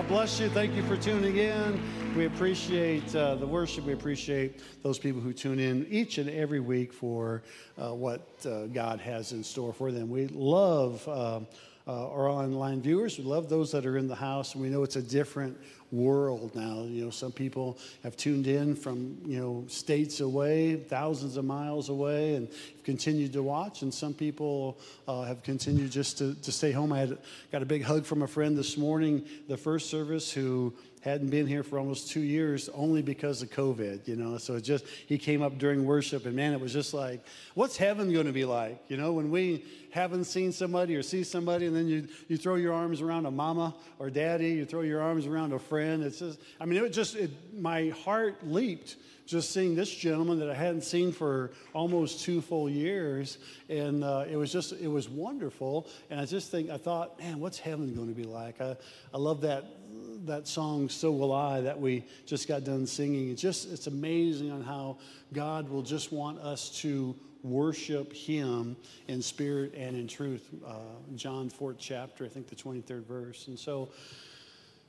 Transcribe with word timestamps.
God 0.00 0.08
bless 0.08 0.40
you. 0.40 0.48
Thank 0.48 0.74
you 0.76 0.82
for 0.84 0.96
tuning 0.96 1.36
in. 1.36 1.78
We 2.16 2.24
appreciate 2.24 3.14
uh, 3.14 3.34
the 3.34 3.46
worship. 3.46 3.84
We 3.84 3.92
appreciate 3.92 4.62
those 4.82 4.98
people 4.98 5.20
who 5.20 5.34
tune 5.34 5.58
in 5.58 5.86
each 5.90 6.16
and 6.16 6.30
every 6.30 6.58
week 6.58 6.90
for 6.90 7.42
uh, 7.76 7.92
what 7.92 8.26
uh, 8.46 8.64
God 8.68 8.98
has 9.00 9.32
in 9.32 9.44
store 9.44 9.74
for 9.74 9.92
them. 9.92 10.08
We 10.08 10.28
love 10.28 11.06
um, 11.06 11.46
uh, 11.86 12.10
our 12.10 12.28
online 12.28 12.82
viewers. 12.82 13.18
We 13.18 13.24
love 13.24 13.48
those 13.48 13.72
that 13.72 13.86
are 13.86 13.96
in 13.96 14.08
the 14.08 14.14
house, 14.14 14.54
we 14.54 14.68
know 14.68 14.82
it's 14.82 14.96
a 14.96 15.02
different 15.02 15.58
world 15.92 16.54
now. 16.54 16.82
You 16.82 17.04
know, 17.04 17.10
some 17.10 17.32
people 17.32 17.78
have 18.02 18.16
tuned 18.16 18.46
in 18.46 18.74
from 18.74 19.18
you 19.24 19.40
know 19.40 19.64
states 19.68 20.20
away, 20.20 20.76
thousands 20.76 21.36
of 21.36 21.44
miles 21.44 21.88
away, 21.88 22.34
and 22.34 22.48
have 22.48 22.84
continued 22.84 23.32
to 23.32 23.42
watch. 23.42 23.82
And 23.82 23.92
some 23.92 24.14
people 24.14 24.78
uh, 25.08 25.22
have 25.22 25.42
continued 25.42 25.90
just 25.90 26.18
to, 26.18 26.34
to 26.34 26.52
stay 26.52 26.72
home. 26.72 26.92
I 26.92 27.00
had 27.00 27.18
got 27.50 27.62
a 27.62 27.66
big 27.66 27.82
hug 27.82 28.04
from 28.04 28.22
a 28.22 28.28
friend 28.28 28.56
this 28.56 28.76
morning, 28.76 29.24
the 29.48 29.56
first 29.56 29.90
service, 29.90 30.30
who 30.30 30.74
hadn't 31.00 31.30
been 31.30 31.46
here 31.46 31.62
for 31.62 31.78
almost 31.78 32.10
two 32.10 32.20
years 32.20 32.68
only 32.74 33.00
because 33.00 33.40
of 33.42 33.50
COVID, 33.50 34.06
you 34.06 34.16
know. 34.16 34.36
So 34.38 34.56
it 34.56 34.60
just, 34.62 34.84
he 35.06 35.16
came 35.16 35.42
up 35.42 35.58
during 35.58 35.84
worship, 35.86 36.26
and 36.26 36.36
man, 36.36 36.52
it 36.52 36.60
was 36.60 36.72
just 36.72 36.92
like, 36.92 37.24
what's 37.54 37.76
heaven 37.76 38.12
going 38.12 38.26
to 38.26 38.32
be 38.32 38.44
like? 38.44 38.82
You 38.88 38.98
know, 38.98 39.12
when 39.12 39.30
we 39.30 39.64
haven't 39.92 40.24
seen 40.24 40.52
somebody 40.52 40.94
or 40.96 41.02
see 41.02 41.24
somebody, 41.24 41.66
and 41.66 41.74
then 41.74 41.88
you, 41.88 42.06
you 42.28 42.36
throw 42.36 42.56
your 42.56 42.74
arms 42.74 43.00
around 43.00 43.26
a 43.26 43.30
mama 43.30 43.74
or 43.98 44.10
daddy, 44.10 44.50
you 44.50 44.66
throw 44.66 44.82
your 44.82 45.00
arms 45.00 45.26
around 45.26 45.52
a 45.52 45.58
friend. 45.58 46.02
It's 46.02 46.18
just, 46.18 46.38
I 46.60 46.66
mean, 46.66 46.78
it 46.78 46.82
was 46.82 46.94
just, 46.94 47.16
it, 47.16 47.30
my 47.58 47.88
heart 48.04 48.46
leaped 48.46 48.96
just 49.26 49.52
seeing 49.52 49.76
this 49.76 49.94
gentleman 49.94 50.40
that 50.40 50.50
I 50.50 50.54
hadn't 50.54 50.82
seen 50.82 51.12
for 51.12 51.52
almost 51.72 52.24
two 52.24 52.40
full 52.40 52.68
years. 52.68 53.38
And 53.68 54.02
uh, 54.02 54.24
it 54.28 54.36
was 54.36 54.52
just, 54.52 54.72
it 54.72 54.88
was 54.88 55.08
wonderful. 55.08 55.86
And 56.10 56.20
I 56.20 56.24
just 56.24 56.50
think, 56.50 56.68
I 56.68 56.76
thought, 56.76 57.16
man, 57.20 57.38
what's 57.38 57.58
heaven 57.58 57.94
going 57.94 58.08
to 58.08 58.14
be 58.14 58.24
like? 58.24 58.60
I, 58.60 58.76
I 59.14 59.18
love 59.18 59.42
that 59.42 59.79
that 60.26 60.46
song 60.46 60.88
"So 60.88 61.10
Will 61.12 61.32
I" 61.32 61.60
that 61.62 61.80
we 61.80 62.04
just 62.26 62.48
got 62.48 62.64
done 62.64 62.86
singing. 62.86 63.30
It's 63.30 63.42
just 63.42 63.70
it's 63.72 63.86
amazing 63.86 64.50
on 64.50 64.62
how 64.62 64.98
God 65.32 65.68
will 65.68 65.82
just 65.82 66.12
want 66.12 66.38
us 66.38 66.70
to 66.80 67.14
worship 67.42 68.12
Him 68.12 68.76
in 69.08 69.22
spirit 69.22 69.74
and 69.74 69.96
in 69.96 70.06
truth. 70.06 70.48
Uh, 70.66 70.74
John 71.16 71.48
fourth 71.48 71.76
chapter, 71.78 72.24
I 72.24 72.28
think 72.28 72.48
the 72.48 72.56
twenty 72.56 72.80
third 72.80 73.06
verse, 73.06 73.48
and 73.48 73.58
so. 73.58 73.90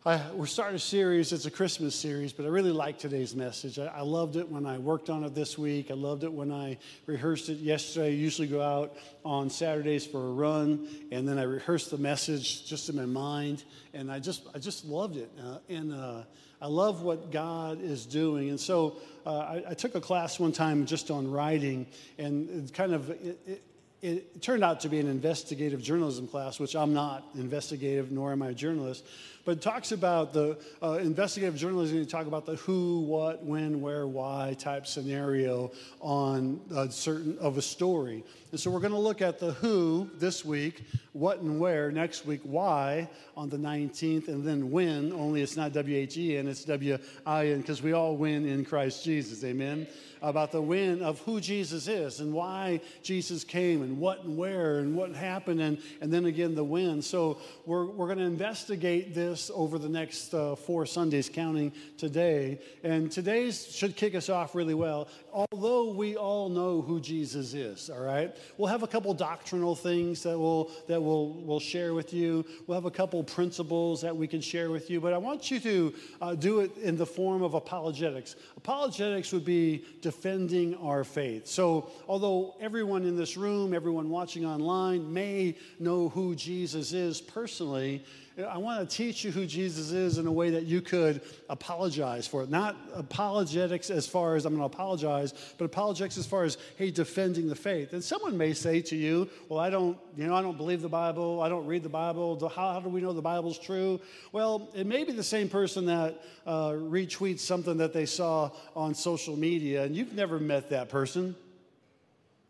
I, 0.03 0.19
we're 0.33 0.47
starting 0.47 0.77
a 0.77 0.79
series. 0.79 1.31
It's 1.31 1.45
a 1.45 1.51
Christmas 1.51 1.93
series, 1.93 2.33
but 2.33 2.47
I 2.47 2.49
really 2.49 2.71
like 2.71 2.97
today's 2.97 3.35
message. 3.35 3.77
I, 3.77 3.85
I, 3.85 4.01
loved 4.01 4.35
it 4.35 4.49
when 4.49 4.65
I 4.65 4.79
worked 4.79 5.11
on 5.11 5.23
it 5.23 5.35
this 5.35 5.59
week. 5.59 5.91
I 5.91 5.93
loved 5.93 6.23
it 6.23 6.33
when 6.33 6.51
I 6.51 6.79
rehearsed 7.05 7.49
it 7.49 7.59
yesterday. 7.59 8.07
I 8.07 8.09
usually 8.09 8.47
go 8.47 8.63
out 8.63 8.97
on 9.23 9.51
Saturdays 9.51 10.07
for 10.07 10.17
a 10.17 10.31
run, 10.31 10.87
and 11.11 11.27
then 11.27 11.37
I 11.37 11.43
rehearse 11.43 11.89
the 11.89 11.99
message 11.99 12.65
just 12.65 12.89
in 12.89 12.95
my 12.95 13.05
mind, 13.05 13.63
and 13.93 14.11
I 14.11 14.17
just 14.17 14.47
I 14.55 14.57
just 14.57 14.85
loved 14.85 15.17
it. 15.17 15.29
Uh, 15.39 15.59
and 15.69 15.93
uh, 15.93 16.23
I 16.59 16.65
love 16.65 17.03
what 17.03 17.31
God 17.31 17.79
is 17.79 18.07
doing. 18.07 18.49
And 18.49 18.59
so 18.59 18.97
uh, 19.23 19.37
I, 19.37 19.63
I, 19.69 19.73
took 19.75 19.93
a 19.93 20.01
class 20.01 20.39
one 20.39 20.51
time 20.51 20.87
just 20.87 21.11
on 21.11 21.29
writing, 21.29 21.85
and 22.17 22.73
kind 22.73 22.95
of 22.95 23.11
it, 23.11 23.39
it, 23.45 23.63
it 24.01 24.41
turned 24.41 24.63
out 24.63 24.79
to 24.79 24.89
be 24.89 24.99
an 24.99 25.07
investigative 25.07 25.79
journalism 25.79 26.27
class, 26.27 26.59
which 26.59 26.75
I'm 26.75 26.91
not 26.91 27.23
investigative, 27.35 28.11
nor 28.11 28.31
am 28.31 28.41
I 28.41 28.49
a 28.49 28.53
journalist 28.55 29.05
but 29.45 29.57
it 29.57 29.61
talks 29.61 29.91
about 29.91 30.33
the 30.33 30.57
uh, 30.81 30.93
investigative 30.93 31.55
journalism. 31.55 31.97
You 31.97 32.05
talk 32.05 32.27
about 32.27 32.45
the 32.45 32.55
who, 32.57 33.01
what, 33.01 33.43
when, 33.43 33.81
where, 33.81 34.07
why 34.07 34.55
type 34.59 34.87
scenario 34.87 35.71
on 35.99 36.59
a 36.75 36.91
certain 36.91 37.37
of 37.39 37.57
a 37.57 37.61
story. 37.61 38.23
And 38.51 38.59
so 38.59 38.69
we're 38.69 38.79
going 38.79 38.93
to 38.93 38.99
look 38.99 39.21
at 39.21 39.39
the 39.39 39.53
who 39.53 40.09
this 40.15 40.43
week, 40.43 40.83
what 41.13 41.39
and 41.39 41.59
where 41.59 41.91
next 41.91 42.25
week, 42.25 42.41
why 42.43 43.09
on 43.37 43.49
the 43.49 43.57
19th, 43.57 44.27
and 44.27 44.43
then 44.43 44.71
when. 44.71 45.13
Only 45.13 45.41
it's 45.41 45.55
not 45.55 45.73
W 45.73 45.97
H 45.97 46.17
E 46.17 46.37
N, 46.37 46.47
it's 46.47 46.65
W 46.65 46.97
I 47.25 47.47
N, 47.47 47.61
because 47.61 47.81
we 47.81 47.93
all 47.93 48.17
win 48.17 48.45
in 48.45 48.65
Christ 48.65 49.03
Jesus. 49.03 49.43
Amen 49.43 49.87
about 50.21 50.51
the 50.51 50.61
when 50.61 51.01
of 51.01 51.19
who 51.21 51.41
Jesus 51.41 51.87
is 51.87 52.19
and 52.19 52.31
why 52.31 52.79
Jesus 53.01 53.43
came 53.43 53.81
and 53.81 53.97
what 53.97 54.23
and 54.23 54.37
where 54.37 54.79
and 54.79 54.95
what 54.95 55.15
happened, 55.15 55.59
and, 55.59 55.79
and 55.99 56.13
then 56.13 56.25
again 56.25 56.53
the 56.53 56.63
when. 56.63 57.01
So 57.01 57.39
we're, 57.65 57.85
we're 57.85 58.05
going 58.05 58.19
to 58.19 58.25
investigate 58.25 59.15
this 59.15 59.30
over 59.53 59.77
the 59.77 59.89
next 59.89 60.33
uh, 60.33 60.55
four 60.55 60.85
Sundays, 60.85 61.29
counting 61.29 61.71
today. 61.97 62.59
And 62.83 63.11
today's 63.11 63.65
should 63.65 63.95
kick 63.95 64.15
us 64.15 64.29
off 64.29 64.55
really 64.55 64.73
well, 64.73 65.07
although 65.31 65.91
we 65.91 66.17
all 66.17 66.49
know 66.49 66.81
who 66.81 66.99
Jesus 66.99 67.53
is, 67.53 67.89
all 67.89 68.01
right? 68.01 68.35
We'll 68.57 68.67
have 68.67 68.83
a 68.83 68.87
couple 68.87 69.13
doctrinal 69.13 69.75
things 69.75 70.23
that 70.23 70.37
we'll, 70.37 70.69
that 70.87 71.01
we'll, 71.01 71.29
we'll 71.29 71.59
share 71.59 71.93
with 71.93 72.13
you. 72.13 72.45
We'll 72.67 72.75
have 72.75 72.85
a 72.85 72.91
couple 72.91 73.23
principles 73.23 74.01
that 74.01 74.15
we 74.15 74.27
can 74.27 74.41
share 74.41 74.69
with 74.69 74.89
you, 74.89 74.99
but 74.99 75.13
I 75.13 75.17
want 75.17 75.49
you 75.49 75.59
to 75.61 75.93
uh, 76.21 76.35
do 76.35 76.59
it 76.59 76.75
in 76.77 76.97
the 76.97 77.05
form 77.05 77.41
of 77.41 77.53
apologetics. 77.53 78.35
Apologetics 78.57 79.31
would 79.31 79.45
be 79.45 79.85
defending 80.01 80.75
our 80.75 81.03
faith. 81.03 81.47
So, 81.47 81.89
although 82.07 82.55
everyone 82.59 83.03
in 83.05 83.15
this 83.15 83.37
room, 83.37 83.73
everyone 83.73 84.09
watching 84.09 84.45
online 84.45 85.11
may 85.11 85.55
know 85.79 86.09
who 86.09 86.35
Jesus 86.35 86.93
is 86.93 87.21
personally, 87.21 88.03
I 88.43 88.57
want 88.57 88.87
to 88.87 88.95
teach 88.95 89.23
you 89.23 89.31
who 89.31 89.45
Jesus 89.45 89.91
is 89.91 90.17
in 90.17 90.27
a 90.27 90.31
way 90.31 90.51
that 90.51 90.63
you 90.63 90.81
could 90.81 91.21
apologize 91.49 92.27
for 92.27 92.43
it. 92.43 92.49
Not 92.49 92.75
apologetics 92.93 93.89
as 93.89 94.07
far 94.07 94.35
as 94.35 94.45
I'm 94.45 94.55
going 94.55 94.61
to 94.69 94.73
apologize, 94.73 95.33
but 95.57 95.65
apologetics 95.65 96.17
as 96.17 96.25
far 96.25 96.43
as, 96.43 96.57
hey, 96.77 96.91
defending 96.91 97.47
the 97.47 97.55
faith. 97.55 97.93
And 97.93 98.03
someone 98.03 98.37
may 98.37 98.53
say 98.53 98.81
to 98.81 98.95
you, 98.95 99.29
well, 99.49 99.59
I 99.59 99.69
don't, 99.69 99.97
you 100.15 100.27
know, 100.27 100.35
I 100.35 100.41
don't 100.41 100.57
believe 100.57 100.81
the 100.81 100.89
Bible. 100.89 101.41
I 101.41 101.49
don't 101.49 101.65
read 101.65 101.83
the 101.83 101.89
Bible. 101.89 102.39
How, 102.49 102.73
how 102.73 102.79
do 102.79 102.89
we 102.89 103.01
know 103.01 103.13
the 103.13 103.21
Bible's 103.21 103.59
true? 103.59 103.99
Well, 104.31 104.69
it 104.73 104.87
may 104.87 105.03
be 105.03 105.11
the 105.11 105.23
same 105.23 105.49
person 105.49 105.85
that 105.85 106.23
uh, 106.45 106.71
retweets 106.71 107.39
something 107.39 107.77
that 107.77 107.93
they 107.93 108.05
saw 108.05 108.51
on 108.75 108.93
social 108.95 109.35
media, 109.35 109.83
and 109.83 109.95
you've 109.95 110.13
never 110.13 110.39
met 110.39 110.69
that 110.69 110.89
person. 110.89 111.35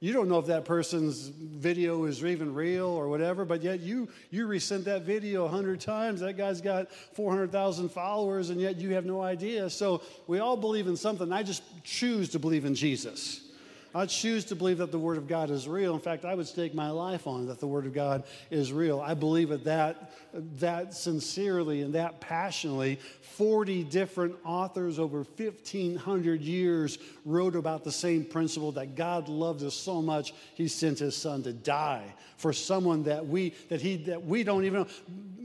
You 0.04 0.14
don't 0.14 0.28
know 0.28 0.40
if 0.40 0.48
that 0.48 0.66
person's 0.66 1.28
video 1.28 2.06
is 2.06 2.26
even 2.26 2.56
real 2.56 2.88
or 2.88 3.08
whatever, 3.08 3.46
but 3.46 3.62
yet 3.62 3.82
you 3.82 4.10
you 4.32 4.48
resent 4.48 4.84
that 4.86 5.04
video 5.04 5.46
a 5.46 5.48
hundred 5.48 5.80
times. 5.80 6.22
That 6.22 6.38
guy's 6.38 6.60
got 6.60 6.92
400,000 6.92 7.90
followers, 7.90 8.50
and 8.50 8.60
yet 8.60 8.78
you 8.78 8.96
have 8.96 9.06
no 9.06 9.22
idea. 9.22 9.70
So 9.70 10.02
we 10.26 10.40
all 10.40 10.58
believe 10.58 10.88
in 10.88 10.98
something. 10.98 11.32
I 11.32 11.44
just 11.44 11.62
choose 11.84 12.30
to 12.30 12.40
believe 12.40 12.66
in 12.66 12.74
Jesus. 12.74 13.51
I 13.94 14.06
choose 14.06 14.46
to 14.46 14.56
believe 14.56 14.78
that 14.78 14.92
the 14.92 15.00
Word 15.00 15.18
of 15.18 15.28
God 15.28 15.50
is 15.50 15.68
real. 15.68 15.94
In 15.94 16.00
fact, 16.00 16.24
I 16.24 16.34
would 16.34 16.48
stake 16.48 16.74
my 16.74 16.90
life 16.90 17.28
on 17.28 17.48
that 17.48 17.60
the 17.60 17.68
Word 17.68 17.86
of 17.86 17.94
God 17.94 18.24
is 18.50 18.72
real. 18.72 19.02
I 19.02 19.14
believe 19.14 19.52
it 19.52 19.66
that, 19.66 20.12
that 20.60 20.94
sincerely 20.94 21.82
and 21.82 21.94
that 21.96 22.22
passionately. 22.22 23.00
40 23.22 23.84
different 23.86 24.36
authors 24.46 24.98
over 24.98 25.24
1,500 25.24 26.42
years 26.42 27.00
wrote 27.26 27.56
about 27.56 27.84
the 27.84 27.92
same 27.92 28.24
principle 28.24 28.72
that 28.74 28.96
God 28.96 29.28
loved 29.28 29.64
us 29.64 29.76
so 29.76 30.02
much, 30.02 30.34
He 30.54 30.68
sent 30.68 31.00
His 31.00 31.16
Son 31.16 31.44
to 31.44 31.52
die 31.52 32.14
for 32.42 32.52
someone 32.52 33.04
that 33.04 33.28
we, 33.28 33.54
that 33.70 33.82
he, 33.82 33.98
that 33.98 34.26
we 34.26 34.44
don't 34.44 34.66
even 34.66 34.82
know. 34.82 34.88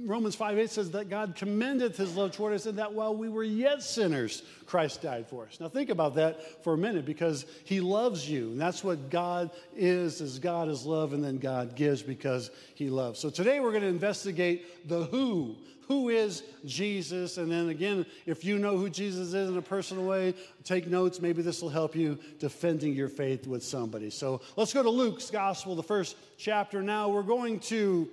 Romans 0.07 0.35
5 0.35 0.59
8 0.59 0.71
says 0.71 0.91
that 0.93 1.11
God 1.11 1.35
commendeth 1.37 1.97
his 1.97 2.17
love 2.17 2.33
toward 2.33 2.55
us 2.55 2.67
and 2.67 2.79
that 2.79 2.93
while 2.93 3.15
we 3.15 3.29
were 3.29 3.45
yet 3.45 3.83
sinners, 3.83 4.43
Christ 4.67 5.03
died 5.03 5.27
for 5.29 5.47
us. 5.47 5.59
Now 5.61 5.69
think 5.69 5.91
about 5.91 6.17
that 6.17 6.63
for 6.65 6.75
a 6.75 6.79
minute 6.79 7.07
because 7.07 7.47
he 7.65 7.81
loves 7.81 8.29
you. 8.29 8.51
And 8.51 8.61
that's 8.61 8.83
what 8.83 9.11
God 9.11 9.51
is, 9.75 10.21
is 10.21 10.39
God 10.39 10.69
is 10.69 10.85
love 10.85 11.13
and 11.13 11.23
then 11.23 11.39
God 11.39 11.77
gives 11.77 12.03
because 12.03 12.51
he 12.75 12.91
loves. 12.91 13.21
So 13.21 13.31
today 13.31 13.61
we're 13.61 13.71
going 13.71 13.83
to 13.83 13.89
investigate 13.89 14.89
the 14.89 15.05
who. 15.05 15.57
Who 15.89 16.09
is 16.09 16.43
Jesus? 16.65 17.39
And 17.39 17.51
then 17.51 17.69
again, 17.69 18.07
if 18.27 18.45
you 18.45 18.59
know 18.59 18.77
who 18.77 18.91
Jesus 18.91 19.29
is 19.29 19.49
in 19.49 19.57
a 19.57 19.63
personal 19.63 20.05
way, 20.05 20.35
take 20.65 20.89
notes. 20.89 21.21
Maybe 21.21 21.43
this 21.43 21.63
will 21.63 21.69
help 21.69 21.95
you 21.95 22.19
defending 22.41 22.93
your 22.93 23.09
faith 23.09 23.47
with 23.47 23.63
somebody. 23.63 24.11
So 24.11 24.41
let's 24.57 24.73
go 24.73 24.83
to 24.83 24.91
Luke's 24.91 25.31
gospel, 25.31 25.77
the 25.77 25.85
first 25.85 26.17
chapter. 26.39 26.83
Now 26.83 27.09
we're 27.09 27.23
going 27.23 27.61
to 27.61 28.09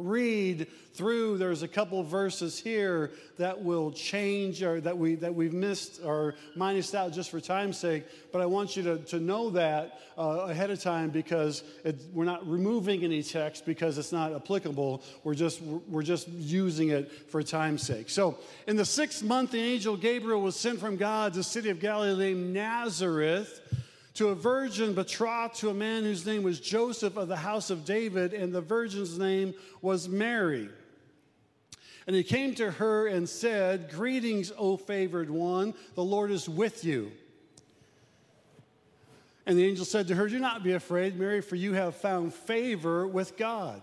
read 0.00 0.66
through 0.92 1.38
there's 1.38 1.62
a 1.62 1.68
couple 1.68 2.02
verses 2.02 2.58
here 2.58 3.12
that 3.38 3.62
will 3.62 3.92
change 3.92 4.62
or 4.62 4.80
that 4.80 4.96
we 4.96 5.14
that 5.14 5.34
we've 5.34 5.52
missed 5.52 6.00
or 6.04 6.34
minus 6.56 6.94
out 6.94 7.12
just 7.12 7.30
for 7.30 7.40
time's 7.40 7.78
sake 7.78 8.04
but 8.32 8.42
i 8.42 8.46
want 8.46 8.76
you 8.76 8.82
to, 8.82 8.98
to 8.98 9.20
know 9.20 9.50
that 9.50 10.00
uh, 10.20 10.46
ahead 10.50 10.70
of 10.70 10.78
time 10.80 11.08
because 11.08 11.62
it, 11.82 11.98
we're 12.12 12.24
not 12.24 12.46
removing 12.46 13.04
any 13.04 13.22
text 13.22 13.64
because 13.64 13.96
it's 13.96 14.12
not 14.12 14.34
applicable. 14.34 15.02
We're 15.24 15.34
just 15.34 15.62
we're 15.62 16.02
just 16.02 16.28
using 16.28 16.90
it 16.90 17.10
for 17.30 17.42
time's 17.42 17.82
sake. 17.82 18.10
So 18.10 18.38
in 18.66 18.76
the 18.76 18.84
sixth 18.84 19.22
month 19.22 19.52
the 19.52 19.60
angel 19.60 19.96
gabriel 19.96 20.42
was 20.42 20.56
sent 20.56 20.78
from 20.78 20.96
god 20.96 21.32
to 21.32 21.38
the 21.38 21.44
city 21.44 21.70
of 21.70 21.80
galilee 21.80 22.34
named 22.34 22.52
nazareth 22.52 23.60
to 24.14 24.28
a 24.28 24.34
virgin 24.34 24.92
betrothed 24.92 25.54
to 25.56 25.70
a 25.70 25.74
man 25.74 26.02
whose 26.02 26.26
name 26.26 26.42
was 26.42 26.60
Joseph 26.60 27.16
of 27.16 27.28
the 27.28 27.36
house 27.36 27.70
of 27.70 27.84
David, 27.84 28.34
and 28.34 28.52
the 28.52 28.60
virgin's 28.60 29.18
name 29.18 29.54
was 29.82 30.08
Mary. 30.08 30.68
And 32.06 32.16
he 32.16 32.22
came 32.22 32.54
to 32.56 32.72
her 32.72 33.06
and 33.06 33.28
said, 33.28 33.90
Greetings, 33.90 34.52
O 34.58 34.76
favored 34.76 35.30
one, 35.30 35.74
the 35.94 36.04
Lord 36.04 36.30
is 36.30 36.48
with 36.48 36.84
you. 36.84 37.12
And 39.46 39.58
the 39.58 39.64
angel 39.64 39.84
said 39.84 40.08
to 40.08 40.14
her, 40.14 40.28
Do 40.28 40.38
not 40.38 40.64
be 40.64 40.72
afraid, 40.72 41.18
Mary, 41.18 41.40
for 41.40 41.56
you 41.56 41.72
have 41.74 41.94
found 41.94 42.34
favor 42.34 43.06
with 43.06 43.36
God. 43.36 43.80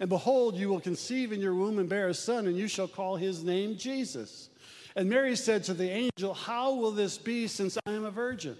And 0.00 0.08
behold, 0.08 0.56
you 0.56 0.68
will 0.68 0.80
conceive 0.80 1.32
in 1.32 1.40
your 1.40 1.54
womb 1.54 1.78
and 1.78 1.88
bear 1.88 2.08
a 2.08 2.14
son, 2.14 2.46
and 2.46 2.56
you 2.56 2.68
shall 2.68 2.88
call 2.88 3.16
his 3.16 3.44
name 3.44 3.76
Jesus. 3.76 4.48
And 4.96 5.08
Mary 5.08 5.36
said 5.36 5.64
to 5.64 5.74
the 5.74 5.88
angel, 5.88 6.34
How 6.34 6.74
will 6.74 6.90
this 6.90 7.18
be 7.18 7.46
since 7.46 7.78
I 7.86 7.92
am 7.92 8.04
a 8.04 8.10
virgin? 8.10 8.56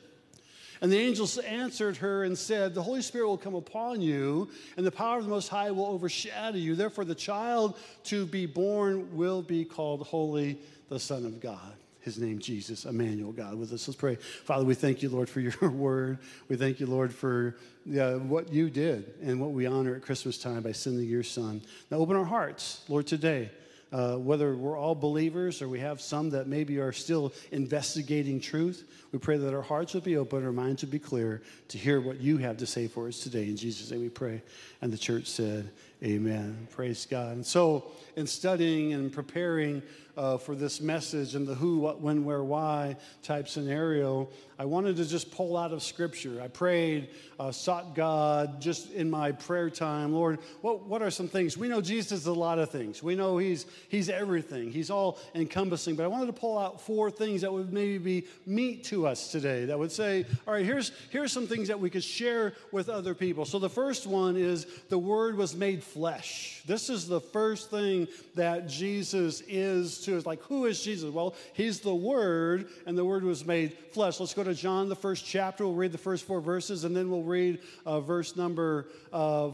And 0.82 0.90
the 0.90 0.98
angels 0.98 1.38
answered 1.38 1.98
her 1.98 2.24
and 2.24 2.36
said, 2.36 2.74
The 2.74 2.82
Holy 2.82 3.02
Spirit 3.02 3.28
will 3.28 3.38
come 3.38 3.54
upon 3.54 4.02
you, 4.02 4.50
and 4.76 4.84
the 4.84 4.90
power 4.90 5.18
of 5.18 5.24
the 5.24 5.30
Most 5.30 5.48
High 5.48 5.70
will 5.70 5.86
overshadow 5.86 6.58
you. 6.58 6.74
Therefore, 6.74 7.04
the 7.04 7.14
child 7.14 7.78
to 8.04 8.26
be 8.26 8.46
born 8.46 9.16
will 9.16 9.42
be 9.42 9.64
called 9.64 10.02
Holy, 10.02 10.58
the 10.88 10.98
Son 10.98 11.24
of 11.24 11.40
God. 11.40 11.74
His 12.00 12.18
name, 12.18 12.40
Jesus, 12.40 12.84
Emmanuel, 12.84 13.30
God 13.30 13.54
with 13.54 13.72
us. 13.72 13.86
Let's 13.86 13.96
pray. 13.96 14.16
Father, 14.16 14.64
we 14.64 14.74
thank 14.74 15.04
you, 15.04 15.08
Lord, 15.08 15.28
for 15.28 15.38
your 15.38 15.54
word. 15.70 16.18
We 16.48 16.56
thank 16.56 16.80
you, 16.80 16.86
Lord, 16.86 17.14
for 17.14 17.56
uh, 17.96 18.14
what 18.14 18.52
you 18.52 18.68
did 18.68 19.14
and 19.22 19.40
what 19.40 19.52
we 19.52 19.66
honor 19.66 19.94
at 19.94 20.02
Christmas 20.02 20.36
time 20.36 20.62
by 20.62 20.72
sending 20.72 21.08
your 21.08 21.22
Son. 21.22 21.62
Now, 21.92 21.98
open 21.98 22.16
our 22.16 22.24
hearts, 22.24 22.82
Lord, 22.88 23.06
today 23.06 23.52
uh, 23.92 24.16
whether 24.16 24.54
we're 24.54 24.76
all 24.76 24.94
believers 24.94 25.60
or 25.60 25.68
we 25.68 25.80
have 25.80 26.00
some 26.00 26.30
that 26.30 26.46
maybe 26.46 26.78
are 26.78 26.92
still 26.92 27.32
investigating 27.50 28.40
truth, 28.40 28.84
we 29.12 29.18
pray 29.18 29.36
that 29.36 29.54
our 29.54 29.62
hearts 29.62 29.94
would 29.94 30.04
be 30.04 30.16
open, 30.16 30.44
our 30.44 30.52
minds 30.52 30.82
would 30.82 30.90
be 30.90 30.98
clear 30.98 31.42
to 31.68 31.78
hear 31.78 32.00
what 32.00 32.20
you 32.20 32.38
have 32.38 32.56
to 32.56 32.66
say 32.66 32.88
for 32.88 33.08
us 33.08 33.18
today. 33.18 33.44
In 33.44 33.56
Jesus' 33.56 33.90
name 33.90 34.00
we 34.00 34.08
pray. 34.08 34.42
And 34.80 34.92
the 34.92 34.98
church 34.98 35.26
said, 35.26 35.70
Amen. 36.02 36.66
Praise 36.72 37.06
God. 37.08 37.36
And 37.36 37.46
so, 37.46 37.92
in 38.16 38.26
studying 38.26 38.92
and 38.92 39.12
preparing 39.12 39.82
uh, 40.16 40.36
for 40.36 40.54
this 40.54 40.80
message 40.80 41.34
and 41.34 41.46
the 41.46 41.54
who, 41.54 41.78
what, 41.78 42.00
when, 42.00 42.24
where, 42.24 42.42
why 42.42 42.96
type 43.22 43.48
scenario, 43.48 44.28
I 44.58 44.64
wanted 44.64 44.96
to 44.96 45.06
just 45.06 45.30
pull 45.30 45.56
out 45.56 45.72
of 45.72 45.82
Scripture. 45.82 46.40
I 46.42 46.48
prayed, 46.48 47.08
uh, 47.40 47.50
sought 47.50 47.94
God 47.94 48.60
just 48.60 48.92
in 48.92 49.10
my 49.10 49.32
prayer 49.32 49.70
time. 49.70 50.12
Lord, 50.12 50.38
what, 50.60 50.86
what 50.86 51.02
are 51.02 51.10
some 51.10 51.28
things? 51.28 51.56
We 51.56 51.68
know 51.68 51.80
Jesus 51.80 52.12
is 52.12 52.26
a 52.26 52.32
lot 52.32 52.58
of 52.58 52.70
things. 52.70 53.02
We 53.02 53.14
know 53.14 53.38
he's, 53.38 53.66
he's 53.88 54.08
everything, 54.08 54.70
He's 54.70 54.90
all 54.90 55.18
encompassing. 55.34 55.96
But 55.96 56.04
I 56.04 56.08
wanted 56.08 56.26
to 56.26 56.32
pull 56.32 56.58
out 56.58 56.80
four 56.80 57.10
things 57.10 57.40
that 57.40 57.52
would 57.52 57.72
maybe 57.72 57.98
be 57.98 58.26
meat 58.46 58.84
to 58.84 59.06
us 59.06 59.32
today 59.32 59.64
that 59.64 59.78
would 59.78 59.92
say, 59.92 60.26
all 60.46 60.54
right, 60.54 60.64
here's, 60.64 60.92
here's 61.10 61.32
some 61.32 61.46
things 61.46 61.68
that 61.68 61.80
we 61.80 61.90
could 61.90 62.04
share 62.04 62.52
with 62.70 62.88
other 62.88 63.14
people. 63.14 63.44
So 63.44 63.58
the 63.58 63.70
first 63.70 64.06
one 64.06 64.36
is 64.36 64.66
the 64.90 64.98
Word 64.98 65.36
was 65.36 65.56
made 65.56 65.82
flesh. 65.82 66.62
This 66.66 66.90
is 66.90 67.08
the 67.08 67.20
first 67.20 67.70
thing 67.70 68.08
that 68.34 68.68
Jesus 68.68 69.42
is 69.48 70.01
to 70.04 70.16
us. 70.16 70.26
Like, 70.26 70.42
who 70.42 70.66
is 70.66 70.82
Jesus? 70.82 71.10
Well, 71.10 71.34
He's 71.52 71.80
the 71.80 71.94
Word, 71.94 72.68
and 72.86 72.96
the 72.96 73.04
Word 73.04 73.24
was 73.24 73.44
made 73.44 73.76
flesh. 73.92 74.20
Let's 74.20 74.34
go 74.34 74.44
to 74.44 74.54
John, 74.54 74.88
the 74.88 74.96
first 74.96 75.24
chapter. 75.24 75.64
We'll 75.64 75.74
read 75.74 75.92
the 75.92 75.98
first 75.98 76.24
four 76.24 76.40
verses, 76.40 76.84
and 76.84 76.96
then 76.96 77.10
we'll 77.10 77.22
read 77.22 77.60
uh, 77.86 78.00
verse 78.00 78.36
number 78.36 78.88
uh, 79.12 79.50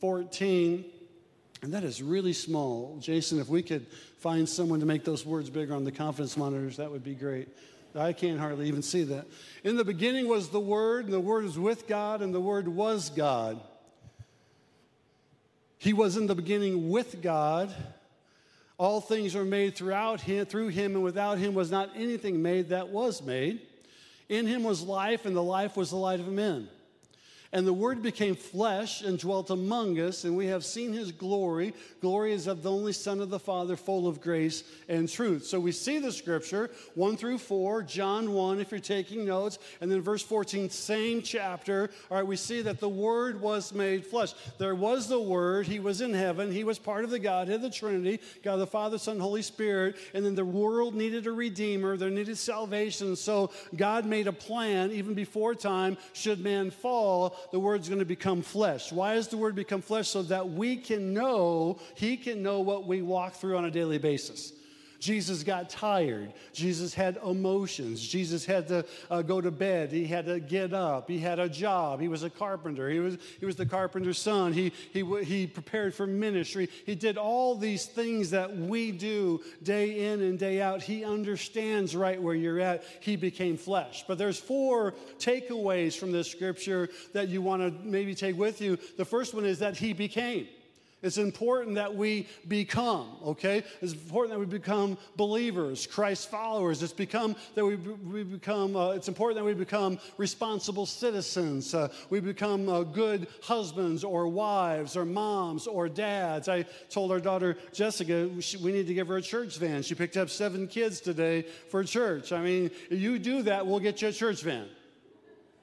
14. 0.00 0.84
And 1.62 1.74
that 1.74 1.84
is 1.84 2.02
really 2.02 2.32
small. 2.32 2.98
Jason, 3.00 3.38
if 3.38 3.48
we 3.48 3.62
could 3.62 3.86
find 4.18 4.48
someone 4.48 4.80
to 4.80 4.86
make 4.86 5.04
those 5.04 5.24
words 5.24 5.48
bigger 5.48 5.74
on 5.74 5.84
the 5.84 5.92
confidence 5.92 6.36
monitors, 6.36 6.78
that 6.78 6.90
would 6.90 7.04
be 7.04 7.14
great. 7.14 7.48
I 7.94 8.12
can't 8.12 8.40
hardly 8.40 8.68
even 8.68 8.82
see 8.82 9.04
that. 9.04 9.26
In 9.64 9.76
the 9.76 9.84
beginning 9.84 10.26
was 10.26 10.48
the 10.48 10.60
Word, 10.60 11.04
and 11.04 11.12
the 11.12 11.20
Word 11.20 11.44
was 11.44 11.58
with 11.58 11.86
God, 11.86 12.22
and 12.22 12.34
the 12.34 12.40
Word 12.40 12.66
was 12.66 13.10
God. 13.10 13.60
He 15.78 15.92
was 15.92 16.16
in 16.16 16.26
the 16.26 16.34
beginning 16.34 16.90
with 16.90 17.20
God. 17.22 17.74
All 18.78 19.00
things 19.00 19.36
are 19.36 19.44
made 19.44 19.76
throughout 19.76 20.20
him, 20.20 20.46
through 20.46 20.68
him, 20.68 20.94
and 20.94 21.04
without 21.04 21.38
him 21.38 21.54
was 21.54 21.70
not 21.70 21.90
anything 21.94 22.42
made 22.42 22.70
that 22.70 22.88
was 22.88 23.22
made. 23.22 23.60
In 24.28 24.46
him 24.46 24.64
was 24.64 24.82
life, 24.82 25.26
and 25.26 25.36
the 25.36 25.42
life 25.42 25.76
was 25.76 25.90
the 25.90 25.96
light 25.96 26.20
of 26.20 26.28
men. 26.28 26.68
And 27.54 27.66
the 27.66 27.72
Word 27.72 28.00
became 28.00 28.34
flesh 28.34 29.02
and 29.02 29.18
dwelt 29.18 29.50
among 29.50 30.00
us, 30.00 30.24
and 30.24 30.34
we 30.34 30.46
have 30.46 30.64
seen 30.64 30.94
his 30.94 31.12
glory. 31.12 31.74
Glory 32.00 32.32
is 32.32 32.46
of 32.46 32.62
the 32.62 32.70
only 32.70 32.94
Son 32.94 33.20
of 33.20 33.28
the 33.28 33.38
Father, 33.38 33.76
full 33.76 34.08
of 34.08 34.22
grace 34.22 34.64
and 34.88 35.06
truth. 35.06 35.44
So 35.44 35.60
we 35.60 35.72
see 35.72 35.98
the 35.98 36.12
scripture, 36.12 36.70
1 36.94 37.18
through 37.18 37.36
4, 37.36 37.82
John 37.82 38.32
1, 38.32 38.60
if 38.60 38.70
you're 38.70 38.80
taking 38.80 39.26
notes, 39.26 39.58
and 39.82 39.92
then 39.92 40.00
verse 40.00 40.22
14, 40.22 40.70
same 40.70 41.20
chapter. 41.20 41.90
All 42.10 42.16
right, 42.16 42.26
we 42.26 42.36
see 42.36 42.62
that 42.62 42.80
the 42.80 42.88
Word 42.88 43.38
was 43.38 43.74
made 43.74 44.06
flesh. 44.06 44.32
There 44.56 44.74
was 44.74 45.08
the 45.08 45.20
Word, 45.20 45.66
he 45.66 45.78
was 45.78 46.00
in 46.00 46.14
heaven, 46.14 46.50
he 46.50 46.64
was 46.64 46.78
part 46.78 47.04
of 47.04 47.10
the 47.10 47.18
Godhead, 47.18 47.60
the 47.60 47.68
Trinity, 47.68 48.20
God 48.42 48.56
the 48.56 48.66
Father, 48.66 48.96
Son, 48.96 49.20
Holy 49.20 49.42
Spirit, 49.42 49.96
and 50.14 50.24
then 50.24 50.34
the 50.34 50.44
world 50.44 50.94
needed 50.94 51.26
a 51.26 51.32
Redeemer, 51.32 51.98
there 51.98 52.08
needed 52.08 52.38
salvation. 52.38 53.14
So 53.14 53.50
God 53.76 54.06
made 54.06 54.26
a 54.26 54.32
plan, 54.32 54.90
even 54.92 55.12
before 55.12 55.54
time, 55.54 55.98
should 56.14 56.40
man 56.40 56.70
fall 56.70 57.36
the 57.50 57.58
word's 57.58 57.88
going 57.88 57.98
to 57.98 58.04
become 58.04 58.42
flesh. 58.42 58.92
Why 58.92 59.14
has 59.14 59.28
the 59.28 59.36
word 59.36 59.54
become 59.54 59.82
flesh? 59.82 60.08
So 60.08 60.22
that 60.22 60.50
we 60.50 60.76
can 60.76 61.12
know, 61.12 61.78
he 61.94 62.16
can 62.16 62.42
know 62.42 62.60
what 62.60 62.86
we 62.86 63.02
walk 63.02 63.34
through 63.34 63.56
on 63.56 63.64
a 63.64 63.70
daily 63.70 63.98
basis. 63.98 64.52
Jesus 65.02 65.42
got 65.42 65.68
tired. 65.68 66.32
Jesus 66.52 66.94
had 66.94 67.18
emotions. 67.26 68.00
Jesus 68.00 68.46
had 68.46 68.68
to 68.68 68.86
uh, 69.10 69.20
go 69.20 69.40
to 69.40 69.50
bed. 69.50 69.90
He 69.90 70.06
had 70.06 70.26
to 70.26 70.38
get 70.38 70.72
up. 70.72 71.10
He 71.10 71.18
had 71.18 71.40
a 71.40 71.48
job. 71.48 72.00
He 72.00 72.06
was 72.06 72.22
a 72.22 72.30
carpenter. 72.30 72.88
He 72.88 73.00
was, 73.00 73.18
he 73.40 73.44
was 73.44 73.56
the 73.56 73.66
carpenter's 73.66 74.20
son. 74.20 74.52
He, 74.52 74.72
he, 74.92 75.02
he 75.24 75.48
prepared 75.48 75.92
for 75.92 76.06
ministry. 76.06 76.68
He 76.86 76.94
did 76.94 77.18
all 77.18 77.56
these 77.56 77.84
things 77.84 78.30
that 78.30 78.56
we 78.56 78.92
do 78.92 79.40
day 79.64 80.12
in 80.12 80.22
and 80.22 80.38
day 80.38 80.62
out. 80.62 80.82
He 80.82 81.04
understands 81.04 81.96
right 81.96 82.22
where 82.22 82.36
you're 82.36 82.60
at. 82.60 82.84
He 83.00 83.16
became 83.16 83.56
flesh. 83.56 84.04
But 84.06 84.18
there's 84.18 84.38
four 84.38 84.94
takeaways 85.18 85.98
from 85.98 86.12
this 86.12 86.30
scripture 86.30 86.88
that 87.12 87.28
you 87.28 87.42
want 87.42 87.62
to 87.62 87.84
maybe 87.84 88.14
take 88.14 88.38
with 88.38 88.60
you. 88.60 88.78
The 88.96 89.04
first 89.04 89.34
one 89.34 89.46
is 89.46 89.58
that 89.58 89.76
he 89.76 89.94
became. 89.94 90.46
It's 91.02 91.18
important 91.18 91.74
that 91.74 91.94
we 91.94 92.28
become, 92.46 93.16
okay? 93.24 93.64
It's 93.80 93.92
important 93.92 94.32
that 94.32 94.38
we 94.38 94.46
become 94.46 94.96
believers, 95.16 95.86
Christ 95.86 96.30
followers. 96.30 96.80
It's 96.82 96.92
become 96.92 97.34
that 97.56 97.64
we, 97.64 97.74
we 97.74 98.22
become, 98.22 98.76
uh, 98.76 98.90
it's 98.90 99.08
important 99.08 99.38
that 99.38 99.44
we 99.44 99.54
become 99.54 99.98
responsible 100.16 100.86
citizens. 100.86 101.74
Uh, 101.74 101.88
we 102.08 102.20
become 102.20 102.68
uh, 102.68 102.84
good 102.84 103.26
husbands 103.42 104.04
or 104.04 104.28
wives 104.28 104.96
or 104.96 105.04
moms 105.04 105.66
or 105.66 105.88
dads. 105.88 106.48
I 106.48 106.62
told 106.88 107.10
our 107.10 107.20
daughter 107.20 107.56
Jessica 107.72 108.30
we 108.62 108.70
need 108.70 108.86
to 108.86 108.94
give 108.94 109.08
her 109.08 109.16
a 109.16 109.22
church 109.22 109.58
van. 109.58 109.82
She 109.82 109.96
picked 109.96 110.16
up 110.16 110.30
seven 110.30 110.68
kids 110.68 111.00
today 111.00 111.42
for 111.68 111.82
church. 111.82 112.30
I 112.30 112.40
mean, 112.42 112.70
you 112.90 113.18
do 113.18 113.42
that, 113.42 113.66
we'll 113.66 113.80
get 113.80 114.02
you 114.02 114.08
a 114.08 114.12
church 114.12 114.42
van. 114.42 114.68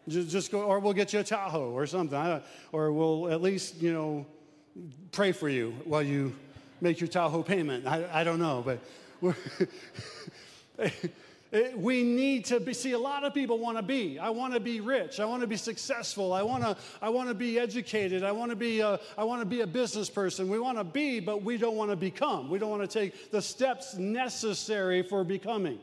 Just, 0.08 0.52
go, 0.52 0.64
or 0.64 0.80
we'll 0.80 0.94
get 0.94 1.14
you 1.14 1.20
a 1.20 1.24
Tahoe 1.24 1.72
or 1.72 1.86
something, 1.86 2.42
or 2.72 2.92
we'll 2.92 3.32
at 3.32 3.42
least, 3.42 3.76
you 3.76 3.94
know, 3.94 4.26
pray 5.12 5.32
for 5.32 5.50
you 5.50 5.76
while 5.86 6.04
you 6.04 6.36
make 6.82 7.00
your 7.00 7.08
Tahoe 7.08 7.44
payment. 7.44 7.86
I, 7.86 8.08
I 8.12 8.24
don't 8.24 8.40
know, 8.40 8.64
but 8.66 8.80
we 11.76 12.04
need 12.04 12.46
to 12.46 12.60
be, 12.60 12.74
see 12.74 12.94
a 12.94 13.00
lot 13.00 13.24
of 13.24 13.34
people 13.34 13.58
want 13.60 13.78
to 13.78 13.84
be. 13.84 14.20
I 14.20 14.30
want 14.30 14.54
to 14.54 14.60
be 14.60 14.80
rich. 14.80 15.20
I 15.20 15.26
want 15.26 15.42
to 15.42 15.48
be 15.48 15.58
successful. 15.58 16.32
I 16.32 16.42
want 16.42 16.64
to 16.64 16.78
i 17.02 17.10
want 17.10 17.30
to 17.30 17.36
be 17.36 17.60
educated. 17.60 18.24
I 18.24 18.32
want 18.32 18.52
to 18.52 18.56
be 18.56 18.80
a, 18.80 19.00
i 19.18 19.24
want 19.24 19.42
to 19.42 19.46
be 19.46 19.62
a 19.62 19.68
business 19.68 20.10
person. 20.10 20.50
We 20.50 20.60
want 20.60 20.78
to 20.78 20.84
be 20.84 21.20
but 21.20 21.44
we 21.44 21.58
don't 21.58 21.76
want 21.76 21.92
to 21.92 21.98
become. 21.98 22.50
We 22.50 22.60
don't 22.60 22.70
want 22.70 22.90
to 22.90 23.00
take 23.00 23.32
the 23.32 23.42
steps 23.42 23.96
necessary 23.96 25.02
for 25.02 25.24
becoming 25.24 25.80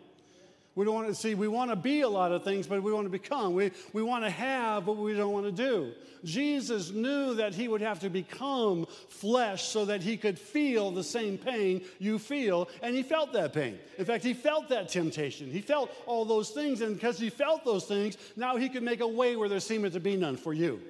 we 0.76 0.84
don't 0.84 0.94
want 0.94 1.08
to 1.08 1.14
see, 1.14 1.34
we 1.34 1.48
want 1.48 1.70
to 1.70 1.76
be 1.76 2.02
a 2.02 2.08
lot 2.08 2.32
of 2.32 2.44
things, 2.44 2.66
but 2.66 2.82
we 2.82 2.92
want 2.92 3.06
to 3.06 3.10
become. 3.10 3.54
We, 3.54 3.72
we 3.94 4.02
want 4.02 4.24
to 4.24 4.30
have, 4.30 4.84
but 4.84 4.98
we 4.98 5.14
don't 5.14 5.32
want 5.32 5.46
to 5.46 5.52
do. 5.52 5.92
Jesus 6.22 6.90
knew 6.90 7.34
that 7.34 7.54
he 7.54 7.66
would 7.66 7.80
have 7.80 8.00
to 8.00 8.10
become 8.10 8.86
flesh 9.08 9.64
so 9.64 9.86
that 9.86 10.02
he 10.02 10.18
could 10.18 10.38
feel 10.38 10.90
the 10.90 11.02
same 11.02 11.38
pain 11.38 11.82
you 11.98 12.18
feel, 12.18 12.68
and 12.82 12.94
he 12.94 13.02
felt 13.02 13.32
that 13.32 13.54
pain. 13.54 13.78
In 13.96 14.04
fact, 14.04 14.22
he 14.22 14.34
felt 14.34 14.68
that 14.68 14.90
temptation. 14.90 15.50
He 15.50 15.62
felt 15.62 15.90
all 16.04 16.26
those 16.26 16.50
things, 16.50 16.82
and 16.82 16.94
because 16.94 17.18
he 17.18 17.30
felt 17.30 17.64
those 17.64 17.86
things, 17.86 18.18
now 18.36 18.56
he 18.56 18.68
could 18.68 18.82
make 18.82 19.00
a 19.00 19.08
way 19.08 19.34
where 19.34 19.48
there 19.48 19.60
seemed 19.60 19.90
to 19.90 20.00
be 20.00 20.16
none 20.16 20.36
for 20.36 20.52
you 20.52 20.80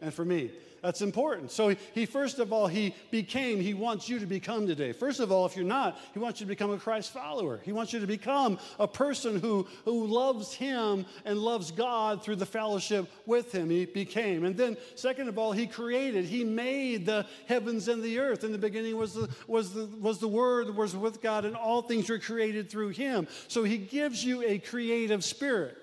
and 0.00 0.12
for 0.12 0.24
me. 0.24 0.50
That's 0.82 1.02
important. 1.02 1.50
So 1.50 1.74
he, 1.94 2.06
first 2.06 2.38
of 2.38 2.52
all, 2.52 2.68
he 2.68 2.94
became, 3.10 3.60
he 3.60 3.74
wants 3.74 4.08
you 4.08 4.20
to 4.20 4.26
become 4.26 4.68
today. 4.68 4.92
First 4.92 5.18
of 5.18 5.32
all, 5.32 5.44
if 5.46 5.56
you're 5.56 5.64
not, 5.64 5.98
he 6.12 6.20
wants 6.20 6.38
you 6.38 6.46
to 6.46 6.48
become 6.48 6.70
a 6.70 6.78
Christ 6.78 7.12
follower. 7.12 7.58
He 7.64 7.72
wants 7.72 7.92
you 7.92 7.98
to 7.98 8.06
become 8.06 8.58
a 8.78 8.86
person 8.86 9.40
who, 9.40 9.66
who 9.84 10.06
loves 10.06 10.52
him 10.52 11.06
and 11.24 11.38
loves 11.38 11.72
God 11.72 12.22
through 12.22 12.36
the 12.36 12.46
fellowship 12.46 13.10
with 13.24 13.50
him. 13.50 13.68
He 13.68 13.86
became. 13.86 14.44
And 14.44 14.56
then, 14.56 14.76
second 14.94 15.28
of 15.28 15.38
all, 15.38 15.50
he 15.50 15.66
created, 15.66 16.24
he 16.26 16.44
made 16.44 17.04
the 17.04 17.26
heavens 17.46 17.88
and 17.88 18.02
the 18.02 18.20
earth. 18.20 18.44
In 18.44 18.52
the 18.52 18.58
beginning 18.58 18.96
was 18.96 19.14
the, 19.14 19.28
was 19.48 19.72
the, 19.72 19.86
was 20.00 20.18
the 20.18 20.28
Word, 20.28 20.76
was 20.76 20.94
with 20.94 21.20
God, 21.20 21.44
and 21.44 21.56
all 21.56 21.82
things 21.82 22.08
were 22.08 22.20
created 22.20 22.70
through 22.70 22.90
him. 22.90 23.26
So 23.48 23.64
he 23.64 23.78
gives 23.78 24.24
you 24.24 24.44
a 24.44 24.58
creative 24.58 25.24
spirit. 25.24 25.76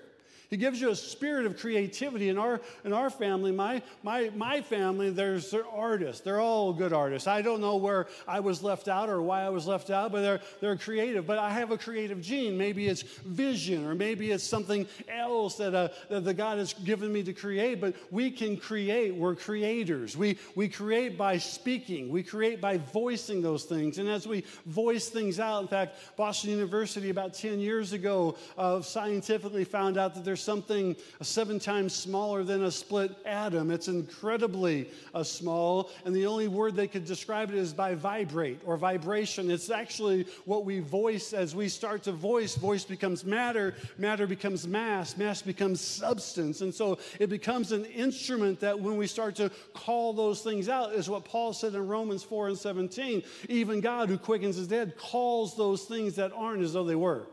He 0.50 0.56
gives 0.56 0.80
you 0.80 0.90
a 0.90 0.96
spirit 0.96 1.46
of 1.46 1.58
creativity. 1.58 2.28
In 2.28 2.38
our, 2.38 2.60
in 2.84 2.92
our 2.92 3.10
family, 3.10 3.52
my, 3.52 3.82
my, 4.02 4.30
my 4.34 4.60
family, 4.60 5.10
there's 5.10 5.50
they're 5.50 5.66
artists. 5.66 6.22
They're 6.22 6.40
all 6.40 6.72
good 6.72 6.92
artists. 6.92 7.28
I 7.28 7.42
don't 7.42 7.60
know 7.60 7.76
where 7.76 8.06
I 8.26 8.40
was 8.40 8.62
left 8.62 8.88
out 8.88 9.08
or 9.08 9.22
why 9.22 9.42
I 9.42 9.48
was 9.48 9.66
left 9.66 9.90
out, 9.90 10.12
but 10.12 10.22
they're, 10.22 10.40
they're 10.60 10.76
creative. 10.76 11.26
But 11.26 11.38
I 11.38 11.50
have 11.50 11.70
a 11.70 11.78
creative 11.78 12.20
gene. 12.20 12.56
Maybe 12.56 12.88
it's 12.88 13.02
vision, 13.02 13.86
or 13.86 13.94
maybe 13.94 14.30
it's 14.30 14.44
something 14.44 14.86
else 15.08 15.56
that, 15.56 15.74
uh, 15.74 15.88
that 16.08 16.24
the 16.24 16.34
God 16.34 16.58
has 16.58 16.72
given 16.72 17.12
me 17.12 17.22
to 17.22 17.32
create. 17.32 17.80
But 17.80 17.94
we 18.10 18.30
can 18.30 18.56
create. 18.56 19.14
We're 19.14 19.34
creators. 19.34 20.16
We, 20.16 20.38
we 20.54 20.68
create 20.68 21.16
by 21.16 21.38
speaking, 21.38 22.08
we 22.08 22.22
create 22.22 22.60
by 22.60 22.78
voicing 22.78 23.42
those 23.42 23.64
things. 23.64 23.98
And 23.98 24.08
as 24.08 24.26
we 24.26 24.44
voice 24.66 25.08
things 25.08 25.38
out, 25.40 25.62
in 25.62 25.68
fact, 25.68 26.16
Boston 26.16 26.50
University 26.50 27.10
about 27.10 27.34
10 27.34 27.60
years 27.60 27.92
ago 27.92 28.36
uh, 28.58 28.80
scientifically 28.80 29.64
found 29.64 29.98
out 29.98 30.14
that 30.14 30.24
there's 30.24 30.33
something 30.36 30.96
seven 31.20 31.58
times 31.58 31.94
smaller 31.94 32.44
than 32.44 32.64
a 32.64 32.70
split 32.70 33.12
atom. 33.24 33.70
It's 33.70 33.88
incredibly 33.88 34.90
uh, 35.14 35.22
small, 35.22 35.90
and 36.04 36.14
the 36.14 36.26
only 36.26 36.48
word 36.48 36.76
they 36.76 36.88
could 36.88 37.04
describe 37.04 37.50
it 37.50 37.56
is 37.56 37.72
by 37.72 37.94
vibrate 37.94 38.60
or 38.64 38.76
vibration. 38.76 39.50
It's 39.50 39.70
actually 39.70 40.26
what 40.44 40.64
we 40.64 40.80
voice 40.80 41.32
as 41.32 41.54
we 41.54 41.68
start 41.68 42.02
to 42.04 42.12
voice. 42.12 42.56
Voice 42.56 42.84
becomes 42.84 43.24
matter, 43.24 43.74
matter 43.98 44.26
becomes 44.26 44.66
mass, 44.66 45.16
mass 45.16 45.42
becomes 45.42 45.80
substance. 45.80 46.60
And 46.60 46.74
so 46.74 46.98
it 47.18 47.28
becomes 47.28 47.72
an 47.72 47.84
instrument 47.86 48.60
that 48.60 48.78
when 48.78 48.96
we 48.96 49.06
start 49.06 49.34
to 49.36 49.50
call 49.72 50.12
those 50.12 50.42
things 50.42 50.68
out, 50.68 50.92
is 50.94 51.08
what 51.08 51.24
Paul 51.24 51.52
said 51.52 51.74
in 51.74 51.86
Romans 51.86 52.22
4 52.22 52.48
and 52.48 52.58
17. 52.58 53.22
Even 53.48 53.80
God, 53.80 54.08
who 54.08 54.18
quickens 54.18 54.56
his 54.56 54.68
dead, 54.68 54.96
calls 54.96 55.56
those 55.56 55.84
things 55.84 56.16
that 56.16 56.32
aren't 56.32 56.62
as 56.62 56.72
though 56.72 56.84
they 56.84 56.94
were. 56.94 57.26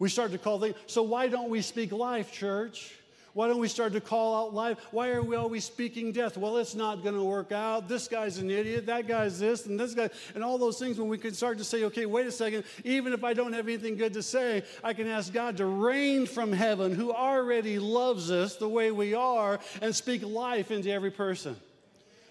We 0.00 0.08
start 0.08 0.32
to 0.32 0.38
call 0.38 0.58
things. 0.58 0.74
So 0.86 1.02
why 1.04 1.28
don't 1.28 1.50
we 1.50 1.62
speak 1.62 1.92
life, 1.92 2.32
church? 2.32 2.92
Why 3.32 3.46
don't 3.46 3.60
we 3.60 3.68
start 3.68 3.92
to 3.92 4.00
call 4.00 4.34
out 4.34 4.54
life? 4.54 4.78
Why 4.90 5.10
are 5.10 5.22
we 5.22 5.36
always 5.36 5.64
speaking 5.64 6.10
death? 6.10 6.36
Well, 6.36 6.56
it's 6.56 6.74
not 6.74 7.04
going 7.04 7.14
to 7.14 7.22
work 7.22 7.52
out. 7.52 7.86
This 7.86 8.08
guy's 8.08 8.38
an 8.38 8.50
idiot. 8.50 8.86
That 8.86 9.06
guy's 9.06 9.38
this 9.38 9.66
and 9.66 9.78
this 9.78 9.94
guy, 9.94 10.10
and 10.34 10.42
all 10.42 10.58
those 10.58 10.80
things. 10.80 10.98
When 10.98 11.08
we 11.08 11.18
can 11.18 11.32
start 11.32 11.58
to 11.58 11.64
say, 11.64 11.84
okay, 11.84 12.06
wait 12.06 12.26
a 12.26 12.32
second, 12.32 12.64
even 12.82 13.12
if 13.12 13.22
I 13.22 13.34
don't 13.34 13.52
have 13.52 13.68
anything 13.68 13.96
good 13.96 14.14
to 14.14 14.22
say, 14.22 14.64
I 14.82 14.94
can 14.94 15.06
ask 15.06 15.32
God 15.32 15.58
to 15.58 15.66
rain 15.66 16.26
from 16.26 16.50
heaven, 16.50 16.92
who 16.92 17.12
already 17.12 17.78
loves 17.78 18.32
us 18.32 18.56
the 18.56 18.68
way 18.68 18.90
we 18.90 19.14
are, 19.14 19.60
and 19.80 19.94
speak 19.94 20.24
life 20.24 20.72
into 20.72 20.90
every 20.90 21.12
person. 21.12 21.54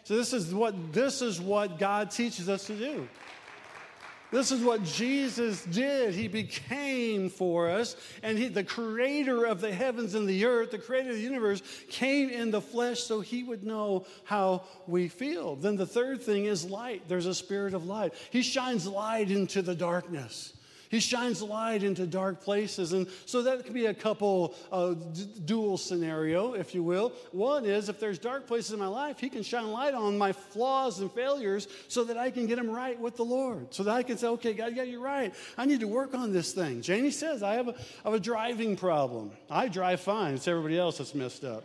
So 0.03 0.17
this 0.17 0.33
is 0.33 0.53
what 0.53 0.91
this 0.91 1.21
is 1.21 1.39
what 1.39 1.79
God 1.79 2.11
teaches 2.11 2.49
us 2.49 2.65
to 2.67 2.75
do. 2.75 3.07
This 4.31 4.51
is 4.51 4.63
what 4.63 4.83
Jesus 4.83 5.65
did. 5.65 6.13
He 6.13 6.27
became 6.27 7.29
for 7.29 7.67
us, 7.69 7.95
and 8.21 8.37
he, 8.37 8.47
the 8.47 8.63
creator 8.63 9.45
of 9.45 9.59
the 9.59 9.73
heavens 9.73 10.13
and 10.13 10.27
the 10.27 10.45
earth, 10.45 10.69
the 10.69 10.77
creator 10.77 11.09
of 11.09 11.15
the 11.15 11.21
universe, 11.21 11.63
came 11.89 12.29
in 12.29 12.51
the 12.51 12.61
flesh 12.61 12.99
so 12.99 13.21
he 13.21 13.43
would 13.43 13.63
know 13.63 14.05
how 14.25 14.63
we 14.85 15.07
feel. 15.07 15.55
Then 15.55 15.77
the 15.77 15.87
third 15.87 16.21
thing 16.21 16.45
is 16.45 16.63
light. 16.63 17.07
There's 17.07 17.25
a 17.25 17.33
spirit 17.33 17.73
of 17.73 17.87
light. 17.87 18.13
He 18.29 18.43
shines 18.43 18.85
light 18.85 19.31
into 19.31 19.63
the 19.63 19.75
darkness. 19.75 20.53
He 20.89 20.99
shines 20.99 21.41
light 21.43 21.83
into 21.83 22.07
dark 22.07 22.41
places. 22.41 22.93
And 22.93 23.07
so 23.27 23.43
that 23.43 23.63
could 23.63 23.75
be 23.75 23.85
a 23.85 23.93
couple 23.93 24.55
uh, 24.71 24.95
d- 24.95 25.27
dual 25.45 25.77
scenario, 25.77 26.53
if 26.53 26.73
you 26.73 26.81
will. 26.81 27.13
One 27.31 27.63
is 27.65 27.89
if 27.89 27.99
there's 27.99 28.17
dark 28.17 28.47
places 28.47 28.73
in 28.73 28.79
my 28.79 28.87
life, 28.87 29.19
He 29.19 29.29
can 29.29 29.43
shine 29.43 29.71
light 29.71 29.93
on 29.93 30.17
my 30.17 30.33
flaws 30.33 30.99
and 30.99 31.11
failures 31.11 31.67
so 31.87 32.03
that 32.05 32.17
I 32.17 32.31
can 32.31 32.47
get 32.47 32.55
them 32.55 32.69
right 32.69 32.99
with 32.99 33.15
the 33.17 33.23
Lord. 33.23 33.71
So 33.71 33.83
that 33.83 33.95
I 33.95 34.01
can 34.01 34.17
say, 34.17 34.27
okay, 34.27 34.53
God, 34.53 34.75
yeah, 34.75 34.83
you're 34.83 34.99
right. 34.99 35.33
I 35.59 35.65
need 35.65 35.81
to 35.81 35.87
work 35.87 36.15
on 36.15 36.33
this 36.33 36.53
thing. 36.53 36.81
Janie 36.81 37.11
says, 37.11 37.43
I 37.43 37.53
have 37.53 37.67
a, 37.67 37.75
I 38.03 38.09
have 38.09 38.13
a 38.15 38.19
driving 38.19 38.75
problem. 38.75 39.31
I 39.49 39.67
drive 39.67 40.01
fine. 40.01 40.33
It's 40.33 40.47
everybody 40.47 40.79
else 40.79 40.97
that's 40.97 41.13
messed 41.13 41.43
up. 41.43 41.63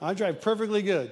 I 0.00 0.14
drive 0.14 0.40
perfectly 0.40 0.80
good. 0.80 1.10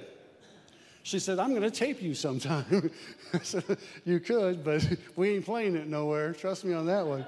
She 1.05 1.19
said, 1.19 1.37
I'm 1.37 1.51
going 1.51 1.61
to 1.61 1.69
tape 1.69 2.01
you 2.01 2.15
sometime. 2.15 2.89
I 3.33 3.37
said, 3.37 3.77
You 4.05 4.19
could, 4.19 4.63
but 4.63 4.83
we 5.15 5.35
ain't 5.35 5.45
playing 5.45 5.75
it 5.75 5.85
nowhere. 5.85 6.33
Trust 6.33 6.65
me 6.65 6.73
on 6.73 6.87
that 6.87 7.05
one. 7.05 7.27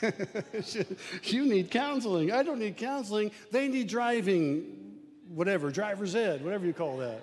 you 1.24 1.44
need 1.44 1.70
counseling. 1.70 2.32
I 2.32 2.42
don't 2.42 2.58
need 2.58 2.78
counseling. 2.78 3.30
They 3.52 3.68
need 3.68 3.88
driving, 3.88 4.96
whatever, 5.28 5.70
driver's 5.70 6.14
ed, 6.14 6.42
whatever 6.42 6.64
you 6.64 6.72
call 6.72 6.96
that. 6.96 7.20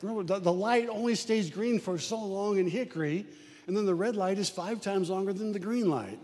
The, 0.00 0.40
the 0.40 0.52
light 0.52 0.88
only 0.88 1.14
stays 1.14 1.48
green 1.48 1.78
for 1.78 1.96
so 1.96 2.18
long 2.18 2.58
in 2.58 2.66
Hickory, 2.66 3.24
and 3.68 3.76
then 3.76 3.86
the 3.86 3.94
red 3.94 4.16
light 4.16 4.38
is 4.38 4.50
five 4.50 4.80
times 4.80 5.08
longer 5.08 5.32
than 5.32 5.52
the 5.52 5.60
green 5.60 5.88
light. 5.88 6.18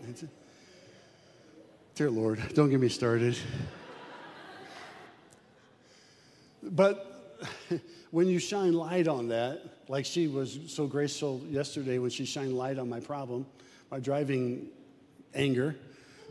Dear 1.95 2.11
Lord, 2.11 2.41
don't 2.53 2.69
get 2.69 2.81
me 2.81 2.89
started. 2.89 3.37
But 6.61 7.16
when 8.11 8.27
you 8.27 8.39
shine 8.39 8.73
light 8.73 9.07
on 9.07 9.29
that, 9.29 9.61
like 9.87 10.05
she 10.05 10.27
was 10.27 10.59
so 10.67 10.87
graceful 10.87 11.41
yesterday 11.49 11.97
when 11.97 12.09
she 12.09 12.25
shined 12.25 12.53
light 12.53 12.77
on 12.79 12.89
my 12.89 12.99
problem, 12.99 13.45
my 13.91 13.99
driving 13.99 14.67
anger. 15.33 15.75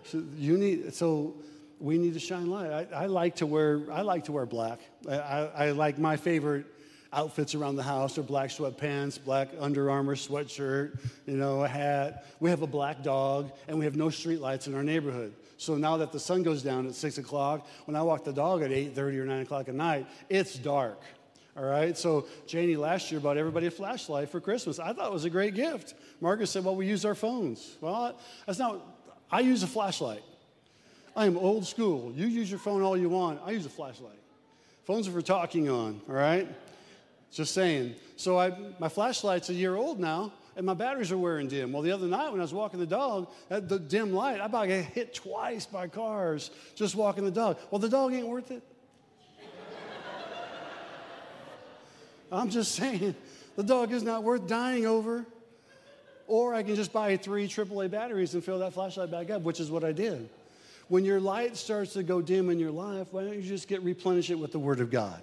So 0.04 0.22
you 0.36 0.56
need 0.56 0.94
so 0.94 1.34
we 1.80 1.98
need 1.98 2.14
to 2.14 2.20
shine 2.20 2.48
light. 2.48 2.70
I, 2.92 3.04
I 3.04 3.06
like 3.06 3.36
to 3.36 3.46
wear 3.46 3.82
I 3.90 4.02
like 4.02 4.24
to 4.24 4.32
wear 4.32 4.46
black. 4.46 4.80
I, 5.08 5.14
I, 5.14 5.40
I, 5.66 5.70
like 5.72 5.98
my 5.98 6.16
favorite 6.16 6.66
outfits 7.12 7.54
around 7.54 7.76
the 7.76 7.82
house 7.82 8.18
are 8.18 8.22
black 8.22 8.50
sweatpants, 8.50 9.22
black 9.22 9.48
Under 9.58 9.90
Armour 9.90 10.16
sweatshirt, 10.16 10.98
you 11.26 11.36
know, 11.36 11.64
a 11.64 11.68
hat. 11.68 12.26
We 12.40 12.50
have 12.50 12.62
a 12.62 12.66
black 12.66 13.02
dog, 13.02 13.52
and 13.68 13.78
we 13.78 13.84
have 13.84 13.96
no 13.96 14.10
street 14.10 14.40
lights 14.40 14.66
in 14.66 14.74
our 14.74 14.82
neighborhood. 14.82 15.34
So 15.58 15.76
now 15.76 15.96
that 15.96 16.12
the 16.12 16.20
sun 16.20 16.42
goes 16.42 16.62
down 16.62 16.86
at 16.86 16.94
six 16.94 17.16
o'clock, 17.18 17.66
when 17.86 17.96
I 17.96 18.02
walk 18.02 18.24
the 18.24 18.32
dog 18.32 18.62
at 18.62 18.70
eight 18.70 18.94
thirty 18.94 19.18
or 19.18 19.24
nine 19.24 19.42
o'clock 19.42 19.68
at 19.68 19.74
night, 19.74 20.06
it's 20.28 20.54
dark. 20.56 21.00
All 21.56 21.64
right. 21.64 21.96
So 21.96 22.26
Janie 22.46 22.76
last 22.76 23.10
year 23.10 23.20
bought 23.20 23.36
everybody 23.36 23.66
a 23.66 23.70
flashlight 23.70 24.28
for 24.28 24.40
Christmas. 24.40 24.78
I 24.78 24.92
thought 24.92 25.06
it 25.06 25.12
was 25.12 25.24
a 25.24 25.30
great 25.30 25.54
gift. 25.54 25.94
Margaret 26.20 26.48
said, 26.48 26.64
"Well, 26.64 26.76
we 26.76 26.86
use 26.86 27.04
our 27.04 27.14
phones." 27.14 27.76
Well, 27.80 28.14
that's 28.46 28.58
not. 28.58 28.80
I 29.30 29.40
use 29.40 29.62
a 29.62 29.66
flashlight. 29.66 30.22
I 31.16 31.24
am 31.24 31.38
old 31.38 31.66
school. 31.66 32.12
You 32.14 32.26
use 32.26 32.50
your 32.50 32.58
phone 32.58 32.82
all 32.82 32.96
you 32.96 33.08
want. 33.08 33.40
I 33.44 33.52
use 33.52 33.64
a 33.64 33.70
flashlight. 33.70 34.18
Phones 34.84 35.08
are 35.08 35.12
for 35.12 35.22
talking 35.22 35.68
on. 35.70 36.00
All 36.08 36.14
right. 36.14 36.46
Just 37.32 37.54
saying. 37.54 37.96
So 38.16 38.38
I, 38.38 38.52
my 38.78 38.88
flashlight's 38.88 39.48
a 39.48 39.54
year 39.54 39.76
old 39.76 39.98
now, 39.98 40.32
and 40.56 40.64
my 40.64 40.74
batteries 40.74 41.10
are 41.10 41.18
wearing 41.18 41.48
dim. 41.48 41.72
Well, 41.72 41.82
the 41.82 41.90
other 41.90 42.06
night 42.06 42.30
when 42.30 42.40
I 42.40 42.44
was 42.44 42.52
walking 42.54 42.78
the 42.78 42.86
dog, 42.86 43.28
that 43.48 43.68
the 43.68 43.78
dim 43.78 44.12
light, 44.12 44.40
I 44.40 44.44
about 44.46 44.68
got 44.68 44.84
hit 44.84 45.14
twice 45.14 45.66
by 45.66 45.88
cars 45.88 46.50
just 46.74 46.94
walking 46.94 47.24
the 47.24 47.30
dog. 47.30 47.58
Well, 47.70 47.78
the 47.78 47.88
dog 47.88 48.12
ain't 48.12 48.28
worth 48.28 48.50
it. 48.50 48.62
I'm 52.30 52.50
just 52.50 52.74
saying, 52.74 53.14
the 53.56 53.62
dog 53.62 53.92
is 53.92 54.02
not 54.02 54.22
worth 54.22 54.46
dying 54.46 54.86
over. 54.86 55.26
Or 56.28 56.54
I 56.54 56.62
can 56.62 56.74
just 56.74 56.92
buy 56.92 57.16
three 57.16 57.46
AAA 57.46 57.90
batteries 57.90 58.34
and 58.34 58.42
fill 58.42 58.58
that 58.58 58.72
flashlight 58.72 59.10
back 59.10 59.30
up, 59.30 59.42
which 59.42 59.60
is 59.60 59.70
what 59.70 59.84
I 59.84 59.92
did. 59.92 60.28
When 60.88 61.04
your 61.04 61.20
light 61.20 61.56
starts 61.56 61.92
to 61.94 62.02
go 62.02 62.20
dim 62.20 62.50
in 62.50 62.58
your 62.58 62.70
life, 62.70 63.08
why 63.12 63.22
don't 63.22 63.34
you 63.34 63.42
just 63.42 63.68
get 63.68 63.82
replenish 63.82 64.30
it 64.30 64.34
with 64.34 64.52
the 64.52 64.58
Word 64.58 64.80
of 64.80 64.90
God? 64.90 65.22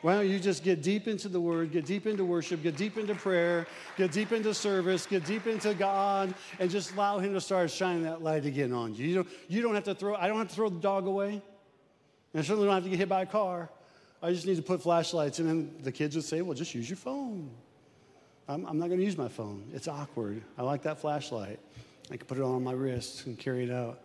Why 0.00 0.14
don't 0.14 0.28
you 0.28 0.38
just 0.38 0.62
get 0.62 0.80
deep 0.80 1.08
into 1.08 1.28
the 1.28 1.40
Word, 1.40 1.72
get 1.72 1.84
deep 1.84 2.06
into 2.06 2.24
worship, 2.24 2.62
get 2.62 2.76
deep 2.76 2.98
into 2.98 3.16
prayer, 3.16 3.66
get 3.96 4.12
deep 4.12 4.30
into 4.30 4.54
service, 4.54 5.06
get 5.06 5.24
deep 5.24 5.48
into 5.48 5.74
God, 5.74 6.34
and 6.60 6.70
just 6.70 6.92
allow 6.92 7.18
Him 7.18 7.34
to 7.34 7.40
start 7.40 7.70
shining 7.70 8.04
that 8.04 8.22
light 8.22 8.44
again 8.46 8.72
on 8.72 8.94
you. 8.94 9.06
You 9.06 9.14
don't, 9.16 9.28
you 9.48 9.62
don't 9.62 9.74
have 9.74 9.84
to 9.84 9.94
throw, 9.94 10.14
I 10.14 10.28
don't 10.28 10.38
have 10.38 10.48
to 10.48 10.54
throw 10.54 10.68
the 10.68 10.78
dog 10.78 11.06
away. 11.06 11.42
And 12.32 12.40
I 12.40 12.42
certainly 12.42 12.66
don't 12.66 12.74
have 12.74 12.84
to 12.84 12.90
get 12.90 12.98
hit 12.98 13.08
by 13.08 13.22
a 13.22 13.26
car. 13.26 13.70
I 14.22 14.32
just 14.32 14.46
need 14.46 14.56
to 14.56 14.62
put 14.62 14.82
flashlights. 14.82 15.38
And 15.38 15.48
then 15.48 15.74
the 15.82 15.92
kids 15.92 16.16
would 16.16 16.24
say, 16.24 16.42
well, 16.42 16.54
just 16.54 16.74
use 16.74 16.88
your 16.88 16.96
phone. 16.96 17.50
I'm, 18.48 18.64
I'm 18.66 18.78
not 18.78 18.88
going 18.88 18.98
to 18.98 19.04
use 19.04 19.18
my 19.18 19.28
phone. 19.28 19.64
It's 19.74 19.88
awkward. 19.88 20.42
I 20.56 20.62
like 20.62 20.82
that 20.82 21.00
flashlight. 21.00 21.60
I 22.10 22.16
can 22.16 22.26
put 22.26 22.38
it 22.38 22.42
on 22.42 22.64
my 22.64 22.72
wrist 22.72 23.26
and 23.26 23.38
carry 23.38 23.64
it 23.64 23.70
out. 23.70 24.00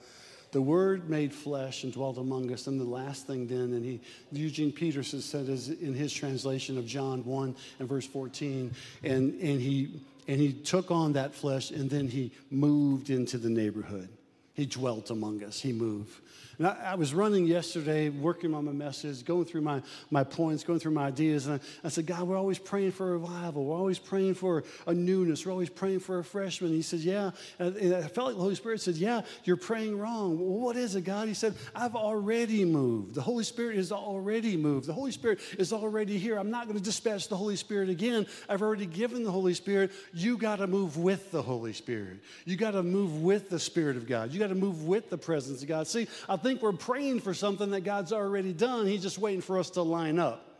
The 0.51 0.61
Word 0.61 1.09
made 1.09 1.33
flesh 1.33 1.83
and 1.83 1.91
dwelt 1.91 2.17
among 2.17 2.51
us. 2.53 2.67
And 2.67 2.79
the 2.79 2.85
last 2.85 3.25
thing 3.25 3.47
then, 3.47 3.73
and 3.73 3.83
he, 3.83 4.01
Eugene 4.31 4.71
Peterson 4.71 5.19
said 5.19 5.49
is 5.49 5.69
in 5.69 5.95
his 5.95 6.13
translation 6.13 6.77
of 6.77 6.85
John 6.85 7.25
1 7.25 7.55
and 7.79 7.89
verse 7.89 8.05
14, 8.05 8.71
and, 9.01 9.33
and, 9.41 9.61
he, 9.61 9.99
and 10.27 10.39
he 10.39 10.53
took 10.53 10.91
on 10.91 11.13
that 11.13 11.33
flesh 11.33 11.71
and 11.71 11.89
then 11.89 12.07
he 12.07 12.31
moved 12.51 13.09
into 13.09 13.39
the 13.39 13.49
neighborhood. 13.49 14.09
He 14.53 14.67
dwelt 14.67 15.09
among 15.09 15.43
us. 15.43 15.59
He 15.59 15.73
moved. 15.73 16.21
And 16.57 16.67
I, 16.67 16.91
I, 16.91 16.95
was 16.95 17.13
running 17.13 17.45
yesterday, 17.45 18.09
working 18.09 18.53
on 18.53 18.65
my 18.65 18.71
message, 18.71 19.25
going 19.25 19.45
through 19.45 19.61
my, 19.61 19.81
my 20.11 20.23
points, 20.23 20.63
going 20.63 20.79
through 20.79 20.91
my 20.91 21.07
ideas. 21.07 21.47
And 21.47 21.59
I, 21.59 21.87
I 21.87 21.89
said, 21.89 22.05
God, 22.05 22.27
we're 22.27 22.37
always 22.37 22.59
praying 22.59 22.91
for 22.91 23.17
revival. 23.17 23.65
We're 23.65 23.77
always 23.77 23.99
praying 23.99 24.35
for 24.35 24.63
a 24.85 24.93
newness. 24.93 25.45
We're 25.45 25.51
always 25.51 25.69
praying 25.69 25.99
for 25.99 26.19
a 26.19 26.23
freshman. 26.23 26.71
He 26.71 26.81
said, 26.81 26.99
Yeah. 26.99 27.31
And, 27.57 27.75
and 27.77 27.95
I 27.95 28.07
felt 28.07 28.27
like 28.27 28.35
the 28.35 28.41
Holy 28.41 28.55
Spirit 28.55 28.81
said, 28.81 28.95
Yeah, 28.95 29.21
you're 29.43 29.57
praying 29.57 29.97
wrong. 29.97 30.39
Well, 30.39 30.59
what 30.59 30.75
is 30.75 30.95
it, 30.95 31.01
God? 31.01 31.27
He 31.27 31.33
said, 31.33 31.55
I've 31.75 31.95
already 31.95 32.65
moved. 32.65 33.15
The 33.15 33.21
Holy 33.21 33.43
Spirit 33.43 33.77
has 33.77 33.91
already 33.91 34.55
moved. 34.55 34.87
The 34.87 34.93
Holy 34.93 35.11
Spirit 35.11 35.39
is 35.57 35.73
already 35.73 36.17
here. 36.19 36.37
I'm 36.37 36.51
not 36.51 36.67
going 36.67 36.77
to 36.77 36.83
dispatch 36.83 37.29
the 37.29 37.37
Holy 37.37 37.55
Spirit 37.55 37.89
again. 37.89 38.27
I've 38.47 38.61
already 38.61 38.85
given 38.85 39.23
the 39.23 39.31
Holy 39.31 39.53
Spirit. 39.53 39.91
You 40.13 40.37
got 40.37 40.57
to 40.57 40.67
move 40.67 40.97
with 40.97 41.31
the 41.31 41.41
Holy 41.41 41.73
Spirit. 41.73 42.19
You 42.45 42.57
got 42.57 42.71
to 42.71 42.83
move 42.83 43.23
with 43.23 43.49
the 43.49 43.59
Spirit 43.59 43.97
of 43.97 44.07
God. 44.07 44.31
You 44.31 44.39
got 44.39 44.47
to 44.47 44.55
move 44.55 44.85
with 44.85 45.09
the 45.09 45.17
presence 45.17 45.61
of 45.61 45.67
God. 45.67 45.87
See, 45.87 46.07
I 46.29 46.35
think 46.43 46.61
we're 46.61 46.73
praying 46.73 47.21
for 47.21 47.33
something 47.33 47.71
that 47.71 47.81
God's 47.81 48.13
already 48.13 48.53
done. 48.53 48.85
He's 48.85 49.01
just 49.01 49.17
waiting 49.17 49.41
for 49.41 49.57
us 49.57 49.71
to 49.71 49.81
line 49.81 50.19
up. 50.19 50.52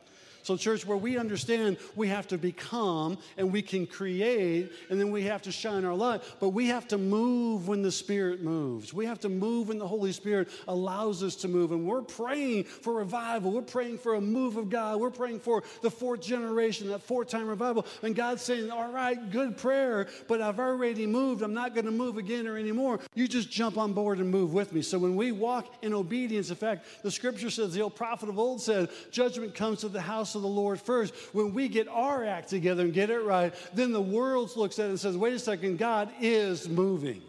So, 0.44 0.58
church, 0.58 0.86
where 0.86 0.98
we 0.98 1.18
understand 1.18 1.78
we 1.96 2.10
have 2.10 2.28
to 2.28 2.38
become 2.38 3.18
and 3.38 3.52
we 3.52 3.62
can 3.62 3.88
create 3.88 4.72
and 4.90 5.00
then 5.00 5.10
we 5.10 5.24
have 5.24 5.42
to 5.44 5.52
shine 5.54 5.86
our 5.86 5.94
light, 5.94 6.22
but 6.42 6.50
we 6.50 6.68
have 6.68 6.86
to 6.90 6.98
move 6.98 7.68
when 7.70 7.82
the 7.82 7.92
Spirit 7.92 8.42
moves. 8.44 8.94
We 8.94 9.06
have 9.06 9.22
to 9.22 9.30
move 9.30 9.70
when 9.70 9.80
the 9.80 9.88
Holy 9.88 10.12
Spirit 10.12 10.50
allows 10.68 11.24
us 11.24 11.36
to 11.38 11.48
move. 11.48 11.72
And 11.72 11.86
we're 11.86 12.02
praying 12.02 12.66
for 12.66 12.94
revival. 12.94 13.52
We're 13.52 13.62
praying 13.62 14.00
for 14.00 14.16
a 14.16 14.22
move 14.22 14.58
of 14.58 14.70
God. 14.70 15.00
We're 15.00 15.10
praying 15.10 15.40
for 15.40 15.64
the 15.82 15.90
fourth 15.90 16.22
generation, 16.22 16.90
that 16.90 17.02
fourth 17.02 17.30
time 17.30 17.48
revival. 17.48 17.86
And 18.02 18.14
God's 18.14 18.42
saying, 18.42 18.70
All 18.70 18.92
right, 18.92 19.32
good 19.32 19.56
prayer, 19.56 20.08
but 20.28 20.42
I've 20.42 20.60
already 20.60 21.08
moved. 21.08 21.42
I'm 21.42 21.54
not 21.54 21.74
going 21.74 21.86
to 21.86 21.92
move 21.92 22.18
again 22.18 22.48
or 22.48 22.58
anymore. 22.58 23.00
You 23.16 23.30
just 23.30 23.50
jump 23.50 23.78
on 23.78 23.94
board 23.94 24.20
and 24.20 24.30
move 24.30 24.54
with 24.54 24.74
me. 24.74 24.82
So, 24.82 25.00
when 25.00 25.16
we 25.16 25.32
walk 25.32 25.74
in 25.82 25.94
obedience, 25.94 26.50
in 26.50 26.58
fact, 26.58 26.86
the 27.02 27.12
scripture 27.12 27.50
says, 27.50 27.74
the 27.74 27.82
old 27.82 27.96
prophet 27.96 28.28
of 28.28 28.38
old 28.38 28.62
said, 28.62 28.90
Judgment 29.10 29.56
comes 29.56 29.80
to 29.80 29.88
the 29.88 30.02
house 30.02 30.33
of 30.36 30.42
the 30.42 30.48
Lord 30.48 30.80
first. 30.80 31.14
When 31.34 31.54
we 31.54 31.68
get 31.68 31.88
our 31.88 32.24
act 32.26 32.50
together 32.50 32.84
and 32.84 32.94
get 32.94 33.10
it 33.10 33.20
right, 33.20 33.54
then 33.74 33.92
the 33.92 34.02
world 34.02 34.56
looks 34.56 34.80
at 34.80 34.86
it 34.86 34.90
and 34.90 35.00
says, 35.00 35.18
wait 35.18 35.34
a 35.34 35.40
second, 35.40 35.78
God 35.78 36.12
is 36.20 36.68
moving. 36.68 37.22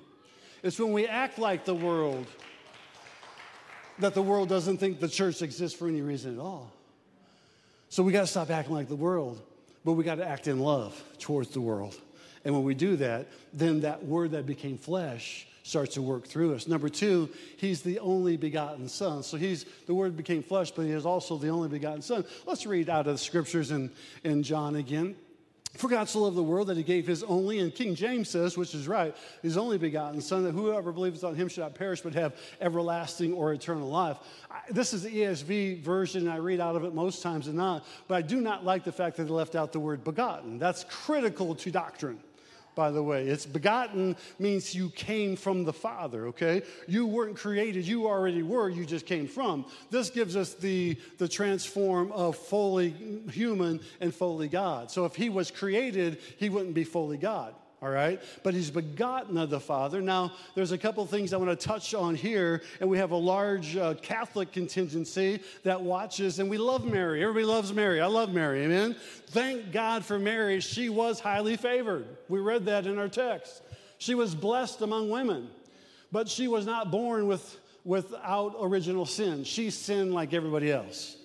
It's 0.62 0.78
when 0.78 0.92
we 0.92 1.06
act 1.06 1.38
like 1.38 1.64
the 1.64 1.74
world 1.74 2.26
that 3.98 4.14
the 4.14 4.22
world 4.22 4.48
doesn't 4.48 4.78
think 4.78 5.00
the 5.00 5.08
church 5.08 5.42
exists 5.42 5.78
for 5.78 5.88
any 5.88 6.00
reason 6.00 6.34
at 6.34 6.40
all. 6.40 6.72
So 7.88 8.02
we 8.02 8.12
got 8.12 8.22
to 8.22 8.26
stop 8.26 8.50
acting 8.50 8.74
like 8.74 8.88
the 8.88 8.96
world, 8.96 9.40
but 9.84 9.92
we 9.92 10.04
got 10.04 10.16
to 10.16 10.26
act 10.26 10.48
in 10.48 10.58
love 10.58 11.00
towards 11.18 11.50
the 11.50 11.60
world. 11.60 11.94
And 12.44 12.54
when 12.54 12.64
we 12.64 12.74
do 12.74 12.96
that, 12.96 13.28
then 13.52 13.82
that 13.82 14.04
word 14.04 14.32
that 14.32 14.46
became 14.46 14.76
flesh 14.76 15.46
starts 15.64 15.94
to 15.94 16.02
work 16.02 16.26
through 16.26 16.54
us. 16.54 16.68
Number 16.68 16.90
two, 16.90 17.30
he's 17.56 17.80
the 17.80 17.98
only 17.98 18.36
begotten 18.36 18.86
son. 18.86 19.22
So 19.22 19.38
he's 19.38 19.64
the 19.86 19.94
word 19.94 20.14
became 20.14 20.42
flesh, 20.42 20.70
but 20.70 20.82
he 20.82 20.92
is 20.92 21.06
also 21.06 21.38
the 21.38 21.48
only 21.48 21.68
begotten 21.68 22.02
son. 22.02 22.24
Let's 22.46 22.66
read 22.66 22.90
out 22.90 23.06
of 23.06 23.14
the 23.14 23.18
scriptures 23.18 23.70
in, 23.70 23.90
in 24.22 24.42
John 24.42 24.76
again. 24.76 25.16
For 25.78 25.88
God 25.88 26.08
so 26.08 26.20
loved 26.20 26.36
the 26.36 26.42
world 26.42 26.68
that 26.68 26.76
he 26.76 26.84
gave 26.84 27.06
his 27.06 27.24
only, 27.24 27.58
and 27.58 27.74
King 27.74 27.96
James 27.96 28.28
says, 28.28 28.56
which 28.56 28.74
is 28.74 28.86
right, 28.86 29.16
his 29.42 29.56
only 29.56 29.76
begotten 29.76 30.20
Son, 30.20 30.44
that 30.44 30.52
whoever 30.52 30.92
believes 30.92 31.24
on 31.24 31.34
him 31.34 31.48
should 31.48 31.62
not 31.62 31.74
perish 31.74 32.00
but 32.00 32.14
have 32.14 32.36
everlasting 32.60 33.32
or 33.32 33.52
eternal 33.52 33.88
life. 33.88 34.18
I, 34.48 34.60
this 34.70 34.92
is 34.92 35.02
the 35.02 35.10
ESV 35.10 35.80
version, 35.80 36.28
I 36.28 36.36
read 36.36 36.60
out 36.60 36.76
of 36.76 36.84
it 36.84 36.94
most 36.94 37.22
times 37.22 37.48
and 37.48 37.56
not, 37.56 37.84
but 38.06 38.14
I 38.14 38.22
do 38.22 38.40
not 38.40 38.64
like 38.64 38.84
the 38.84 38.92
fact 38.92 39.16
that 39.16 39.24
they 39.24 39.30
left 39.30 39.56
out 39.56 39.72
the 39.72 39.80
word 39.80 40.04
begotten. 40.04 40.60
That's 40.60 40.84
critical 40.84 41.56
to 41.56 41.70
doctrine 41.72 42.20
by 42.74 42.90
the 42.90 43.02
way. 43.02 43.26
It's 43.26 43.46
begotten 43.46 44.16
means 44.38 44.74
you 44.74 44.90
came 44.90 45.36
from 45.36 45.64
the 45.64 45.72
Father, 45.72 46.26
okay? 46.28 46.62
You 46.86 47.06
weren't 47.06 47.36
created, 47.36 47.86
you 47.86 48.06
already 48.06 48.42
were, 48.42 48.68
you 48.68 48.84
just 48.84 49.06
came 49.06 49.26
from. 49.26 49.66
This 49.90 50.10
gives 50.10 50.36
us 50.36 50.54
the, 50.54 50.96
the 51.18 51.28
transform 51.28 52.12
of 52.12 52.36
fully 52.36 52.90
human 53.30 53.80
and 54.00 54.14
fully 54.14 54.48
God. 54.48 54.90
So 54.90 55.04
if 55.04 55.14
he 55.14 55.28
was 55.28 55.50
created, 55.50 56.18
he 56.36 56.48
wouldn't 56.48 56.74
be 56.74 56.84
fully 56.84 57.16
God 57.16 57.54
all 57.84 57.90
right? 57.90 58.20
But 58.42 58.54
he's 58.54 58.70
begotten 58.70 59.36
of 59.36 59.50
the 59.50 59.60
Father. 59.60 60.00
Now, 60.00 60.32
there's 60.54 60.72
a 60.72 60.78
couple 60.78 61.04
things 61.04 61.34
I 61.34 61.36
want 61.36 61.50
to 61.50 61.66
touch 61.66 61.94
on 61.94 62.14
here, 62.14 62.62
and 62.80 62.88
we 62.88 62.96
have 62.96 63.10
a 63.10 63.16
large 63.16 63.76
uh, 63.76 63.94
Catholic 64.00 64.52
contingency 64.52 65.40
that 65.64 65.82
watches, 65.82 66.38
and 66.38 66.48
we 66.48 66.56
love 66.56 66.86
Mary. 66.86 67.22
Everybody 67.22 67.44
loves 67.44 67.74
Mary. 67.74 68.00
I 68.00 68.06
love 68.06 68.32
Mary, 68.32 68.62
amen? 68.62 68.96
Thank 69.28 69.70
God 69.70 70.02
for 70.02 70.18
Mary. 70.18 70.60
She 70.60 70.88
was 70.88 71.20
highly 71.20 71.58
favored. 71.58 72.06
We 72.30 72.40
read 72.40 72.64
that 72.64 72.86
in 72.86 72.98
our 72.98 73.08
text. 73.08 73.62
She 73.98 74.14
was 74.14 74.34
blessed 74.34 74.80
among 74.80 75.10
women, 75.10 75.48
but 76.10 76.26
she 76.26 76.48
was 76.48 76.64
not 76.64 76.90
born 76.90 77.26
with, 77.26 77.60
without 77.84 78.56
original 78.60 79.04
sin. 79.04 79.44
She 79.44 79.68
sinned 79.68 80.14
like 80.14 80.32
everybody 80.32 80.72
else. 80.72 81.16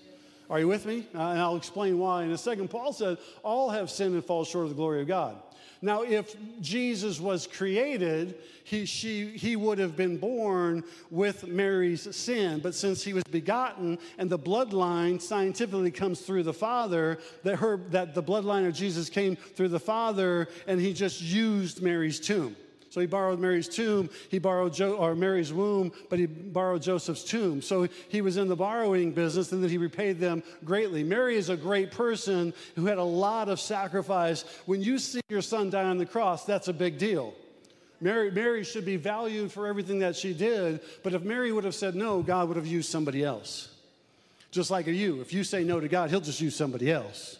Are 0.49 0.59
you 0.59 0.67
with 0.67 0.85
me? 0.85 1.05
Uh, 1.13 1.29
and 1.29 1.39
I'll 1.39 1.55
explain 1.55 1.99
why 1.99 2.23
in 2.23 2.31
a 2.31 2.37
second. 2.37 2.69
Paul 2.69 2.91
said, 2.91 3.17
All 3.43 3.69
have 3.69 3.89
sinned 3.89 4.15
and 4.15 4.25
fall 4.25 4.43
short 4.43 4.63
of 4.63 4.69
the 4.69 4.75
glory 4.75 5.01
of 5.01 5.07
God. 5.07 5.37
Now, 5.81 6.01
if 6.01 6.35
Jesus 6.59 7.21
was 7.21 7.47
created, 7.47 8.35
he, 8.65 8.85
she, 8.85 9.27
he 9.37 9.55
would 9.55 9.79
have 9.79 9.95
been 9.95 10.17
born 10.17 10.83
with 11.09 11.47
Mary's 11.47 12.13
sin. 12.13 12.59
But 12.59 12.75
since 12.75 13.01
he 13.01 13.13
was 13.13 13.23
begotten 13.25 13.97
and 14.17 14.29
the 14.29 14.39
bloodline 14.39 15.21
scientifically 15.21 15.91
comes 15.91 16.19
through 16.19 16.43
the 16.43 16.53
Father, 16.53 17.19
that, 17.43 17.57
her, 17.57 17.77
that 17.91 18.13
the 18.13 18.23
bloodline 18.23 18.67
of 18.67 18.73
Jesus 18.73 19.09
came 19.09 19.37
through 19.37 19.69
the 19.69 19.79
Father, 19.79 20.49
and 20.67 20.81
he 20.81 20.91
just 20.91 21.21
used 21.21 21.81
Mary's 21.81 22.19
tomb. 22.19 22.57
So 22.89 22.99
he 22.99 23.07
borrowed 23.07 23.39
Mary's 23.39 23.67
tomb, 23.67 24.09
he 24.29 24.39
borrowed 24.39 24.73
jo- 24.73 24.95
or 24.95 25.13
Mary's 25.15 25.53
womb, 25.53 25.91
but 26.09 26.17
he 26.17 26.25
borrowed 26.25 26.81
Joseph's 26.81 27.23
tomb. 27.23 27.61
So 27.61 27.87
he 28.07 28.21
was 28.21 28.37
in 28.37 28.47
the 28.47 28.55
borrowing 28.55 29.11
business 29.11 29.51
and 29.51 29.63
then 29.63 29.69
he 29.69 29.77
repaid 29.77 30.19
them 30.19 30.41
greatly. 30.65 31.03
Mary 31.03 31.37
is 31.37 31.49
a 31.49 31.57
great 31.57 31.91
person 31.91 32.53
who 32.75 32.87
had 32.87 32.97
a 32.97 33.03
lot 33.03 33.47
of 33.47 33.59
sacrifice. 33.59 34.43
When 34.65 34.81
you 34.81 34.97
see 34.97 35.21
your 35.29 35.43
son 35.43 35.69
die 35.69 35.83
on 35.83 35.99
the 35.99 36.05
cross, 36.05 36.45
that's 36.45 36.67
a 36.67 36.73
big 36.73 36.97
deal. 36.97 37.35
Mary, 38.01 38.31
Mary 38.31 38.63
should 38.63 38.85
be 38.85 38.95
valued 38.95 39.51
for 39.51 39.67
everything 39.67 39.99
that 39.99 40.15
she 40.15 40.33
did, 40.33 40.79
but 41.03 41.13
if 41.13 41.21
Mary 41.21 41.51
would 41.51 41.65
have 41.65 41.75
said 41.75 41.95
no, 41.95 42.23
God 42.23 42.47
would 42.47 42.57
have 42.57 42.65
used 42.65 42.89
somebody 42.89 43.23
else. 43.23 43.69
Just 44.51 44.71
like 44.71 44.87
you, 44.87 45.21
if 45.21 45.31
you 45.31 45.43
say 45.43 45.63
no 45.63 45.79
to 45.79 45.87
God, 45.87 46.09
He'll 46.09 46.21
just 46.21 46.41
use 46.41 46.55
somebody 46.55 46.91
else 46.91 47.37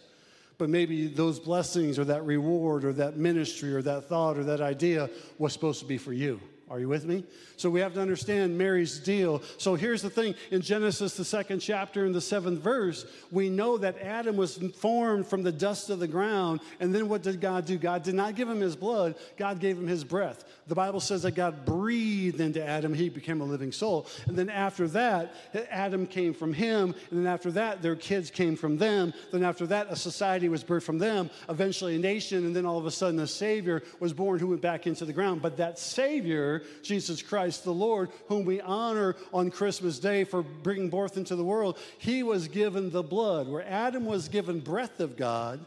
but 0.60 0.68
maybe 0.68 1.06
those 1.06 1.40
blessings 1.40 1.98
or 1.98 2.04
that 2.04 2.22
reward 2.26 2.84
or 2.84 2.92
that 2.92 3.16
ministry 3.16 3.74
or 3.74 3.80
that 3.80 4.04
thought 4.10 4.36
or 4.36 4.44
that 4.44 4.60
idea 4.60 5.08
was 5.38 5.54
supposed 5.54 5.80
to 5.80 5.86
be 5.86 5.96
for 5.96 6.12
you. 6.12 6.38
Are 6.70 6.78
you 6.78 6.88
with 6.88 7.04
me? 7.04 7.24
So 7.56 7.68
we 7.68 7.80
have 7.80 7.94
to 7.94 8.00
understand 8.00 8.56
Mary's 8.56 9.00
deal. 9.00 9.42
So 9.58 9.74
here's 9.74 10.02
the 10.02 10.08
thing 10.08 10.36
in 10.52 10.60
Genesis, 10.60 11.16
the 11.16 11.24
second 11.24 11.58
chapter, 11.58 12.06
in 12.06 12.12
the 12.12 12.20
seventh 12.20 12.60
verse, 12.60 13.06
we 13.32 13.50
know 13.50 13.76
that 13.78 13.98
Adam 14.00 14.36
was 14.36 14.56
formed 14.76 15.26
from 15.26 15.42
the 15.42 15.50
dust 15.50 15.90
of 15.90 15.98
the 15.98 16.06
ground. 16.06 16.60
And 16.78 16.94
then 16.94 17.08
what 17.08 17.22
did 17.22 17.40
God 17.40 17.66
do? 17.66 17.76
God 17.76 18.04
did 18.04 18.14
not 18.14 18.36
give 18.36 18.48
him 18.48 18.60
his 18.60 18.76
blood, 18.76 19.16
God 19.36 19.58
gave 19.58 19.76
him 19.76 19.88
his 19.88 20.04
breath. 20.04 20.44
The 20.68 20.76
Bible 20.76 21.00
says 21.00 21.22
that 21.22 21.32
God 21.32 21.64
breathed 21.64 22.40
into 22.40 22.64
Adam, 22.64 22.94
he 22.94 23.08
became 23.08 23.40
a 23.40 23.44
living 23.44 23.72
soul. 23.72 24.06
And 24.26 24.38
then 24.38 24.48
after 24.48 24.86
that, 24.88 25.34
Adam 25.70 26.06
came 26.06 26.32
from 26.32 26.52
him. 26.52 26.94
And 27.10 27.18
then 27.18 27.26
after 27.26 27.50
that, 27.50 27.82
their 27.82 27.96
kids 27.96 28.30
came 28.30 28.54
from 28.54 28.78
them. 28.78 29.12
Then 29.32 29.42
after 29.42 29.66
that, 29.66 29.88
a 29.90 29.96
society 29.96 30.48
was 30.48 30.62
birthed 30.62 30.84
from 30.84 30.98
them, 30.98 31.30
eventually 31.48 31.96
a 31.96 31.98
nation. 31.98 32.46
And 32.46 32.54
then 32.54 32.64
all 32.64 32.78
of 32.78 32.86
a 32.86 32.92
sudden, 32.92 33.18
a 33.18 33.26
Savior 33.26 33.82
was 33.98 34.12
born 34.12 34.38
who 34.38 34.46
went 34.46 34.62
back 34.62 34.86
into 34.86 35.04
the 35.04 35.12
ground. 35.12 35.42
But 35.42 35.56
that 35.56 35.76
Savior, 35.76 36.59
Jesus 36.82 37.22
Christ 37.22 37.64
the 37.64 37.72
Lord, 37.72 38.10
whom 38.28 38.44
we 38.44 38.60
honor 38.60 39.16
on 39.32 39.50
Christmas 39.50 39.98
Day 39.98 40.24
for 40.24 40.42
bringing 40.42 40.90
forth 40.90 41.16
into 41.16 41.36
the 41.36 41.44
world, 41.44 41.78
he 41.98 42.22
was 42.22 42.48
given 42.48 42.90
the 42.90 43.02
blood. 43.02 43.48
Where 43.48 43.66
Adam 43.66 44.04
was 44.04 44.28
given 44.28 44.60
breath 44.60 45.00
of 45.00 45.16
God, 45.16 45.64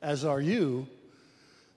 as 0.00 0.24
are 0.24 0.40
you, 0.40 0.86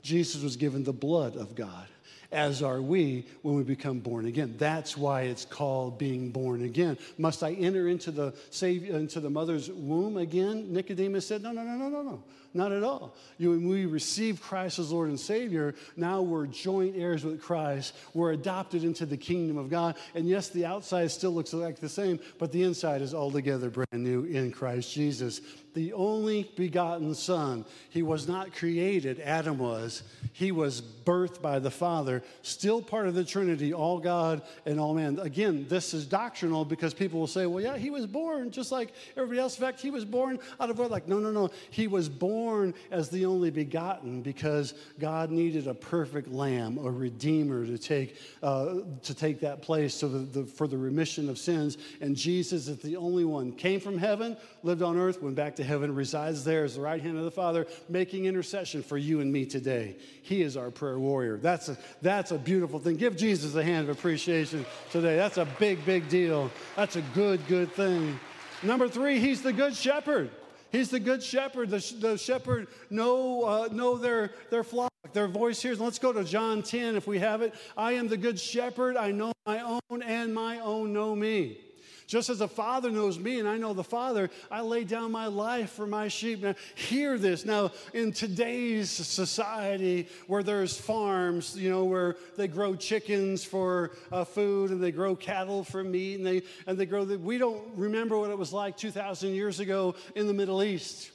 Jesus 0.02 0.44
was 0.44 0.56
given 0.56 0.84
the 0.84 0.94
blood 0.94 1.36
of 1.36 1.56
God 1.56 1.88
as 2.32 2.62
are 2.62 2.82
we 2.82 3.26
when 3.42 3.56
we 3.56 3.64
become 3.64 4.00
born 4.00 4.26
again. 4.26 4.56
That's 4.58 4.98
why 4.98 5.22
it's 5.24 5.46
called 5.46 5.98
being 5.98 6.32
born 6.32 6.64
again. 6.64 6.98
Must 7.18 7.42
I 7.44 7.54
enter 7.54 7.88
into 7.88 8.12
the 8.12 8.34
Savior, 8.50 8.98
into 8.98 9.22
the 9.22 9.30
mother's 9.30 9.70
womb 9.72 10.18
again? 10.18 10.74
Nicodemus 10.74 11.26
said, 11.26 11.42
No, 11.42 11.52
no, 11.52 11.64
no, 11.64 11.76
no, 11.76 11.90
no, 11.90 12.02
no. 12.02 12.24
Not 12.56 12.72
at 12.72 12.84
all. 12.84 13.14
You, 13.38 13.50
when 13.50 13.68
we 13.68 13.86
receive 13.86 14.42
Christ 14.42 14.80
as 14.80 14.90
Lord 14.90 15.10
and 15.10 15.20
Savior, 15.20 15.76
now 15.98 16.22
we're 16.22 16.48
joint 16.48 16.96
heirs 16.96 17.26
with 17.26 17.42
Christ. 17.42 17.94
We're 18.14 18.32
adopted 18.32 18.86
into 18.86 19.06
the 19.06 19.18
kingdom 19.18 19.58
of 19.58 19.70
God. 19.70 19.98
And 20.16 20.26
yes, 20.26 20.48
the 20.48 20.66
outside 20.66 21.12
still 21.12 21.32
looks 21.32 21.52
like 21.52 21.82
the 21.82 21.90
same, 21.90 22.18
but 22.40 22.54
the 22.54 22.64
inside 22.64 23.02
is 23.02 23.14
altogether 23.14 23.70
brand 23.70 23.88
new 23.92 24.24
in 24.24 24.54
Christ 24.54 24.94
Jesus. 24.94 25.42
The 25.74 25.92
only 25.92 26.50
begotten 26.56 27.14
Son. 27.14 27.66
He 27.90 28.02
was 28.02 28.30
not 28.30 28.56
created, 28.56 29.20
Adam 29.20 29.58
was. 29.58 30.04
He 30.32 30.54
was 30.54 30.82
birthed 30.82 31.42
by 31.42 31.60
the 31.60 31.70
Father, 31.70 32.24
still 32.42 32.82
part 32.82 33.08
of 33.08 33.16
the 33.16 33.26
Trinity, 33.26 33.74
all 33.74 34.00
God 34.00 34.42
and 34.66 34.80
all 34.80 34.94
man. 34.94 35.20
Again, 35.20 35.66
this 35.68 35.94
is 35.94 36.06
doctrinal 36.06 36.64
because 36.64 36.94
people 36.94 37.20
will 37.20 37.28
say, 37.28 37.46
well, 37.46 37.62
yeah, 37.62 37.78
he 37.78 37.90
was 37.90 38.06
born 38.06 38.52
just 38.52 38.72
like 38.72 38.94
everybody 39.18 39.40
else. 39.40 39.58
In 39.58 39.66
fact, 39.66 39.82
he 39.82 39.92
was 39.92 40.06
born 40.06 40.40
out 40.62 40.70
of 40.70 40.80
what? 40.80 40.90
Like, 40.90 41.10
no, 41.10 41.20
no, 41.20 41.32
no. 41.32 41.52
He 41.72 41.88
was 41.88 42.08
born 42.08 42.45
born 42.46 42.76
as 42.92 43.10
the 43.10 43.26
only 43.26 43.50
begotten 43.50 44.22
because 44.22 44.76
God 45.00 45.32
needed 45.32 45.66
a 45.66 45.74
perfect 45.74 46.28
lamb, 46.28 46.78
a 46.78 46.92
redeemer 46.92 47.66
to 47.66 47.78
take, 47.80 48.18
uh, 48.44 48.76
to 49.02 49.16
take 49.16 49.40
that 49.40 49.64
place 49.64 49.96
so 49.96 50.08
the, 50.08 50.44
for 50.46 50.68
the 50.68 50.78
remission 50.78 51.28
of 51.28 51.40
sins. 51.40 51.80
And 52.02 52.16
Jesus 52.16 52.68
is 52.68 52.78
the 52.78 52.98
only 52.98 53.26
one. 53.26 53.52
Came 53.52 53.80
from 53.80 53.98
heaven, 53.98 54.38
lived 54.62 54.84
on 54.84 54.96
earth, 54.96 55.24
went 55.24 55.36
back 55.36 55.56
to 55.56 55.64
heaven, 55.64 55.96
resides 55.96 56.44
there 56.44 56.64
as 56.64 56.76
the 56.76 56.82
right 56.82 57.02
hand 57.02 57.18
of 57.18 57.24
the 57.24 57.32
Father, 57.32 57.66
making 57.90 58.26
intercession 58.26 58.84
for 58.84 58.98
you 58.98 59.22
and 59.22 59.34
me 59.34 59.48
today. 59.48 59.96
He 60.22 60.44
is 60.44 60.56
our 60.56 60.70
prayer 60.70 61.00
warrior. 61.00 61.38
That's 61.38 61.70
a, 61.70 61.78
that's 62.04 62.30
a 62.30 62.38
beautiful 62.38 62.78
thing. 62.78 62.98
Give 62.98 63.18
Jesus 63.18 63.56
a 63.56 63.64
hand 63.64 63.90
of 63.90 63.98
appreciation 63.98 64.68
today. 64.92 65.16
That's 65.16 65.38
a 65.38 65.48
big, 65.58 65.84
big 65.84 66.10
deal. 66.10 66.52
That's 66.76 66.96
a 66.96 67.04
good, 67.16 67.46
good 67.48 67.72
thing. 67.72 68.20
Number 68.62 68.88
three, 68.88 69.18
he's 69.20 69.42
the 69.42 69.52
good 69.52 69.76
shepherd. 69.76 70.30
He's 70.72 70.90
the 70.90 71.00
good 71.00 71.24
shepherd. 71.24 71.70
The, 71.70 71.96
the 72.00 72.18
shepherd 72.18 72.68
know, 72.90 73.44
uh, 73.44 73.70
know 73.72 73.98
their, 73.98 74.32
their 74.50 74.64
flock 74.64 74.92
Their 75.14 75.28
voice 75.28 75.62
here. 75.62 75.76
Let's 75.76 76.00
go 76.00 76.12
to 76.12 76.24
John 76.24 76.64
10 76.64 76.96
if 76.96 77.08
we 77.08 77.20
have 77.20 77.42
it. 77.42 77.54
I 77.78 77.94
am 77.94 78.08
the 78.08 78.18
good 78.18 78.40
shepherd. 78.40 78.98
I 78.98 79.12
know 79.12 79.32
my 79.46 79.62
own, 79.62 80.02
and 80.02 80.34
my 80.34 80.60
own 80.60 80.92
know 80.94 81.16
me. 81.16 81.60
Just 82.08 82.30
as 82.30 82.40
the 82.40 82.48
Father 82.48 82.92
knows 82.92 83.18
me 83.18 83.40
and 83.40 83.48
I 83.48 83.58
know 83.58 83.74
the 83.74 83.84
Father, 83.84 84.30
I 84.52 84.62
lay 84.62 84.84
down 84.84 85.12
my 85.12 85.26
life 85.26 85.72
for 85.72 85.88
my 85.88 86.08
sheep. 86.08 86.42
Now, 86.42 86.54
hear 86.76 87.18
this. 87.18 87.46
Now, 87.46 87.72
in 87.94 88.12
today's 88.12 88.92
society 88.92 90.08
where 90.28 90.44
there's 90.44 90.78
farms, 90.78 91.58
you 91.58 91.70
know, 91.70 91.86
where 91.86 92.18
they 92.38 92.48
grow 92.48 92.76
chickens 92.76 93.44
for 93.44 93.92
uh, 94.12 94.24
food 94.24 94.70
and 94.70 94.82
they 94.82 94.92
grow 94.92 95.16
cattle 95.16 95.64
for 95.64 95.84
meat 95.84 96.16
and 96.16 96.26
they, 96.26 96.44
and 96.68 96.78
they 96.78 96.86
grow, 96.86 97.06
the, 97.06 97.18
we 97.18 97.38
don't 97.40 97.64
remember 97.76 98.18
what 98.20 98.30
it 98.30 98.38
was 98.38 98.54
like 98.54 98.78
2,000 98.78 99.34
years 99.34 99.60
ago 99.60 99.96
in 100.14 100.28
the 100.28 100.34
Middle 100.34 100.62
East 100.62 101.12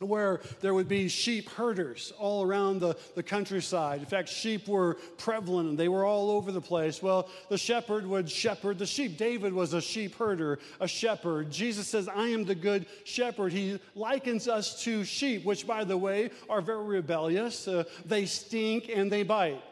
where 0.00 0.40
there 0.60 0.72
would 0.72 0.88
be 0.88 1.08
sheep 1.08 1.50
herders 1.50 2.12
all 2.18 2.42
around 2.42 2.80
the, 2.80 2.96
the 3.14 3.22
countryside. 3.22 4.00
In 4.00 4.06
fact, 4.06 4.30
sheep 4.30 4.66
were 4.66 4.94
prevalent 5.18 5.68
and 5.68 5.78
they 5.78 5.88
were 5.88 6.06
all 6.06 6.30
over 6.30 6.50
the 6.50 6.60
place. 6.60 7.02
Well, 7.02 7.28
the 7.50 7.58
shepherd 7.58 8.06
would 8.06 8.30
shepherd 8.30 8.78
the 8.78 8.86
sheep. 8.86 9.18
David 9.18 9.52
was 9.52 9.74
a 9.74 9.80
sheep 9.80 10.14
herder, 10.16 10.58
a 10.80 10.88
shepherd. 10.88 11.50
Jesus 11.50 11.86
says, 11.86 12.08
I 12.08 12.28
am 12.28 12.46
the 12.46 12.54
good 12.54 12.86
shepherd. 13.04 13.52
He 13.52 13.78
likens 13.94 14.48
us 14.48 14.82
to 14.84 15.04
sheep, 15.04 15.44
which, 15.44 15.66
by 15.66 15.84
the 15.84 15.98
way, 15.98 16.30
are 16.48 16.62
very 16.62 16.84
rebellious. 16.84 17.68
Uh, 17.68 17.84
they 18.06 18.24
stink 18.24 18.88
and 18.88 19.12
they 19.12 19.22
bite. 19.22 19.62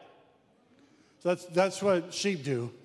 So 1.21 1.29
that's, 1.29 1.45
that's 1.47 1.81
what 1.81 2.13
sheep 2.13 2.43
do. 2.43 2.71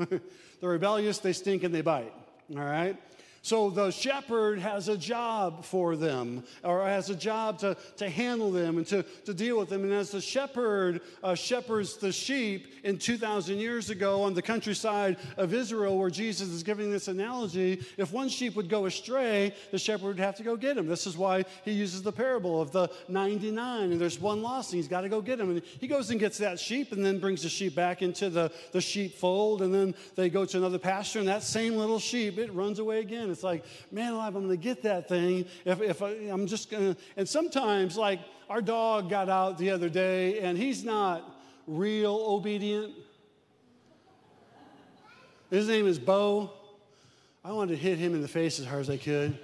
They're 0.61 0.71
rebellious, 0.71 1.19
they 1.19 1.35
stink, 1.35 1.63
and 1.63 1.75
they 1.75 1.83
bite. 1.83 2.13
All 2.57 2.65
right? 2.65 2.97
So 3.45 3.69
the 3.69 3.91
shepherd 3.91 4.59
has 4.59 4.89
a 4.89 4.97
job 4.97 5.67
for 5.67 5.97
them, 5.97 6.45
or 6.63 6.83
has 6.87 7.11
a 7.11 7.15
job 7.15 7.59
to, 7.59 7.77
to 7.99 8.09
handle 8.09 8.51
them 8.51 8.79
and 8.79 8.87
to, 8.87 9.03
to 9.27 9.35
deal 9.35 9.59
with 9.59 9.69
them. 9.69 9.85
And 9.85 9.93
as 9.93 10.13
the 10.13 10.21
shepherd 10.23 11.03
uh, 11.23 11.35
shepherds 11.35 11.99
the 11.99 12.11
sheep 12.11 12.73
in 12.85 12.97
2,000 12.97 13.59
years 13.59 13.91
ago 13.91 14.23
on 14.23 14.33
the 14.33 14.41
countryside 14.41 15.19
of 15.37 15.53
Israel, 15.53 15.99
where 15.99 16.09
Jesus 16.09 16.49
is 16.49 16.63
giving 16.63 16.91
this 16.91 17.07
analogy, 17.09 17.85
if 17.99 18.15
one 18.15 18.31
sheep 18.31 18.57
would 18.57 18.71
go 18.71 18.87
astray, 18.87 19.55
the 19.73 19.79
shepherd 19.79 20.07
would 20.07 20.19
have 20.21 20.37
to 20.37 20.43
go 20.43 20.57
get 20.57 20.79
him. 20.79 20.87
This 20.87 21.07
is 21.07 21.15
why 21.15 21.45
he 21.67 21.73
uses 21.73 22.01
the 22.01 22.13
parable 22.13 22.63
of 22.63 22.73
the 22.73 22.89
99, 23.11 23.93
and 23.93 24.01
there's 24.01 24.19
one 24.19 24.41
lost, 24.41 24.73
and 24.73 24.79
he's 24.79 24.89
got 24.89 25.03
to 25.03 25.11
go 25.11 25.21
get 25.21 25.39
him. 25.39 25.51
And 25.51 25.61
he 25.81 25.87
goes 25.87 26.11
and 26.11 26.19
gets 26.19 26.39
that 26.39 26.59
sheep 26.59 26.93
and 26.93 27.05
then 27.05 27.19
brings 27.19 27.43
the 27.43 27.51
sheep 27.51 27.75
back 27.75 28.01
into 28.01 28.31
the, 28.31 28.51
the 28.73 28.81
sheepfold, 28.81 29.61
and 29.61 29.75
then 29.75 29.95
they 30.15 30.31
go 30.31 30.47
to 30.47 30.57
another 30.57 30.79
pasture, 30.79 31.19
and 31.19 31.29
that 31.29 31.43
same 31.43 31.77
little 31.77 31.99
sheep, 31.99 32.39
it 32.39 32.51
runs 32.55 32.79
away 32.79 33.01
again 33.01 33.34
it's 33.35 33.43
like, 33.43 33.65
man 33.91 34.15
alive, 34.15 34.35
I'm 34.35 34.47
going 34.47 34.57
to 34.57 34.63
get 34.63 34.83
that 34.85 35.09
thing. 35.09 35.45
If, 35.65 35.83
if 35.83 36.03
I, 36.03 36.11
I'm 36.31 36.47
just 36.47 36.71
going 36.71 36.95
to, 36.95 37.01
and 37.17 37.29
sometimes, 37.29 37.97
like, 37.97 38.21
our 38.49 38.63
dog 38.63 39.11
got 39.11 39.29
out 39.29 39.59
the 39.59 39.71
other 39.71 39.89
day 39.89 40.41
and 40.41 40.57
he's 40.57 40.85
not 40.85 41.37
real 41.67 42.15
obedient. 42.15 42.95
His 45.51 45.69
name 45.69 45.87
is 45.87 45.99
Bo. 45.99 46.53
I 47.45 47.53
wanted 47.53 47.73
to 47.73 47.79
hit 47.79 47.99
him 47.99 48.15
in 48.15 48.23
the 48.23 48.29
face 48.29 48.59
as 48.59 48.67
hard 48.67 48.81
as 48.81 48.91
I 48.91 48.97
could. 48.97 49.39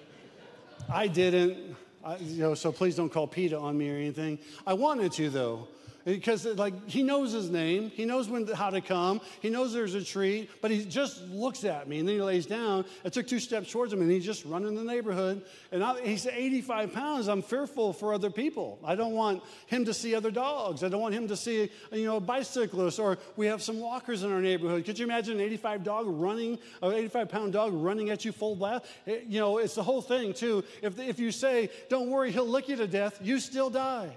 I 0.88 1.06
didn't, 1.06 1.76
I, 2.04 2.16
you 2.16 2.40
know, 2.40 2.54
so 2.54 2.72
please 2.72 2.96
don't 2.96 3.10
call 3.10 3.26
PETA 3.26 3.58
on 3.58 3.76
me 3.76 3.90
or 3.90 3.96
anything. 3.96 4.38
I 4.66 4.72
wanted 4.74 5.12
to, 5.12 5.28
though 5.28 5.68
because 6.04 6.44
like 6.44 6.88
he 6.88 7.02
knows 7.02 7.32
his 7.32 7.50
name. 7.50 7.90
He 7.90 8.04
knows 8.04 8.28
when 8.28 8.46
how 8.48 8.70
to 8.70 8.80
come. 8.80 9.20
He 9.40 9.50
knows 9.50 9.72
there's 9.72 9.94
a 9.94 10.04
treat 10.04 10.50
but 10.60 10.70
he 10.70 10.84
just 10.84 11.22
looks 11.28 11.64
at 11.64 11.88
me 11.88 11.98
and 11.98 12.08
then 12.08 12.16
he 12.16 12.22
lays 12.22 12.46
down. 12.46 12.84
I 13.04 13.08
took 13.08 13.26
two 13.26 13.38
steps 13.38 13.70
towards 13.70 13.92
him 13.92 14.00
and 14.00 14.10
he's 14.10 14.24
just 14.24 14.44
running 14.44 14.74
the 14.74 14.84
neighborhood. 14.84 15.42
And 15.72 15.82
I, 15.82 16.00
he's 16.00 16.26
85 16.26 16.92
pounds. 16.92 17.28
I'm 17.28 17.42
fearful 17.42 17.92
for 17.92 18.14
other 18.14 18.30
people. 18.30 18.78
I 18.84 18.94
don't 18.94 19.12
want 19.12 19.42
him 19.66 19.84
to 19.84 19.94
see 19.94 20.14
other 20.14 20.30
dogs. 20.30 20.82
I 20.82 20.88
don't 20.88 21.00
want 21.00 21.14
him 21.14 21.28
to 21.28 21.36
see 21.36 21.70
you 21.92 22.04
know 22.04 22.16
a 22.16 22.20
bicyclist 22.20 22.98
or 22.98 23.18
we 23.36 23.46
have 23.46 23.62
some 23.62 23.80
walkers 23.80 24.22
in 24.22 24.32
our 24.32 24.40
neighborhood. 24.40 24.84
Could 24.84 24.98
you 24.98 25.04
imagine 25.04 25.38
an 25.38 25.46
85 25.46 25.84
dog 25.84 26.06
running 26.08 26.58
an 26.82 26.92
85 26.92 27.28
pound 27.28 27.52
dog 27.52 27.72
running 27.74 28.10
at 28.10 28.24
you 28.24 28.32
full 28.32 28.56
blast? 28.56 28.86
It, 29.06 29.24
you 29.28 29.40
know 29.40 29.58
it's 29.58 29.74
the 29.74 29.82
whole 29.82 30.02
thing 30.02 30.32
too. 30.32 30.64
If, 30.82 30.98
if 30.98 31.18
you 31.18 31.30
say 31.30 31.70
don't 31.88 32.10
worry 32.10 32.30
he'll 32.32 32.48
lick 32.48 32.68
you 32.68 32.76
to 32.76 32.86
death 32.86 33.18
you 33.22 33.38
still 33.38 33.70
die 33.70 34.14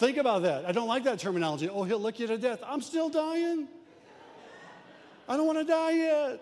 Think 0.00 0.16
about 0.16 0.44
that. 0.44 0.64
I 0.64 0.72
don't 0.72 0.88
like 0.88 1.04
that 1.04 1.18
terminology. 1.18 1.68
Oh, 1.68 1.84
he'll 1.84 1.98
lick 1.98 2.18
you 2.18 2.26
to 2.26 2.38
death. 2.38 2.60
I'm 2.64 2.80
still 2.80 3.10
dying. 3.10 3.68
I 5.28 5.36
don't 5.36 5.46
want 5.46 5.58
to 5.58 5.64
die 5.64 5.90
yet. 5.90 6.40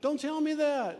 Don't 0.00 0.18
tell 0.18 0.40
me 0.40 0.54
that. 0.54 0.98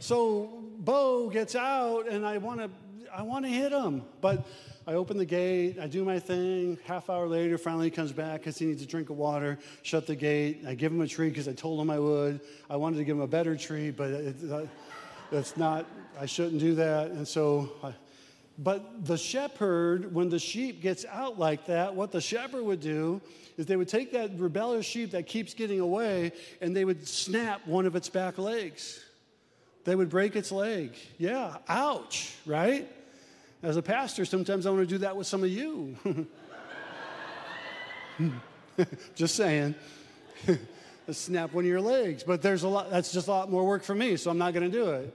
So 0.00 0.64
Bo 0.80 1.30
gets 1.30 1.54
out, 1.54 2.08
and 2.08 2.26
I 2.26 2.38
want 2.38 2.58
to, 2.58 2.70
I 3.14 3.22
want 3.22 3.44
to 3.44 3.52
hit 3.52 3.70
him, 3.70 4.02
but 4.20 4.48
I 4.84 4.94
open 4.94 5.16
the 5.16 5.24
gate. 5.24 5.78
I 5.80 5.86
do 5.86 6.04
my 6.04 6.18
thing. 6.18 6.76
Half 6.86 7.08
hour 7.08 7.28
later, 7.28 7.56
finally 7.56 7.86
he 7.86 7.90
comes 7.92 8.10
back 8.10 8.40
because 8.40 8.58
he 8.58 8.66
needs 8.66 8.82
a 8.82 8.86
drink 8.86 9.10
of 9.10 9.16
water. 9.16 9.60
Shut 9.82 10.08
the 10.08 10.16
gate. 10.16 10.64
I 10.66 10.74
give 10.74 10.90
him 10.90 11.00
a 11.02 11.06
treat 11.06 11.28
because 11.28 11.46
I 11.46 11.52
told 11.52 11.80
him 11.80 11.88
I 11.88 12.00
would. 12.00 12.40
I 12.68 12.74
wanted 12.74 12.96
to 12.96 13.04
give 13.04 13.14
him 13.14 13.22
a 13.22 13.28
better 13.28 13.56
treat, 13.56 13.92
but 13.92 14.10
it, 14.10 14.36
uh, 14.50 14.62
it's 15.30 15.56
not. 15.56 15.86
I 16.18 16.26
shouldn't 16.26 16.58
do 16.58 16.74
that. 16.74 17.12
And 17.12 17.28
so. 17.28 17.70
I, 17.84 17.92
but 18.58 19.04
the 19.04 19.16
shepherd, 19.16 20.12
when 20.12 20.28
the 20.28 20.38
sheep 20.40 20.82
gets 20.82 21.04
out 21.04 21.38
like 21.38 21.66
that, 21.66 21.94
what 21.94 22.10
the 22.10 22.20
shepherd 22.20 22.64
would 22.64 22.80
do 22.80 23.20
is 23.56 23.66
they 23.66 23.76
would 23.76 23.88
take 23.88 24.12
that 24.12 24.36
rebellious 24.36 24.84
sheep 24.84 25.12
that 25.12 25.26
keeps 25.26 25.54
getting 25.54 25.78
away 25.78 26.32
and 26.60 26.74
they 26.74 26.84
would 26.84 27.06
snap 27.06 27.64
one 27.66 27.86
of 27.86 27.94
its 27.94 28.08
back 28.08 28.36
legs. 28.36 29.04
They 29.84 29.94
would 29.94 30.08
break 30.08 30.34
its 30.34 30.50
leg. 30.50 30.92
Yeah, 31.18 31.56
ouch, 31.68 32.34
right? 32.46 32.90
As 33.62 33.76
a 33.76 33.82
pastor, 33.82 34.24
sometimes 34.24 34.66
I 34.66 34.70
want 34.70 34.82
to 34.82 34.86
do 34.86 34.98
that 34.98 35.16
with 35.16 35.28
some 35.28 35.44
of 35.44 35.50
you. 35.50 35.96
just 39.14 39.36
saying. 39.36 39.76
snap 41.10 41.52
one 41.52 41.64
of 41.64 41.68
your 41.68 41.80
legs. 41.80 42.24
But 42.24 42.42
there's 42.42 42.64
a 42.64 42.68
lot, 42.68 42.90
that's 42.90 43.12
just 43.12 43.28
a 43.28 43.30
lot 43.30 43.50
more 43.50 43.64
work 43.64 43.84
for 43.84 43.94
me, 43.94 44.16
so 44.16 44.30
I'm 44.30 44.38
not 44.38 44.52
going 44.52 44.70
to 44.70 44.76
do 44.76 44.90
it. 44.90 45.14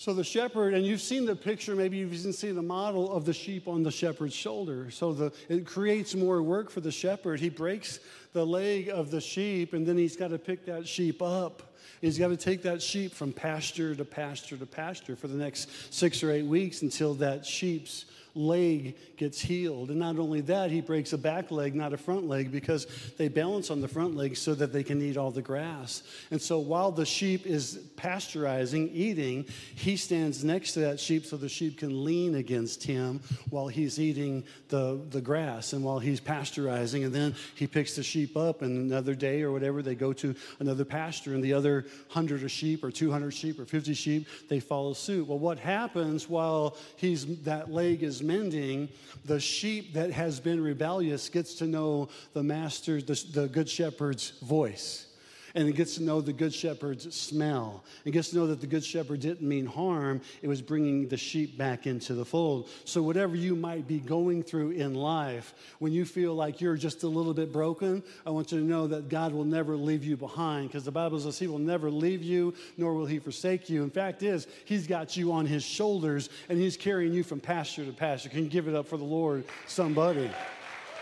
So 0.00 0.14
the 0.14 0.22
shepherd, 0.22 0.74
and 0.74 0.86
you've 0.86 1.00
seen 1.00 1.24
the 1.24 1.34
picture, 1.34 1.74
maybe 1.74 1.96
you've 1.96 2.14
even 2.14 2.32
seen 2.32 2.54
the 2.54 2.62
model 2.62 3.10
of 3.10 3.24
the 3.24 3.32
sheep 3.32 3.66
on 3.66 3.82
the 3.82 3.90
shepherd's 3.90 4.32
shoulder. 4.32 4.92
So 4.92 5.12
the, 5.12 5.32
it 5.48 5.66
creates 5.66 6.14
more 6.14 6.40
work 6.40 6.70
for 6.70 6.80
the 6.80 6.92
shepherd. 6.92 7.40
He 7.40 7.48
breaks 7.48 7.98
the 8.32 8.46
leg 8.46 8.90
of 8.90 9.10
the 9.10 9.20
sheep, 9.20 9.72
and 9.72 9.84
then 9.84 9.98
he's 9.98 10.14
got 10.14 10.28
to 10.28 10.38
pick 10.38 10.64
that 10.66 10.86
sheep 10.86 11.20
up. 11.20 11.74
He's 12.00 12.16
got 12.16 12.28
to 12.28 12.36
take 12.36 12.62
that 12.62 12.80
sheep 12.80 13.12
from 13.12 13.32
pasture 13.32 13.92
to 13.96 14.04
pasture 14.04 14.56
to 14.56 14.66
pasture 14.66 15.16
for 15.16 15.26
the 15.26 15.34
next 15.34 15.92
six 15.92 16.22
or 16.22 16.30
eight 16.30 16.46
weeks 16.46 16.82
until 16.82 17.14
that 17.14 17.44
sheep's 17.44 18.04
leg 18.38 18.96
gets 19.16 19.40
healed. 19.40 19.90
And 19.90 19.98
not 19.98 20.18
only 20.18 20.40
that, 20.42 20.70
he 20.70 20.80
breaks 20.80 21.12
a 21.12 21.18
back 21.18 21.50
leg, 21.50 21.74
not 21.74 21.92
a 21.92 21.96
front 21.96 22.28
leg, 22.28 22.52
because 22.52 22.86
they 23.18 23.28
balance 23.28 23.70
on 23.70 23.80
the 23.80 23.88
front 23.88 24.16
leg 24.16 24.36
so 24.36 24.54
that 24.54 24.72
they 24.72 24.82
can 24.82 25.02
eat 25.02 25.16
all 25.16 25.30
the 25.30 25.42
grass. 25.42 26.02
And 26.30 26.40
so 26.40 26.58
while 26.58 26.92
the 26.92 27.04
sheep 27.04 27.46
is 27.46 27.78
pasteurizing, 27.96 28.90
eating, 28.92 29.46
he 29.74 29.96
stands 29.96 30.44
next 30.44 30.72
to 30.74 30.80
that 30.80 31.00
sheep 31.00 31.26
so 31.26 31.36
the 31.36 31.48
sheep 31.48 31.78
can 31.78 32.04
lean 32.04 32.36
against 32.36 32.84
him 32.84 33.20
while 33.50 33.68
he's 33.68 33.98
eating 33.98 34.44
the, 34.68 35.00
the 35.10 35.20
grass 35.20 35.72
and 35.72 35.84
while 35.84 35.98
he's 35.98 36.20
pasteurizing. 36.20 37.04
And 37.04 37.14
then 37.14 37.34
he 37.56 37.66
picks 37.66 37.96
the 37.96 38.02
sheep 38.02 38.36
up, 38.36 38.62
and 38.62 38.90
another 38.90 39.14
day 39.14 39.42
or 39.42 39.50
whatever, 39.50 39.82
they 39.82 39.94
go 39.94 40.12
to 40.14 40.34
another 40.60 40.84
pasture, 40.84 41.34
and 41.34 41.42
the 41.42 41.54
other 41.54 41.86
hundred 42.08 42.42
of 42.44 42.50
sheep 42.50 42.84
or 42.84 42.90
200 42.90 43.32
sheep 43.32 43.58
or 43.58 43.64
50 43.64 43.94
sheep, 43.94 44.28
they 44.48 44.60
follow 44.60 44.92
suit. 44.92 45.26
Well, 45.26 45.38
what 45.38 45.58
happens 45.58 46.28
while 46.28 46.76
he's, 46.96 47.42
that 47.42 47.70
leg 47.72 48.02
is 48.02 48.22
mending, 48.28 48.88
the 49.24 49.40
sheep 49.40 49.94
that 49.94 50.12
has 50.12 50.38
been 50.38 50.62
rebellious 50.62 51.28
gets 51.28 51.54
to 51.54 51.66
know 51.66 52.08
the 52.34 52.42
master, 52.44 53.02
the, 53.02 53.24
the 53.32 53.48
good 53.48 53.68
shepherd's 53.68 54.38
voice 54.42 55.07
and 55.54 55.68
it 55.68 55.72
gets 55.72 55.96
to 55.96 56.02
know 56.02 56.20
the 56.20 56.32
good 56.32 56.52
shepherd's 56.52 57.14
smell. 57.14 57.84
It 58.04 58.12
gets 58.12 58.30
to 58.30 58.36
know 58.36 58.46
that 58.48 58.60
the 58.60 58.66
good 58.66 58.84
shepherd 58.84 59.20
didn't 59.20 59.46
mean 59.46 59.66
harm, 59.66 60.20
it 60.42 60.48
was 60.48 60.62
bringing 60.62 61.08
the 61.08 61.16
sheep 61.16 61.56
back 61.56 61.86
into 61.86 62.14
the 62.14 62.24
fold. 62.24 62.68
So, 62.84 63.02
whatever 63.02 63.36
you 63.36 63.54
might 63.56 63.86
be 63.86 63.98
going 63.98 64.42
through 64.42 64.70
in 64.70 64.94
life, 64.94 65.54
when 65.78 65.92
you 65.92 66.04
feel 66.04 66.34
like 66.34 66.60
you're 66.60 66.76
just 66.76 67.02
a 67.02 67.08
little 67.08 67.34
bit 67.34 67.52
broken, 67.52 68.02
I 68.26 68.30
want 68.30 68.52
you 68.52 68.58
to 68.58 68.64
know 68.64 68.86
that 68.88 69.08
God 69.08 69.32
will 69.32 69.44
never 69.44 69.76
leave 69.76 70.04
you 70.04 70.16
behind 70.16 70.68
because 70.68 70.84
the 70.84 70.90
Bible 70.90 71.20
says 71.20 71.38
He 71.38 71.46
will 71.46 71.58
never 71.58 71.90
leave 71.90 72.22
you, 72.22 72.54
nor 72.76 72.94
will 72.94 73.06
He 73.06 73.18
forsake 73.18 73.68
you. 73.68 73.82
In 73.82 73.90
fact, 73.90 74.22
is 74.22 74.46
He's 74.64 74.86
got 74.86 75.16
you 75.16 75.32
on 75.32 75.46
His 75.46 75.64
shoulders 75.64 76.30
and 76.48 76.58
He's 76.58 76.76
carrying 76.76 77.12
you 77.12 77.22
from 77.22 77.40
pasture 77.40 77.84
to 77.84 77.92
pasture. 77.92 78.28
Can 78.28 78.44
you 78.44 78.50
give 78.50 78.68
it 78.68 78.74
up 78.74 78.86
for 78.86 78.96
the 78.96 79.04
Lord, 79.04 79.44
somebody? 79.66 80.30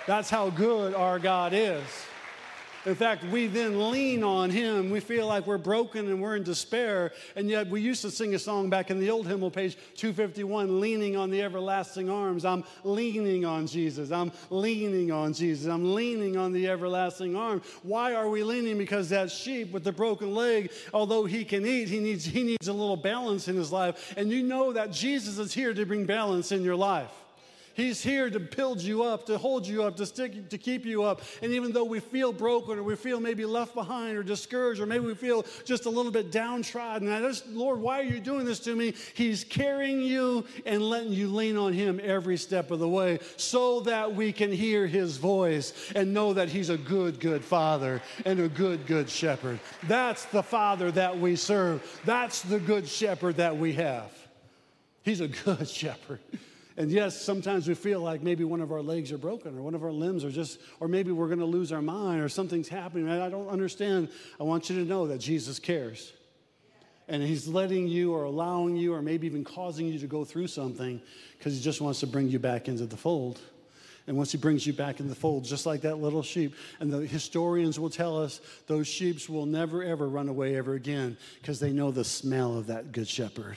That's 0.07 0.31
how 0.31 0.51
good 0.51 0.95
our 0.95 1.19
God 1.19 1.53
is. 1.53 1.83
In 2.87 2.95
fact, 2.95 3.25
we 3.25 3.49
then 3.49 3.91
lean 3.91 4.23
on 4.23 4.49
Him. 4.49 4.91
We 4.91 5.01
feel 5.01 5.27
like 5.27 5.45
we're 5.45 5.59
broken 5.59 6.07
and 6.07 6.23
we're 6.23 6.37
in 6.37 6.45
despair. 6.45 7.13
And 7.35 7.51
yet, 7.51 7.69
we 7.69 7.81
used 7.81 8.01
to 8.03 8.13
sing 8.13 8.37
a 8.37 8.39
song 8.39 8.71
back 8.71 8.93
in 8.93 9.01
the 9.01 9.11
old 9.11 9.27
hymnal, 9.27 9.51
page 9.51 9.77
251, 9.97 10.81
leaning 10.81 11.17
on 11.17 11.31
the 11.31 11.43
everlasting 11.43 12.09
arms. 12.09 12.45
I'm 12.45 12.63
leaning 12.85 13.45
on 13.45 13.67
Jesus. 13.67 14.13
I'm 14.13 14.31
leaning 14.51 15.11
on 15.11 15.33
Jesus. 15.33 15.67
I'm 15.67 15.95
leaning 15.95 16.37
on 16.37 16.53
the 16.53 16.69
everlasting 16.69 17.35
arm. 17.35 17.61
Why 17.83 18.15
are 18.15 18.29
we 18.29 18.45
leaning? 18.45 18.79
Because 18.79 19.09
that 19.09 19.33
sheep 19.33 19.73
with 19.73 19.83
the 19.83 19.91
broken 19.91 20.33
leg, 20.33 20.71
although 20.95 21.25
he 21.25 21.45
can 21.45 21.67
eat, 21.67 21.89
he 21.89 21.99
needs, 21.99 22.25
he 22.25 22.45
needs 22.45 22.69
a 22.69 22.73
little 22.73 22.97
balance 22.97 23.49
in 23.49 23.57
his 23.57 23.73
life. 23.73 24.15
And 24.17 24.31
you 24.31 24.45
know 24.45 24.73
that 24.73 24.93
Jesus 24.93 25.39
is 25.39 25.53
here 25.53 25.75
to 25.75 25.85
bring 25.85 26.07
balance 26.07 26.53
in 26.53 26.63
your 26.63 26.77
life. 26.77 27.11
He's 27.77 28.03
here 28.03 28.31
to 28.31 28.41
build 28.41 28.81
you 28.81 29.03
up, 29.03 29.27
to 29.27 29.37
hold 29.37 29.67
you 29.67 29.83
up, 29.83 29.97
to 29.99 30.07
stick, 30.07 30.49
to 30.49 30.57
keep 30.57 30.87
you 30.87 31.03
up. 31.03 31.21
And 31.43 31.53
even 31.53 31.73
though 31.73 31.85
we 31.85 32.01
feel 32.01 32.33
broken 32.33 32.79
or 32.79 32.83
we 32.83 32.97
feel 32.97 33.21
maybe 33.21 33.45
left 33.45 33.75
behind 33.75 34.17
or 34.17 34.23
discouraged 34.23 34.81
or 34.81 34.87
maybe 34.87 35.05
we 35.05 35.15
feel 35.15 35.45
just 35.67 35.85
a 35.85 35.91
little 35.91 36.11
bit 36.11 36.33
downtrodden, 36.33 37.13
I 37.13 37.21
just, 37.21 37.47
Lord, 37.49 37.79
why 37.79 38.01
are 38.01 38.05
you 38.05 38.19
doing 38.19 38.47
this 38.47 38.61
to 38.61 38.75
me? 38.75 38.95
He's 39.13 39.45
carrying 39.45 40.01
you 40.01 40.47
and 40.65 40.81
letting 40.81 41.13
you 41.13 41.29
lean 41.29 41.59
on 41.59 41.75
Him 41.75 42.01
every 42.03 42.39
step 42.39 42.71
of 42.71 42.79
the 42.79 42.89
way 42.89 43.19
so 43.37 43.81
that 43.81 44.15
we 44.15 44.33
can 44.33 44.51
hear 44.51 44.87
His 44.87 45.19
voice 45.19 45.93
and 45.95 46.15
know 46.15 46.33
that 46.33 46.49
He's 46.49 46.71
a 46.71 46.79
good, 46.79 47.21
good 47.21 47.45
Father 47.45 48.01
and 48.25 48.41
a 48.41 48.49
good, 48.49 48.87
good 48.87 49.11
shepherd. 49.11 49.61
That's 49.83 50.25
the 50.25 50.43
Father 50.43 50.91
that 50.93 51.19
we 51.19 51.37
serve. 51.37 52.01
That's 52.07 52.41
the 52.41 52.59
good 52.59 52.89
shepherd 52.89 53.37
that 53.37 53.59
we 53.59 53.75
have. 53.75 54.11
He's 55.03 55.21
a 55.21 55.29
good 55.29 55.69
shepherd. 55.69 56.21
And 56.79 56.91
yes, 56.91 57.19
sometimes 57.21 57.67
we 57.67 57.75
feel 57.75 58.01
like 58.01 58.23
maybe 58.23 58.45
one 58.45 58.61
of 58.61 58.71
our 58.71 58.83
legs 58.83 59.11
are 59.11 59.19
broken 59.19 59.57
or 59.57 59.63
one 59.63 59.75
of 59.75 59.83
our 59.83 59.93
limbs 59.93 60.25
are 60.25 60.31
just, 60.31 60.61
or 60.79 60.89
maybe 60.89 61.11
we're 61.11 61.29
going 61.29 61.39
to 61.39 61.47
lose 61.47 61.73
our 61.73 61.81
mind 61.81 62.21
or 62.21 62.29
something's 62.29 62.69
happening. 62.69 63.09
I 63.09 63.31
don't 63.31 63.49
understand. 63.49 64.11
I 64.39 64.43
want 64.43 64.69
you 64.69 64.77
to 64.77 64.85
know 64.85 65.07
that 65.07 65.19
Jesus 65.19 65.59
cares. 65.59 66.13
And 67.09 67.23
he's 67.23 67.49
letting 67.49 67.89
you 67.89 68.13
or 68.13 68.25
allowing 68.25 68.77
you 68.77 68.93
or 68.93 69.01
maybe 69.01 69.27
even 69.27 69.45
causing 69.45 69.87
you 69.87 69.99
to 70.01 70.07
go 70.07 70.25
through 70.25 70.49
something 70.49 71.01
because 71.39 71.57
he 71.57 71.63
just 71.63 71.81
wants 71.81 72.01
to 72.01 72.07
bring 72.07 72.29
you 72.29 72.39
back 72.39 72.69
into 72.69 72.85
the 72.85 72.97
fold. 72.97 73.41
And 74.07 74.17
once 74.17 74.31
he 74.31 74.39
brings 74.39 74.67
you 74.67 74.73
back 74.73 75.01
in 75.01 75.09
the 75.09 75.15
fold, 75.15 75.45
just 75.45 75.67
like 75.67 75.81
that 75.81 75.97
little 75.97 76.23
sheep, 76.23 76.55
and 76.79 76.93
the 76.93 77.07
historians 77.07 77.81
will 77.81 77.91
tell 77.91 78.23
us 78.23 78.41
those 78.67 78.87
sheep 78.87 79.29
will 79.29 79.47
never 79.47 79.83
ever 79.83 80.09
run 80.09 80.29
away 80.29 80.57
ever 80.57 80.75
again 80.75 81.17
because 81.41 81.59
they 81.59 81.73
know 81.73 81.91
the 81.91 82.05
smell 82.05 82.57
of 82.57 82.67
that 82.69 82.93
good 82.93 83.09
shepherd. 83.09 83.57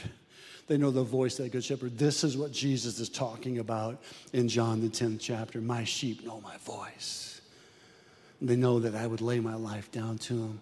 They 0.70 0.78
know 0.78 0.92
the 0.92 1.02
voice 1.02 1.40
of 1.40 1.46
that 1.46 1.52
good 1.52 1.64
shepherd. 1.64 1.98
This 1.98 2.24
is 2.24 2.38
what 2.38 2.52
Jesus 2.52 3.00
is 3.00 3.10
talking 3.10 3.58
about 3.58 4.04
in 4.34 4.48
John, 4.48 4.82
the 4.82 4.88
10th 4.88 5.18
chapter. 5.20 5.60
My 5.62 5.84
sheep 5.84 6.24
know 6.24 6.40
my 6.42 6.58
voice. 6.58 7.42
They 8.40 8.56
know 8.56 8.80
that 8.80 8.94
I 8.94 9.08
would 9.08 9.20
lay 9.20 9.40
my 9.40 9.56
life 9.56 9.92
down 9.92 10.20
to 10.20 10.36
them. 10.36 10.62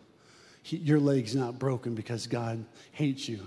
He, 0.64 0.78
your 0.78 1.02
leg's 1.02 1.36
not 1.36 1.60
broken 1.60 1.94
because 1.94 2.26
God 2.26 2.64
hates 2.94 3.28
you. 3.28 3.46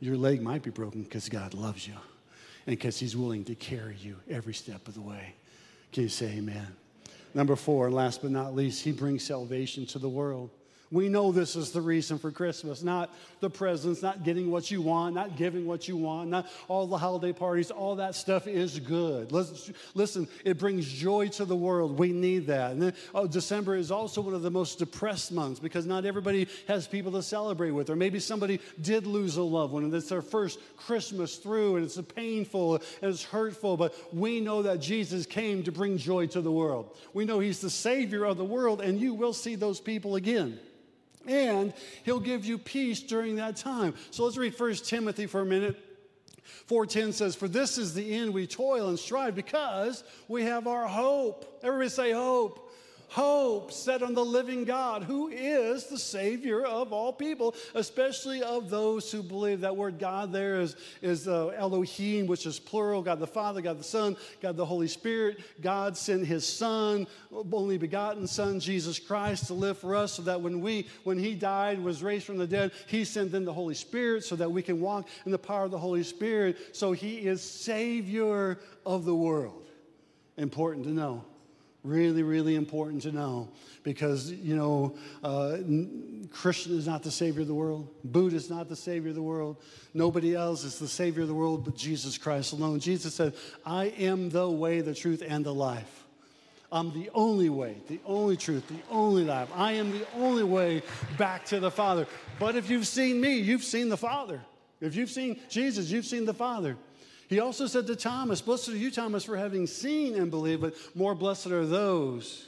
Your 0.00 0.16
leg 0.16 0.40
might 0.40 0.62
be 0.62 0.70
broken 0.70 1.02
because 1.02 1.28
God 1.28 1.52
loves 1.52 1.86
you 1.86 1.94
and 2.66 2.78
because 2.78 2.98
He's 2.98 3.14
willing 3.14 3.44
to 3.44 3.54
carry 3.54 3.96
you 4.00 4.16
every 4.30 4.54
step 4.54 4.88
of 4.88 4.94
the 4.94 5.02
way. 5.02 5.34
Can 5.92 6.04
you 6.04 6.08
say 6.08 6.38
amen? 6.38 6.68
Number 7.34 7.54
four, 7.54 7.90
last 7.90 8.22
but 8.22 8.30
not 8.30 8.54
least, 8.54 8.82
He 8.82 8.92
brings 8.92 9.24
salvation 9.24 9.84
to 9.86 9.98
the 9.98 10.08
world. 10.08 10.48
We 10.92 11.08
know 11.08 11.32
this 11.32 11.56
is 11.56 11.70
the 11.70 11.80
reason 11.80 12.18
for 12.18 12.30
Christmas, 12.30 12.82
not 12.82 13.08
the 13.40 13.48
presents, 13.48 14.02
not 14.02 14.24
getting 14.24 14.50
what 14.50 14.70
you 14.70 14.82
want, 14.82 15.14
not 15.14 15.36
giving 15.36 15.66
what 15.66 15.88
you 15.88 15.96
want, 15.96 16.28
not 16.28 16.46
all 16.68 16.86
the 16.86 16.98
holiday 16.98 17.32
parties. 17.32 17.70
All 17.70 17.96
that 17.96 18.14
stuff 18.14 18.46
is 18.46 18.78
good. 18.78 19.32
Listen, 19.32 19.74
listen 19.94 20.28
it 20.44 20.58
brings 20.58 20.86
joy 20.86 21.28
to 21.28 21.46
the 21.46 21.56
world. 21.56 21.98
We 21.98 22.12
need 22.12 22.46
that. 22.48 22.72
And 22.72 22.82
then, 22.82 22.94
oh, 23.14 23.26
December 23.26 23.74
is 23.74 23.90
also 23.90 24.20
one 24.20 24.34
of 24.34 24.42
the 24.42 24.50
most 24.50 24.78
depressed 24.78 25.32
months 25.32 25.58
because 25.58 25.86
not 25.86 26.04
everybody 26.04 26.46
has 26.68 26.86
people 26.86 27.12
to 27.12 27.22
celebrate 27.22 27.70
with, 27.70 27.88
or 27.88 27.96
maybe 27.96 28.20
somebody 28.20 28.60
did 28.82 29.06
lose 29.06 29.38
a 29.38 29.42
loved 29.42 29.72
one 29.72 29.84
and 29.84 29.94
it's 29.94 30.10
their 30.10 30.20
first 30.20 30.58
Christmas 30.76 31.36
through 31.36 31.76
and 31.76 31.86
it's 31.86 31.98
painful 32.14 32.74
and 32.74 33.10
it's 33.10 33.24
hurtful. 33.24 33.78
But 33.78 33.94
we 34.12 34.40
know 34.40 34.60
that 34.62 34.78
Jesus 34.78 35.24
came 35.24 35.62
to 35.62 35.72
bring 35.72 35.96
joy 35.96 36.26
to 36.26 36.42
the 36.42 36.52
world. 36.52 36.94
We 37.14 37.24
know 37.24 37.40
He's 37.40 37.62
the 37.62 37.70
Savior 37.70 38.26
of 38.26 38.36
the 38.36 38.44
world, 38.44 38.82
and 38.82 39.00
you 39.00 39.14
will 39.14 39.32
see 39.32 39.54
those 39.54 39.80
people 39.80 40.16
again 40.16 40.58
and 41.26 41.72
he'll 42.04 42.20
give 42.20 42.44
you 42.44 42.58
peace 42.58 43.00
during 43.00 43.36
that 43.36 43.56
time. 43.56 43.94
So 44.10 44.24
let's 44.24 44.36
read 44.36 44.58
1 44.58 44.74
Timothy 44.84 45.26
for 45.26 45.40
a 45.40 45.46
minute. 45.46 45.76
4:10 46.66 47.12
says, 47.12 47.34
"For 47.34 47.48
this 47.48 47.78
is 47.78 47.94
the 47.94 48.14
end 48.14 48.32
we 48.32 48.46
toil 48.46 48.88
and 48.88 48.98
strive 48.98 49.34
because 49.34 50.04
we 50.28 50.44
have 50.44 50.66
our 50.66 50.86
hope." 50.86 51.60
Everybody 51.62 51.90
say 51.90 52.12
hope 52.12 52.71
hope 53.12 53.70
set 53.70 54.02
on 54.02 54.14
the 54.14 54.24
living 54.24 54.64
God, 54.64 55.02
who 55.02 55.28
is 55.28 55.84
the 55.84 55.98
Savior 55.98 56.64
of 56.64 56.94
all 56.94 57.12
people, 57.12 57.54
especially 57.74 58.42
of 58.42 58.70
those 58.70 59.12
who 59.12 59.22
believe. 59.22 59.60
That 59.60 59.76
word 59.76 59.98
God 59.98 60.32
there 60.32 60.60
is, 60.60 60.76
is 61.02 61.28
uh, 61.28 61.48
Elohim, 61.48 62.26
which 62.26 62.46
is 62.46 62.58
plural 62.58 63.02
God 63.02 63.18
the 63.18 63.26
Father, 63.26 63.60
God 63.60 63.78
the 63.78 63.84
Son, 63.84 64.16
God 64.40 64.56
the 64.56 64.64
Holy 64.64 64.88
Spirit. 64.88 65.40
God 65.60 65.94
sent 65.94 66.26
His 66.26 66.46
Son, 66.46 67.06
only 67.52 67.76
begotten 67.76 68.26
Son, 68.26 68.58
Jesus 68.58 68.98
Christ, 68.98 69.46
to 69.48 69.54
live 69.54 69.76
for 69.76 69.94
us 69.94 70.14
so 70.14 70.22
that 70.22 70.40
when, 70.40 70.62
we, 70.62 70.86
when 71.04 71.18
He 71.18 71.34
died, 71.34 71.82
was 71.84 72.02
raised 72.02 72.24
from 72.24 72.38
the 72.38 72.46
dead, 72.46 72.72
He 72.86 73.04
sent 73.04 73.30
then 73.30 73.44
the 73.44 73.52
Holy 73.52 73.74
Spirit 73.74 74.24
so 74.24 74.36
that 74.36 74.50
we 74.50 74.62
can 74.62 74.80
walk 74.80 75.06
in 75.26 75.32
the 75.32 75.38
power 75.38 75.64
of 75.64 75.70
the 75.70 75.78
Holy 75.78 76.02
Spirit. 76.02 76.74
So 76.74 76.92
He 76.92 77.18
is 77.18 77.42
Savior 77.42 78.58
of 78.86 79.04
the 79.04 79.14
world. 79.14 79.68
Important 80.38 80.84
to 80.86 80.90
know. 80.90 81.26
Really, 81.84 82.22
really 82.22 82.54
important 82.54 83.02
to 83.02 83.12
know 83.12 83.48
because, 83.82 84.30
you 84.30 84.54
know, 84.54 84.94
uh, 85.24 85.58
Krishna 86.30 86.76
is 86.76 86.86
not 86.86 87.02
the 87.02 87.10
Savior 87.10 87.42
of 87.42 87.48
the 87.48 87.54
world. 87.54 87.88
Buddha 88.04 88.36
is 88.36 88.48
not 88.48 88.68
the 88.68 88.76
Savior 88.76 89.08
of 89.08 89.16
the 89.16 89.22
world. 89.22 89.56
Nobody 89.92 90.34
else 90.34 90.62
is 90.62 90.78
the 90.78 90.86
Savior 90.86 91.22
of 91.22 91.28
the 91.28 91.34
world 91.34 91.64
but 91.64 91.76
Jesus 91.76 92.18
Christ 92.18 92.52
alone. 92.52 92.78
Jesus 92.78 93.16
said, 93.16 93.34
I 93.66 93.86
am 93.86 94.30
the 94.30 94.48
way, 94.48 94.80
the 94.80 94.94
truth, 94.94 95.24
and 95.26 95.44
the 95.44 95.52
life. 95.52 96.04
I'm 96.70 96.92
the 96.92 97.10
only 97.14 97.50
way, 97.50 97.76
the 97.88 98.00
only 98.06 98.36
truth, 98.36 98.66
the 98.68 98.80
only 98.90 99.24
life. 99.24 99.48
I 99.54 99.72
am 99.72 99.90
the 99.90 100.06
only 100.16 100.44
way 100.44 100.82
back 101.18 101.44
to 101.46 101.58
the 101.58 101.70
Father. 101.70 102.06
But 102.38 102.54
if 102.54 102.70
you've 102.70 102.86
seen 102.86 103.20
me, 103.20 103.34
you've 103.34 103.64
seen 103.64 103.88
the 103.88 103.96
Father. 103.96 104.40
If 104.80 104.94
you've 104.94 105.10
seen 105.10 105.38
Jesus, 105.50 105.90
you've 105.90 106.06
seen 106.06 106.24
the 106.24 106.34
Father. 106.34 106.76
He 107.32 107.40
also 107.40 107.66
said 107.66 107.86
to 107.86 107.96
Thomas, 107.96 108.42
Blessed 108.42 108.68
are 108.68 108.76
you, 108.76 108.90
Thomas, 108.90 109.24
for 109.24 109.38
having 109.38 109.66
seen 109.66 110.16
and 110.16 110.30
believed, 110.30 110.60
but 110.60 110.74
more 110.94 111.14
blessed 111.14 111.46
are 111.46 111.64
those 111.64 112.46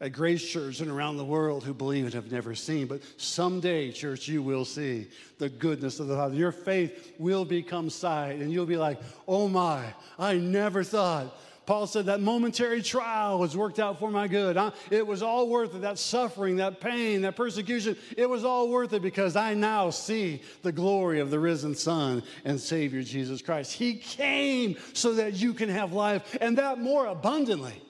at 0.00 0.12
Grace 0.12 0.44
Church 0.44 0.80
and 0.80 0.90
around 0.90 1.16
the 1.16 1.24
world 1.24 1.62
who 1.62 1.72
believe 1.72 2.06
and 2.06 2.14
have 2.14 2.32
never 2.32 2.56
seen. 2.56 2.88
But 2.88 3.02
someday, 3.18 3.92
church, 3.92 4.26
you 4.26 4.42
will 4.42 4.64
see 4.64 5.06
the 5.38 5.48
goodness 5.48 6.00
of 6.00 6.08
the 6.08 6.16
Father. 6.16 6.34
Your 6.34 6.50
faith 6.50 7.12
will 7.18 7.44
become 7.44 7.88
sight, 7.88 8.40
and 8.40 8.50
you'll 8.52 8.66
be 8.66 8.76
like, 8.76 8.98
oh 9.28 9.46
my, 9.46 9.84
I 10.18 10.38
never 10.38 10.82
thought 10.82 11.32
Paul 11.66 11.86
said 11.86 12.06
that 12.06 12.20
momentary 12.20 12.82
trial 12.82 13.38
was 13.38 13.56
worked 13.56 13.78
out 13.78 13.98
for 13.98 14.10
my 14.10 14.26
good. 14.26 14.56
I, 14.56 14.72
it 14.90 15.06
was 15.06 15.22
all 15.22 15.48
worth 15.48 15.74
it. 15.74 15.82
That 15.82 15.98
suffering, 15.98 16.56
that 16.56 16.80
pain, 16.80 17.22
that 17.22 17.36
persecution, 17.36 17.96
it 18.16 18.28
was 18.28 18.44
all 18.44 18.68
worth 18.68 18.92
it 18.92 19.02
because 19.02 19.36
I 19.36 19.54
now 19.54 19.90
see 19.90 20.42
the 20.62 20.72
glory 20.72 21.20
of 21.20 21.30
the 21.30 21.38
risen 21.38 21.74
Son 21.74 22.22
and 22.44 22.60
Savior 22.60 23.02
Jesus 23.02 23.40
Christ. 23.42 23.72
He 23.72 23.94
came 23.94 24.76
so 24.94 25.14
that 25.14 25.34
you 25.34 25.54
can 25.54 25.68
have 25.68 25.92
life 25.92 26.36
and 26.40 26.58
that 26.58 26.80
more 26.80 27.06
abundantly. 27.06 27.80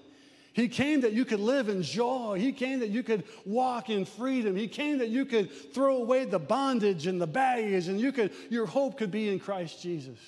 He 0.52 0.68
came 0.68 1.02
that 1.02 1.12
you 1.12 1.24
could 1.24 1.40
live 1.40 1.68
in 1.68 1.82
joy. 1.82 2.36
He 2.38 2.52
came 2.52 2.80
that 2.80 2.90
you 2.90 3.02
could 3.02 3.24
walk 3.46 3.88
in 3.88 4.04
freedom. 4.04 4.56
He 4.56 4.68
came 4.68 4.98
that 4.98 5.08
you 5.08 5.24
could 5.24 5.72
throw 5.72 5.96
away 5.98 6.24
the 6.24 6.40
bondage 6.40 7.06
and 7.06 7.20
the 7.20 7.26
baggage 7.26 7.88
and 7.88 8.00
you 8.00 8.10
could, 8.12 8.32
your 8.50 8.66
hope 8.66 8.98
could 8.98 9.12
be 9.12 9.28
in 9.28 9.38
Christ 9.38 9.80
Jesus. 9.80 10.18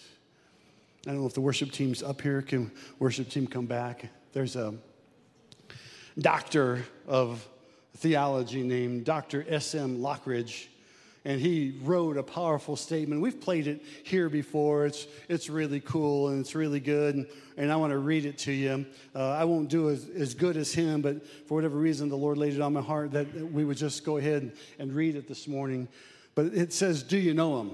I 1.05 1.11
don't 1.11 1.21
know 1.21 1.27
if 1.27 1.35
the 1.35 1.41
worship 1.41 1.73
team's 1.73 2.01
up 2.01 2.21
here. 2.21 2.43
Can 2.43 2.71
worship 3.01 3.29
team 3.29 3.49
come 3.49 3.67
back? 3.67 4.09
There's 4.33 4.55
a 4.55 4.73
doctor 6.17 6.85
of 7.09 7.45
theology 7.97 8.63
named 8.63 9.05
Dr. 9.05 9.45
S.M. 9.49 9.99
Lockridge, 9.99 10.69
and 11.25 11.41
he 11.41 11.77
wrote 11.83 12.17
a 12.17 12.23
powerful 12.23 12.77
statement. 12.77 13.21
We've 13.21 13.41
played 13.41 13.67
it 13.67 13.83
here 14.05 14.29
before. 14.29 14.87
It's, 14.87 15.09
it's 15.29 15.51
really 15.51 15.81
cool 15.81 16.29
and 16.29 16.39
it's 16.39 16.55
really 16.55 16.79
good, 16.79 17.17
and, 17.17 17.27
and 17.57 17.73
I 17.73 17.77
want 17.77 17.91
to 17.91 17.99
read 17.99 18.25
it 18.25 18.39
to 18.39 18.53
you. 18.53 18.87
Uh, 19.13 19.31
I 19.31 19.43
won't 19.43 19.69
do 19.69 19.91
as, 19.91 20.09
as 20.09 20.35
good 20.35 20.57
as 20.57 20.73
him, 20.73 21.03
but 21.03 21.27
for 21.49 21.55
whatever 21.55 21.79
reason, 21.79 22.11
the 22.11 22.17
Lord 22.17 22.39
laid 22.39 22.55
it 22.55 22.61
on 22.61 22.73
my 22.73 22.81
heart 22.81 23.11
that 23.11 23.35
we 23.35 23.65
would 23.65 23.77
just 23.77 24.05
go 24.05 24.19
ahead 24.19 24.53
and 24.79 24.93
read 24.93 25.17
it 25.17 25.27
this 25.27 25.49
morning. 25.49 25.89
But 26.37 26.47
it 26.55 26.73
says, 26.73 27.03
Do 27.03 27.19
you 27.19 27.35
know 27.35 27.61
him? 27.61 27.73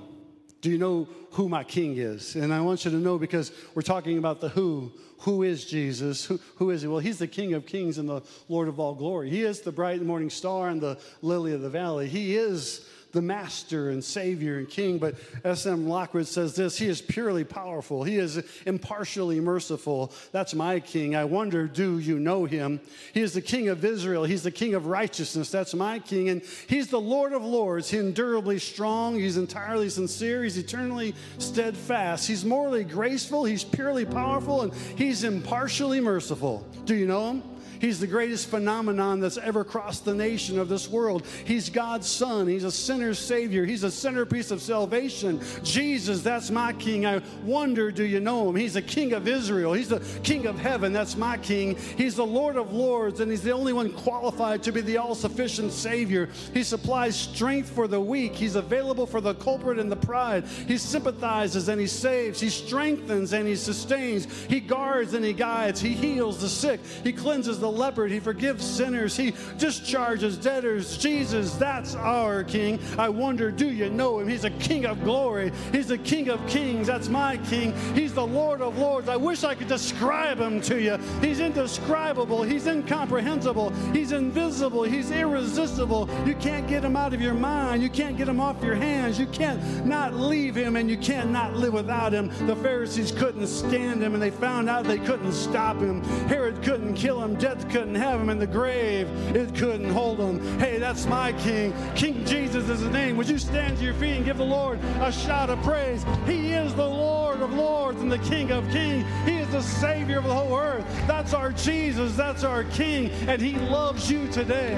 Do 0.61 0.71
you 0.71 0.79
know 0.79 1.09
who 1.33 1.49
my 1.49 1.63
king 1.63 1.97
is? 1.99 2.35
And 2.35 2.53
I 2.53 2.61
want 2.61 2.85
you 2.85 2.91
to 2.91 2.97
know 2.97 3.19
because 3.19 3.53
we're 3.75 3.83
talking 3.83 4.19
about 4.19 4.41
the 4.41 4.49
who. 4.49 4.93
Who 5.21 5.43
is 5.43 5.65
Jesus? 5.65 6.25
Who, 6.25 6.39
who 6.57 6.71
is 6.71 6.83
he? 6.83 6.89
Well, 6.89 7.01
he's 7.01 7.19
the 7.19 7.27
King 7.27 7.55
of 7.55 7.67
kings 7.67 7.99
and 7.99 8.09
the 8.09 8.23
Lord 8.49 8.69
of 8.69 8.79
all 8.79 8.95
glory. 8.95 9.31
He 9.31 9.43
is 9.43 9.61
the 9.61 9.73
bright 9.73 10.01
morning 10.01 10.31
star 10.31 10.69
and 10.69 10.81
the 10.81 10.99
lily 11.23 11.53
of 11.53 11.61
the 11.61 11.71
valley. 11.71 12.09
He 12.09 12.37
is 12.37 12.87
the 13.13 13.23
master 13.23 13.91
and 13.91 14.05
savior 14.05 14.59
and 14.59 14.69
king. 14.69 14.99
But 14.99 15.15
S.M. 15.45 15.89
Lockwood 15.89 16.27
says 16.27 16.55
this 16.55 16.79
He 16.79 16.87
is 16.87 17.01
purely 17.01 17.45
powerful, 17.45 18.05
He 18.05 18.17
is 18.17 18.43
impartially 18.67 19.41
merciful. 19.41 20.13
That's 20.33 20.55
my 20.55 20.81
king. 20.81 21.17
I 21.17 21.25
wonder, 21.25 21.67
do 21.67 21.99
you 21.99 22.19
know 22.19 22.45
him? 22.45 22.81
He 23.15 23.23
is 23.23 23.33
the 23.33 23.43
king 23.43 23.69
of 23.69 23.85
Israel, 23.85 24.25
He's 24.25 24.43
the 24.43 24.51
king 24.51 24.75
of 24.75 24.87
righteousness. 24.87 25.51
That's 25.51 25.75
my 25.75 25.99
king. 25.99 26.29
And 26.29 26.43
He's 26.69 26.89
the 26.89 27.01
Lord 27.01 27.33
of 27.33 27.45
lords. 27.45 27.91
He's 27.91 28.01
endurably 28.01 28.61
strong, 28.61 29.19
He's 29.19 29.37
entirely 29.37 29.89
sincere, 29.89 30.45
He's 30.45 30.59
eternally 30.59 31.15
steadfast. 31.39 32.29
He's 32.29 32.45
morally 32.45 32.85
graceful, 32.85 33.45
He's 33.45 33.65
purely 33.65 34.05
powerful, 34.05 34.63
and 34.63 34.75
He's 34.75 35.25
impartially 35.25 36.01
merciful. 36.01 36.67
Do 36.85 36.95
you 36.95 37.07
know 37.07 37.31
him? 37.31 37.43
He's 37.81 38.01
the 38.01 38.07
greatest 38.07 38.49
phenomenon 38.49 39.21
that's 39.21 39.39
ever 39.39 39.65
crossed 39.65 40.05
the 40.05 40.15
nation 40.15 40.59
of 40.59 40.69
this 40.69 40.89
world. 40.89 41.27
He's 41.45 41.71
God's 41.71 42.09
Son. 42.09 42.47
He's 42.47 42.65
a 42.65 42.73
sinner's 42.73 43.19
Savior. 43.19 43.65
He's 43.65 43.85
a 43.85 43.91
centerpiece 43.91 44.51
of 44.51 44.61
salvation. 44.63 45.41
Jesus, 45.63 46.23
that's 46.23 46.51
my 46.51 46.73
King. 46.73 47.07
I 47.07 47.23
wonder, 47.43 47.91
do 47.91 48.05
you 48.05 48.21
know 48.21 48.49
him? 48.49 48.57
He's 48.57 48.75
the 48.75 48.83
King 48.83 49.13
of 49.13 49.29
Israel. 49.29 49.73
He's 49.73 49.89
the 49.89 50.01
King 50.23 50.47
of 50.47 50.59
heaven. 50.59 50.93
That's 50.93 51.17
my 51.17 51.37
King. 51.39 51.77
He's 51.97 52.17
the 52.17 52.27
Lord 52.27 52.57
of 52.57 52.73
Lords, 52.73 53.21
and 53.21 53.31
He's 53.31 53.43
the 53.43 53.53
only 53.53 53.73
one 53.73 53.93
qualified 53.93 54.63
to 54.65 54.73
be 54.73 54.81
the 54.81 54.99
all 54.99 55.15
sufficient 55.15 55.73
Savior. 55.73 56.29
He 56.53 56.63
supplies 56.63 57.17
strength 57.17 57.71
for 57.71 57.89
the 57.89 58.01
weak. 58.01 58.35
He's 58.35 58.57
available 58.57 59.07
for 59.07 59.21
the 59.21 59.35
culprit 59.35 59.79
and 59.79 59.91
the 59.91 59.97
pride. 59.97 60.45
He 60.67 60.79
sympathizes 60.79 61.69
and 61.69 61.81
He 61.81 61.87
saves. 61.87 62.41
He 62.41 62.51
strengthens 62.51 63.33
and 63.33 63.47
He 63.47 63.57
sustains. 63.57 64.27
He 64.45 64.61
guards 64.61 65.15
and 65.15 65.25
He 65.25 65.33
guides. 65.33 65.81
He 65.81 65.95
heals 65.95 66.41
the 66.41 66.49
sick. 66.49 66.81
He 67.03 67.13
cleanses 67.13 67.59
the 67.59 67.68
leopard. 67.71 68.11
He 68.11 68.21
forgives 68.21 68.65
sinners. 68.65 69.17
He 69.17 69.35
discharges 69.59 70.37
debtors. 70.37 70.99
Jesus, 70.99 71.55
that's 71.55 71.95
our 71.95 72.45
King. 72.45 72.79
I 72.99 73.09
wonder, 73.09 73.51
do 73.51 73.71
you 73.71 73.91
know 73.91 74.19
Him? 74.19 74.29
He's 74.29 74.45
a 74.45 74.51
King 74.51 74.87
of 74.87 75.03
glory. 75.05 75.53
He's 75.73 75.89
the 75.89 75.99
King 75.99 76.29
of 76.29 76.45
kings. 76.47 76.87
That's 76.87 77.09
my 77.09 77.37
King. 77.39 77.75
He's 77.95 78.15
the 78.15 78.27
Lord 78.27 78.61
of 78.61 78.79
lords. 78.79 79.09
I 79.09 79.17
wish 79.17 79.45
I 79.45 79.55
could 79.55 79.69
describe 79.69 80.39
Him 80.39 80.61
to 80.63 80.81
you. 80.81 80.99
He's 81.21 81.41
indescribable. 81.41 82.43
He's 82.43 82.67
incomprehensible. 82.67 83.71
He's 83.93 84.13
invisible. 84.13 84.83
He's 84.85 85.11
irresistible. 85.11 86.09
You 86.27 86.35
can't 86.35 86.67
get 86.69 86.85
Him 86.85 86.97
out 86.97 87.15
of 87.15 87.21
your 87.21 87.35
mind. 87.35 87.83
You 87.83 87.91
can't 87.91 88.17
get 88.17 88.29
Him 88.29 88.41
off 88.41 88.63
your 88.63 88.75
hands. 88.75 89.19
You 89.19 89.27
can't 89.27 89.85
not 89.85 90.15
leave 90.15 90.55
Him 90.55 90.77
and 90.77 90.91
you 90.91 90.97
can't 90.97 91.31
not 91.31 91.55
live 91.55 91.73
without 91.73 92.13
Him. 92.13 92.29
The 92.47 92.57
Pharisees 92.57 93.13
couldn't 93.13 93.47
stand 93.47 94.03
Him 94.03 94.15
and 94.15 94.23
they 94.23 94.31
found 94.31 94.69
out 94.69 94.85
they 94.85 94.99
couldn't 94.99 95.33
stop 95.33 95.79
Him. 95.79 96.03
Herod 96.29 96.63
couldn't 96.63 96.95
kill 96.95 97.23
Him. 97.23 97.35
Death 97.37 97.58
couldn't 97.65 97.95
have 97.95 98.21
Him 98.21 98.31
in 98.31 98.39
the 98.39 98.47
grave. 98.47 99.09
It 99.35 99.55
couldn't 99.55 99.91
hold 99.91 100.19
Him. 100.19 100.59
Hey, 100.59 100.79
that's 100.79 101.07
my 101.07 101.33
King. 101.35 101.75
King 101.95 102.25
Jesus 102.25 102.69
is 102.69 102.81
His 102.81 102.91
name. 102.91 103.17
Would 103.17 103.29
you 103.29 103.39
stand 103.39 103.79
to 103.79 103.85
your 103.85 103.95
feet 103.95 104.17
and 104.17 104.25
give 104.25 104.39
the 104.39 104.45
Lord 104.45 104.79
a 105.01 105.13
shout 105.13 105.51
of 105.51 105.63
praise? 105.63 106.05
He 106.27 106.53
is 106.53 106.75
the 106.75 106.89
Lord 106.89 107.41
of 107.41 107.53
lords 107.53 108.01
and 108.01 108.11
the 108.11 108.19
King 108.19 108.51
of 108.51 108.69
kings. 108.71 109.05
He 109.25 109.39
is 109.39 109.49
the 109.49 109.63
Savior 109.63 110.19
of 110.19 110.25
the 110.25 110.35
whole 110.35 110.59
earth. 110.59 110.85
That's 111.07 111.35
our 111.35 111.53
Jesus. 111.53 112.17
That's 112.17 112.45
our 112.45 112.65
King. 112.65 113.11
And 113.29 113.41
He 113.41 113.57
loves 113.57 114.11
you 114.11 114.29
today. 114.29 114.75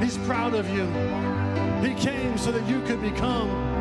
He's 0.00 0.18
proud 0.18 0.54
of 0.54 0.68
you. 0.70 0.84
He 1.86 1.94
came 1.94 2.36
so 2.38 2.52
that 2.52 2.66
you 2.68 2.80
could 2.82 3.00
become. 3.00 3.73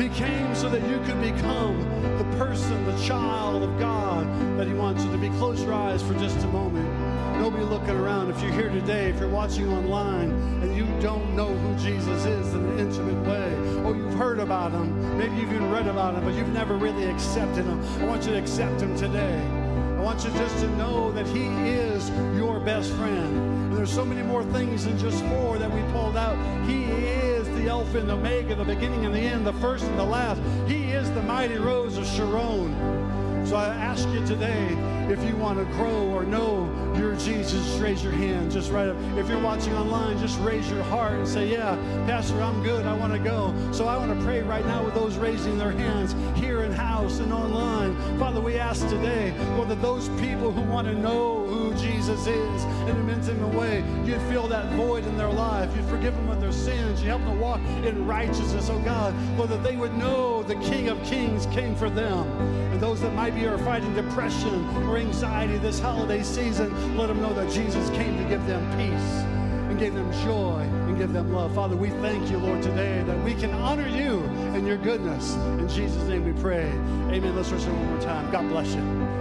He 0.00 0.08
came 0.08 0.54
so 0.54 0.70
that 0.70 0.80
you 0.88 0.98
could 1.00 1.20
become 1.20 1.78
the 2.16 2.24
person, 2.38 2.86
the 2.86 2.98
child 3.04 3.62
of 3.62 3.78
God 3.78 4.26
that 4.58 4.66
He 4.66 4.72
wants 4.72 5.04
you 5.04 5.12
to 5.12 5.18
be. 5.18 5.28
Close 5.30 5.62
your 5.62 5.74
eyes 5.74 6.02
for 6.02 6.14
just 6.14 6.38
a 6.38 6.46
moment. 6.46 6.88
Nobody 7.38 7.64
looking 7.64 7.90
around. 7.90 8.30
If 8.30 8.42
you're 8.42 8.52
here 8.52 8.70
today, 8.70 9.10
if 9.10 9.20
you're 9.20 9.28
watching 9.28 9.68
online 9.68 10.30
and 10.62 10.74
you 10.74 10.86
don't 11.02 11.36
know 11.36 11.54
who 11.54 11.78
Jesus 11.78 12.24
is 12.24 12.54
in 12.54 12.64
an 12.64 12.78
intimate 12.78 13.28
way, 13.28 13.54
or 13.82 13.94
you've 13.94 14.14
heard 14.14 14.38
about 14.38 14.72
Him, 14.72 15.18
maybe 15.18 15.36
you've 15.36 15.52
even 15.52 15.70
read 15.70 15.86
about 15.86 16.14
Him, 16.14 16.24
but 16.24 16.32
you've 16.32 16.48
never 16.48 16.76
really 16.76 17.04
accepted 17.04 17.66
Him, 17.66 17.84
I 18.00 18.04
want 18.06 18.24
you 18.24 18.32
to 18.32 18.38
accept 18.38 18.80
Him 18.80 18.96
today. 18.96 19.38
I 19.98 20.00
want 20.00 20.24
you 20.24 20.30
just 20.30 20.56
to 20.60 20.68
know 20.76 21.12
that 21.12 21.26
He 21.26 21.44
is 21.68 22.08
your 22.38 22.58
best 22.58 22.90
friend. 22.92 23.36
And 23.36 23.76
there's 23.76 23.92
so 23.92 24.06
many 24.06 24.22
more 24.22 24.44
things 24.44 24.86
than 24.86 24.98
just 24.98 25.22
four 25.26 25.58
that 25.58 25.70
we 25.70 25.82
pulled 25.92 26.16
out. 26.16 26.38
He 26.66 26.84
is 26.84 27.29
the 27.62 27.68
Alpha 27.68 27.98
and 27.98 28.08
the 28.08 28.14
Omega, 28.14 28.54
the 28.54 28.64
beginning 28.64 29.04
and 29.04 29.14
the 29.14 29.18
end, 29.18 29.46
the 29.46 29.52
first 29.54 29.84
and 29.84 29.98
the 29.98 30.04
last. 30.04 30.40
He 30.66 30.92
is 30.92 31.10
the 31.10 31.22
mighty 31.22 31.56
rose 31.56 31.98
of 31.98 32.06
Sharon. 32.06 32.74
So 33.46 33.56
I 33.56 33.66
ask 33.66 34.08
you 34.08 34.24
today, 34.26 34.68
if 35.10 35.22
you 35.24 35.36
want 35.36 35.58
to 35.58 35.64
grow 35.76 36.08
or 36.08 36.24
know 36.24 36.70
your 36.96 37.16
Jesus, 37.16 37.78
raise 37.78 38.02
your 38.02 38.12
hand. 38.12 38.50
Just 38.52 38.70
right 38.70 38.88
up. 38.88 38.96
If 39.18 39.28
you're 39.28 39.40
watching 39.40 39.74
online, 39.74 40.18
just 40.18 40.38
raise 40.40 40.70
your 40.70 40.82
heart 40.84 41.14
and 41.14 41.26
say, 41.28 41.50
Yeah, 41.50 41.76
Pastor, 42.06 42.40
I'm 42.40 42.62
good. 42.62 42.86
I 42.86 42.94
want 42.94 43.12
to 43.12 43.18
go. 43.18 43.54
So 43.72 43.88
I 43.88 43.96
want 43.96 44.16
to 44.16 44.24
pray 44.24 44.40
right 44.42 44.64
now 44.64 44.84
with 44.84 44.94
those 44.94 45.16
raising 45.16 45.58
their 45.58 45.72
hands 45.72 46.14
here 46.38 46.62
in 46.62 46.72
house 46.72 47.18
and 47.18 47.32
online. 47.32 47.96
Father, 48.18 48.40
we 48.40 48.56
ask 48.56 48.88
today, 48.88 49.32
whether 49.58 49.74
those 49.74 50.08
people 50.20 50.52
who 50.52 50.62
want 50.62 50.86
to 50.86 50.94
know 50.94 51.44
who 51.46 51.59
Jesus 51.80 52.26
is 52.26 52.64
in 52.64 52.96
an 52.96 53.10
intimate 53.10 53.54
way, 53.54 53.84
you'd 54.04 54.20
fill 54.22 54.48
that 54.48 54.72
void 54.72 55.04
in 55.04 55.16
their 55.16 55.30
life. 55.30 55.74
You'd 55.76 55.88
forgive 55.88 56.14
them 56.14 56.28
of 56.28 56.40
their 56.40 56.52
sins. 56.52 57.02
You 57.02 57.08
help 57.08 57.24
them 57.24 57.40
walk 57.40 57.60
in 57.84 58.06
righteousness, 58.06 58.68
oh 58.70 58.78
God, 58.80 59.14
whether 59.38 59.56
they 59.58 59.76
would 59.76 59.96
know 59.96 60.42
the 60.42 60.56
King 60.56 60.88
of 60.88 61.02
Kings 61.04 61.46
came 61.46 61.74
for 61.74 61.90
them. 61.90 62.26
And 62.72 62.80
those 62.80 63.00
that 63.00 63.14
might 63.14 63.34
be 63.34 63.46
are 63.46 63.58
fighting 63.58 63.94
depression 63.94 64.68
or 64.88 64.96
anxiety 64.96 65.58
this 65.58 65.80
holiday 65.80 66.22
season, 66.22 66.96
let 66.96 67.08
them 67.08 67.20
know 67.20 67.32
that 67.34 67.50
Jesus 67.50 67.88
came 67.90 68.16
to 68.22 68.28
give 68.28 68.44
them 68.46 68.62
peace 68.76 69.40
and 69.70 69.78
gave 69.78 69.94
them 69.94 70.10
joy 70.24 70.60
and 70.60 70.98
give 70.98 71.12
them 71.12 71.32
love. 71.32 71.54
Father, 71.54 71.76
we 71.76 71.90
thank 71.90 72.30
you, 72.30 72.38
Lord, 72.38 72.62
today 72.62 73.02
that 73.06 73.24
we 73.24 73.34
can 73.34 73.52
honor 73.52 73.88
you 73.88 74.20
and 74.54 74.66
your 74.66 74.78
goodness. 74.78 75.34
In 75.34 75.68
Jesus' 75.68 76.02
name 76.08 76.24
we 76.24 76.40
pray. 76.40 76.66
Amen. 77.12 77.36
Let's 77.36 77.50
worship 77.50 77.72
one 77.72 77.86
more 77.86 78.00
time. 78.00 78.30
God 78.30 78.48
bless 78.48 78.74
you. 78.74 79.19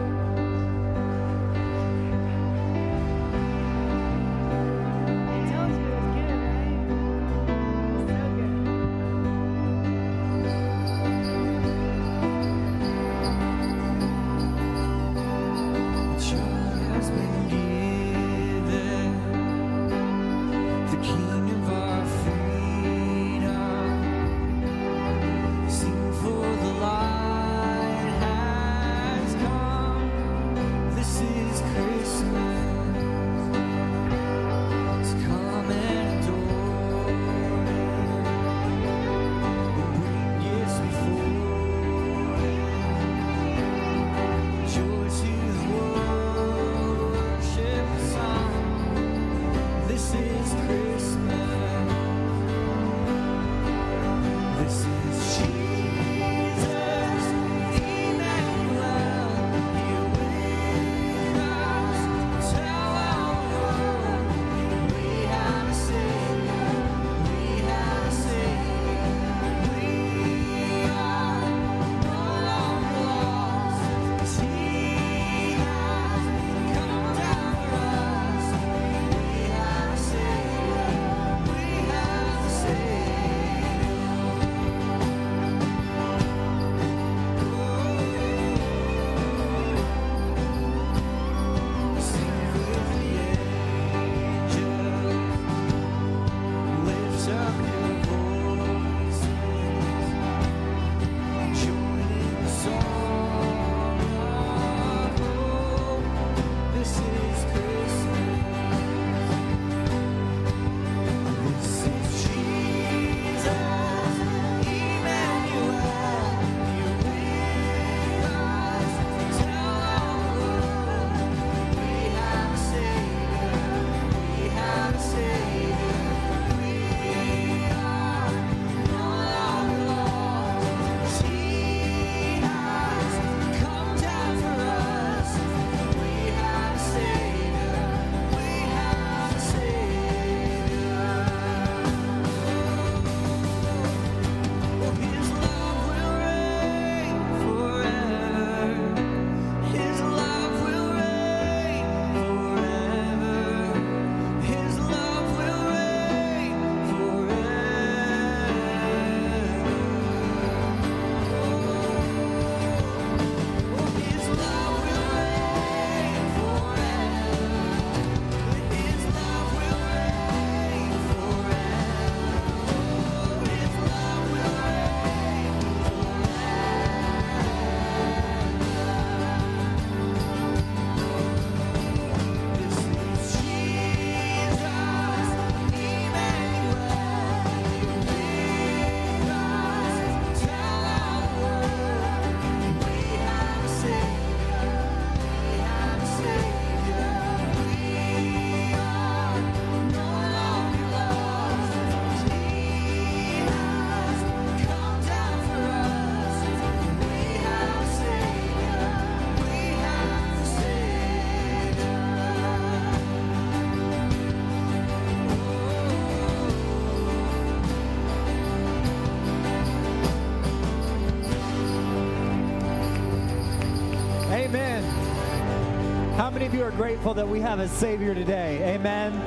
You 226.60 226.66
are 226.66 226.72
grateful 226.72 227.14
that 227.14 227.26
we 227.26 227.40
have 227.40 227.60
a 227.60 227.70
Savior 227.70 228.14
today? 228.14 228.76
Amen. 228.76 229.18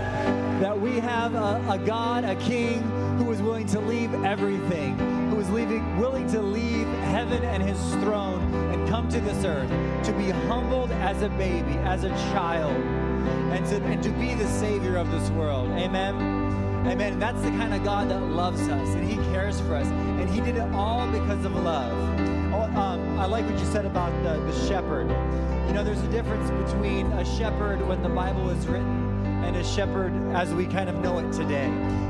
That 0.61 0.79
we 0.79 1.01
have 1.01 1.35
a, 1.35 1.65
a 1.67 1.79
God, 1.79 2.25
a 2.25 2.37
King 2.37 2.83
who 3.17 3.33
is 3.33 3.41
willing 3.41 3.67
to 3.69 3.81
leave 3.81 4.13
everything, 4.23 4.99
who 5.31 5.41
is 5.41 5.49
leaving, 5.49 5.99
willing 5.99 6.27
to 6.27 6.43
leave 6.43 6.87
heaven 7.05 7.43
and 7.43 7.63
his 7.63 7.79
throne 8.05 8.53
and 8.53 8.87
come 8.87 9.09
to 9.09 9.19
this 9.19 9.47
earth 9.47 9.71
to 10.05 10.13
be 10.13 10.29
humbled 10.47 10.93
as 10.93 11.23
a 11.23 11.31
baby, 11.31 11.73
as 11.79 12.05
a 12.05 12.11
child, 12.35 12.77
and 13.51 13.65
to, 13.65 13.77
and 13.77 14.03
to 14.03 14.11
be 14.11 14.35
the 14.35 14.49
Savior 14.49 14.97
of 14.97 15.11
this 15.11 15.31
world. 15.31 15.71
Amen. 15.71 16.15
Amen. 16.87 17.15
And 17.15 17.23
that's 17.23 17.41
the 17.41 17.51
kind 17.53 17.73
of 17.73 17.83
God 17.83 18.11
that 18.11 18.21
loves 18.21 18.61
us 18.69 18.89
and 18.95 19.09
He 19.09 19.17
cares 19.33 19.59
for 19.63 19.77
us. 19.77 19.87
And 19.87 20.29
He 20.29 20.43
did 20.43 20.57
it 20.57 20.71
all 20.75 21.11
because 21.11 21.47
of 21.47 21.55
love. 21.55 21.93
Oh, 22.53 22.65
um, 22.79 23.19
I 23.19 23.25
like 23.25 23.47
what 23.47 23.59
you 23.59 23.65
said 23.65 23.87
about 23.87 24.13
the, 24.23 24.39
the 24.39 24.67
shepherd. 24.69 24.92
You 25.73 25.79
know, 25.79 25.85
there's 25.85 26.03
a 26.03 26.09
difference 26.09 26.51
between 26.71 27.07
a 27.13 27.25
shepherd 27.25 27.81
when 27.89 28.03
the 28.03 28.09
Bible 28.11 28.45
was 28.45 28.67
written 28.67 29.43
and 29.43 29.57
a 29.57 29.65
shepherd 29.65 30.13
as 30.35 30.53
we 30.53 30.67
kind 30.67 30.91
of 30.91 30.97
know 30.97 31.19
it 31.19 31.33
today. 31.33 31.65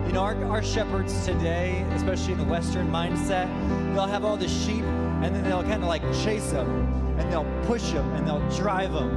You 0.04 0.12
know, 0.12 0.22
our, 0.22 0.34
our 0.46 0.64
shepherds 0.64 1.24
today, 1.24 1.86
especially 1.92 2.32
in 2.32 2.40
the 2.40 2.44
Western 2.44 2.90
mindset, 2.90 3.46
they'll 3.94 4.08
have 4.08 4.24
all 4.24 4.36
the 4.36 4.48
sheep 4.48 4.82
and 4.82 5.32
then 5.32 5.44
they'll 5.44 5.62
kind 5.62 5.80
of 5.80 5.88
like 5.88 6.02
chase 6.24 6.50
them 6.50 6.68
and 7.20 7.32
they'll 7.32 7.46
push 7.62 7.92
them 7.92 8.12
and 8.14 8.26
they'll 8.26 8.50
drive 8.50 8.92
them 8.92 9.10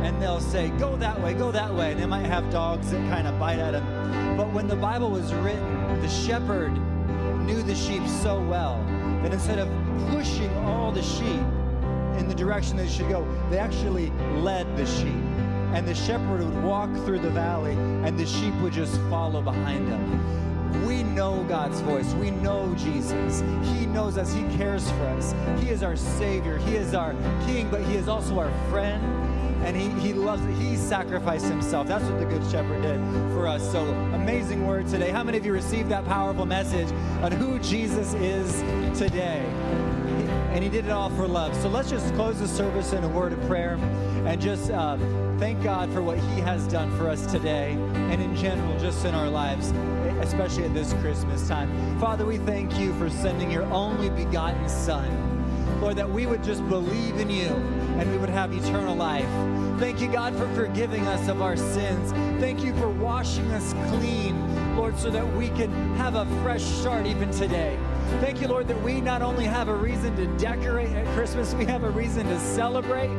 and 0.00 0.20
they'll 0.20 0.40
say, 0.40 0.70
Go 0.70 0.96
that 0.96 1.22
way, 1.22 1.32
go 1.32 1.52
that 1.52 1.72
way. 1.72 1.92
And 1.92 2.00
they 2.00 2.06
might 2.06 2.26
have 2.26 2.50
dogs 2.50 2.90
that 2.90 3.08
kind 3.08 3.28
of 3.28 3.38
bite 3.38 3.60
at 3.60 3.70
them. 3.70 4.36
But 4.36 4.52
when 4.52 4.66
the 4.66 4.74
Bible 4.74 5.12
was 5.12 5.32
written, 5.32 6.00
the 6.00 6.08
shepherd 6.08 6.72
knew 7.46 7.62
the 7.62 7.76
sheep 7.76 8.04
so 8.08 8.42
well 8.42 8.84
that 9.22 9.32
instead 9.32 9.60
of 9.60 9.68
pushing 10.10 10.52
all 10.56 10.90
the 10.90 11.04
sheep 11.04 11.40
in 12.18 12.28
the 12.28 12.34
direction 12.34 12.76
they 12.76 12.88
should 12.88 13.08
go, 13.08 13.26
they 13.50 13.58
actually 13.58 14.10
led 14.36 14.76
the 14.76 14.86
sheep. 14.86 15.22
And 15.74 15.88
the 15.88 15.94
shepherd 15.94 16.44
would 16.44 16.62
walk 16.62 16.92
through 17.04 17.20
the 17.20 17.30
valley, 17.30 17.72
and 17.72 18.18
the 18.18 18.26
sheep 18.26 18.54
would 18.56 18.74
just 18.74 19.00
follow 19.02 19.40
behind 19.40 19.88
him. 19.88 20.86
We 20.86 21.02
know 21.02 21.44
God's 21.44 21.80
voice. 21.80 22.12
We 22.14 22.30
know 22.30 22.74
Jesus. 22.76 23.40
He 23.74 23.86
knows 23.86 24.16
us. 24.16 24.32
He 24.32 24.42
cares 24.56 24.90
for 24.90 25.06
us. 25.08 25.34
He 25.60 25.68
is 25.68 25.82
our 25.82 25.96
Savior. 25.96 26.58
He 26.58 26.76
is 26.76 26.94
our 26.94 27.12
King, 27.46 27.68
but 27.70 27.82
He 27.82 27.94
is 27.94 28.08
also 28.08 28.38
our 28.38 28.50
friend. 28.70 29.02
And 29.64 29.76
he, 29.76 29.88
he 30.00 30.12
loves 30.12 30.44
it. 30.44 30.54
He 30.54 30.76
sacrificed 30.76 31.46
himself. 31.46 31.86
That's 31.86 32.04
what 32.04 32.18
the 32.18 32.24
Good 32.24 32.42
Shepherd 32.50 32.82
did 32.82 32.98
for 33.32 33.46
us. 33.46 33.62
So, 33.70 33.84
amazing 34.12 34.66
word 34.66 34.88
today. 34.88 35.10
How 35.10 35.22
many 35.22 35.38
of 35.38 35.46
you 35.46 35.52
received 35.52 35.88
that 35.90 36.04
powerful 36.04 36.46
message 36.46 36.90
on 37.22 37.30
who 37.30 37.60
Jesus 37.60 38.12
is 38.14 38.60
today? 38.98 39.46
And 40.52 40.62
he 40.62 40.68
did 40.68 40.84
it 40.84 40.90
all 40.90 41.08
for 41.10 41.26
love. 41.26 41.56
So 41.56 41.68
let's 41.68 41.88
just 41.88 42.14
close 42.14 42.38
the 42.38 42.46
service 42.46 42.92
in 42.92 43.02
a 43.04 43.08
word 43.08 43.32
of 43.32 43.40
prayer 43.46 43.78
and 44.26 44.38
just 44.38 44.70
uh, 44.70 44.98
thank 45.38 45.62
God 45.62 45.90
for 45.92 46.02
what 46.02 46.18
he 46.18 46.40
has 46.40 46.66
done 46.66 46.94
for 46.98 47.08
us 47.08 47.24
today 47.26 47.72
and 47.72 48.20
in 48.20 48.36
general, 48.36 48.78
just 48.78 49.06
in 49.06 49.14
our 49.14 49.30
lives, 49.30 49.70
especially 50.20 50.64
at 50.64 50.74
this 50.74 50.92
Christmas 51.00 51.48
time. 51.48 51.98
Father, 51.98 52.26
we 52.26 52.36
thank 52.36 52.78
you 52.78 52.92
for 52.98 53.08
sending 53.08 53.50
your 53.50 53.64
only 53.72 54.10
begotten 54.10 54.68
Son. 54.68 55.30
Lord, 55.80 55.96
that 55.96 56.08
we 56.08 56.26
would 56.26 56.44
just 56.44 56.66
believe 56.68 57.16
in 57.16 57.30
you 57.30 57.48
and 57.98 58.10
we 58.12 58.18
would 58.18 58.28
have 58.28 58.52
eternal 58.52 58.94
life. 58.94 59.28
Thank 59.80 60.02
you, 60.02 60.12
God, 60.12 60.36
for 60.36 60.46
forgiving 60.54 61.06
us 61.08 61.28
of 61.28 61.40
our 61.40 61.56
sins. 61.56 62.12
Thank 62.40 62.62
you 62.62 62.74
for 62.76 62.90
washing 62.90 63.50
us 63.52 63.72
clean, 63.88 64.76
Lord, 64.76 64.98
so 64.98 65.10
that 65.10 65.26
we 65.34 65.48
can 65.48 65.72
have 65.96 66.14
a 66.14 66.26
fresh 66.42 66.62
start 66.62 67.06
even 67.06 67.30
today. 67.30 67.78
Thank 68.20 68.40
you, 68.40 68.48
Lord, 68.48 68.68
that 68.68 68.80
we 68.82 69.00
not 69.00 69.22
only 69.22 69.44
have 69.44 69.68
a 69.68 69.74
reason 69.74 70.14
to 70.16 70.26
decorate 70.38 70.90
at 70.90 71.06
Christmas, 71.14 71.54
we 71.54 71.64
have 71.64 71.84
a 71.84 71.90
reason 71.90 72.26
to 72.26 72.38
celebrate. 72.40 73.10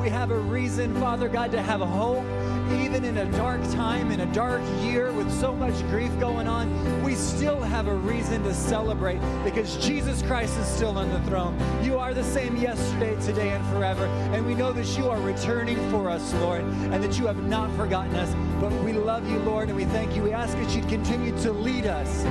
We 0.00 0.08
have 0.10 0.30
a 0.30 0.38
reason, 0.38 0.94
Father 1.00 1.28
God, 1.28 1.50
to 1.52 1.62
have 1.62 1.80
hope. 1.80 2.24
Even 2.72 3.04
in 3.04 3.18
a 3.18 3.30
dark 3.32 3.62
time, 3.72 4.10
in 4.10 4.20
a 4.20 4.32
dark 4.32 4.62
year 4.82 5.12
with 5.12 5.32
so 5.32 5.54
much 5.54 5.74
grief 5.88 6.10
going 6.18 6.48
on, 6.48 7.02
we 7.02 7.14
still 7.14 7.60
have 7.60 7.86
a 7.86 7.94
reason 7.94 8.42
to 8.44 8.54
celebrate 8.54 9.20
because 9.44 9.76
Jesus 9.76 10.22
Christ 10.22 10.58
is 10.58 10.66
still 10.66 10.98
on 10.98 11.10
the 11.10 11.20
throne. 11.22 11.56
You 11.82 11.98
are 11.98 12.14
the 12.14 12.24
same 12.24 12.56
yesterday, 12.56 13.14
today, 13.24 13.50
and 13.50 13.64
forever. 13.66 14.06
And 14.32 14.46
we 14.46 14.54
know 14.54 14.72
that 14.72 14.98
you 14.98 15.08
are 15.10 15.20
returning 15.20 15.76
for 15.90 16.10
us, 16.10 16.34
Lord, 16.34 16.62
and 16.62 17.02
that 17.02 17.18
you 17.18 17.26
have 17.26 17.42
not 17.44 17.74
forgotten 17.76 18.14
us. 18.16 18.34
But 18.60 18.72
we 18.84 18.92
love 18.92 19.28
you, 19.30 19.38
Lord, 19.40 19.68
and 19.68 19.76
we 19.76 19.84
thank 19.86 20.16
you. 20.16 20.22
We 20.22 20.32
ask 20.32 20.56
that 20.56 20.74
you'd 20.74 20.88
continue 20.88 21.36
to 21.42 21.52
lead 21.52 21.86
us. 21.86 22.24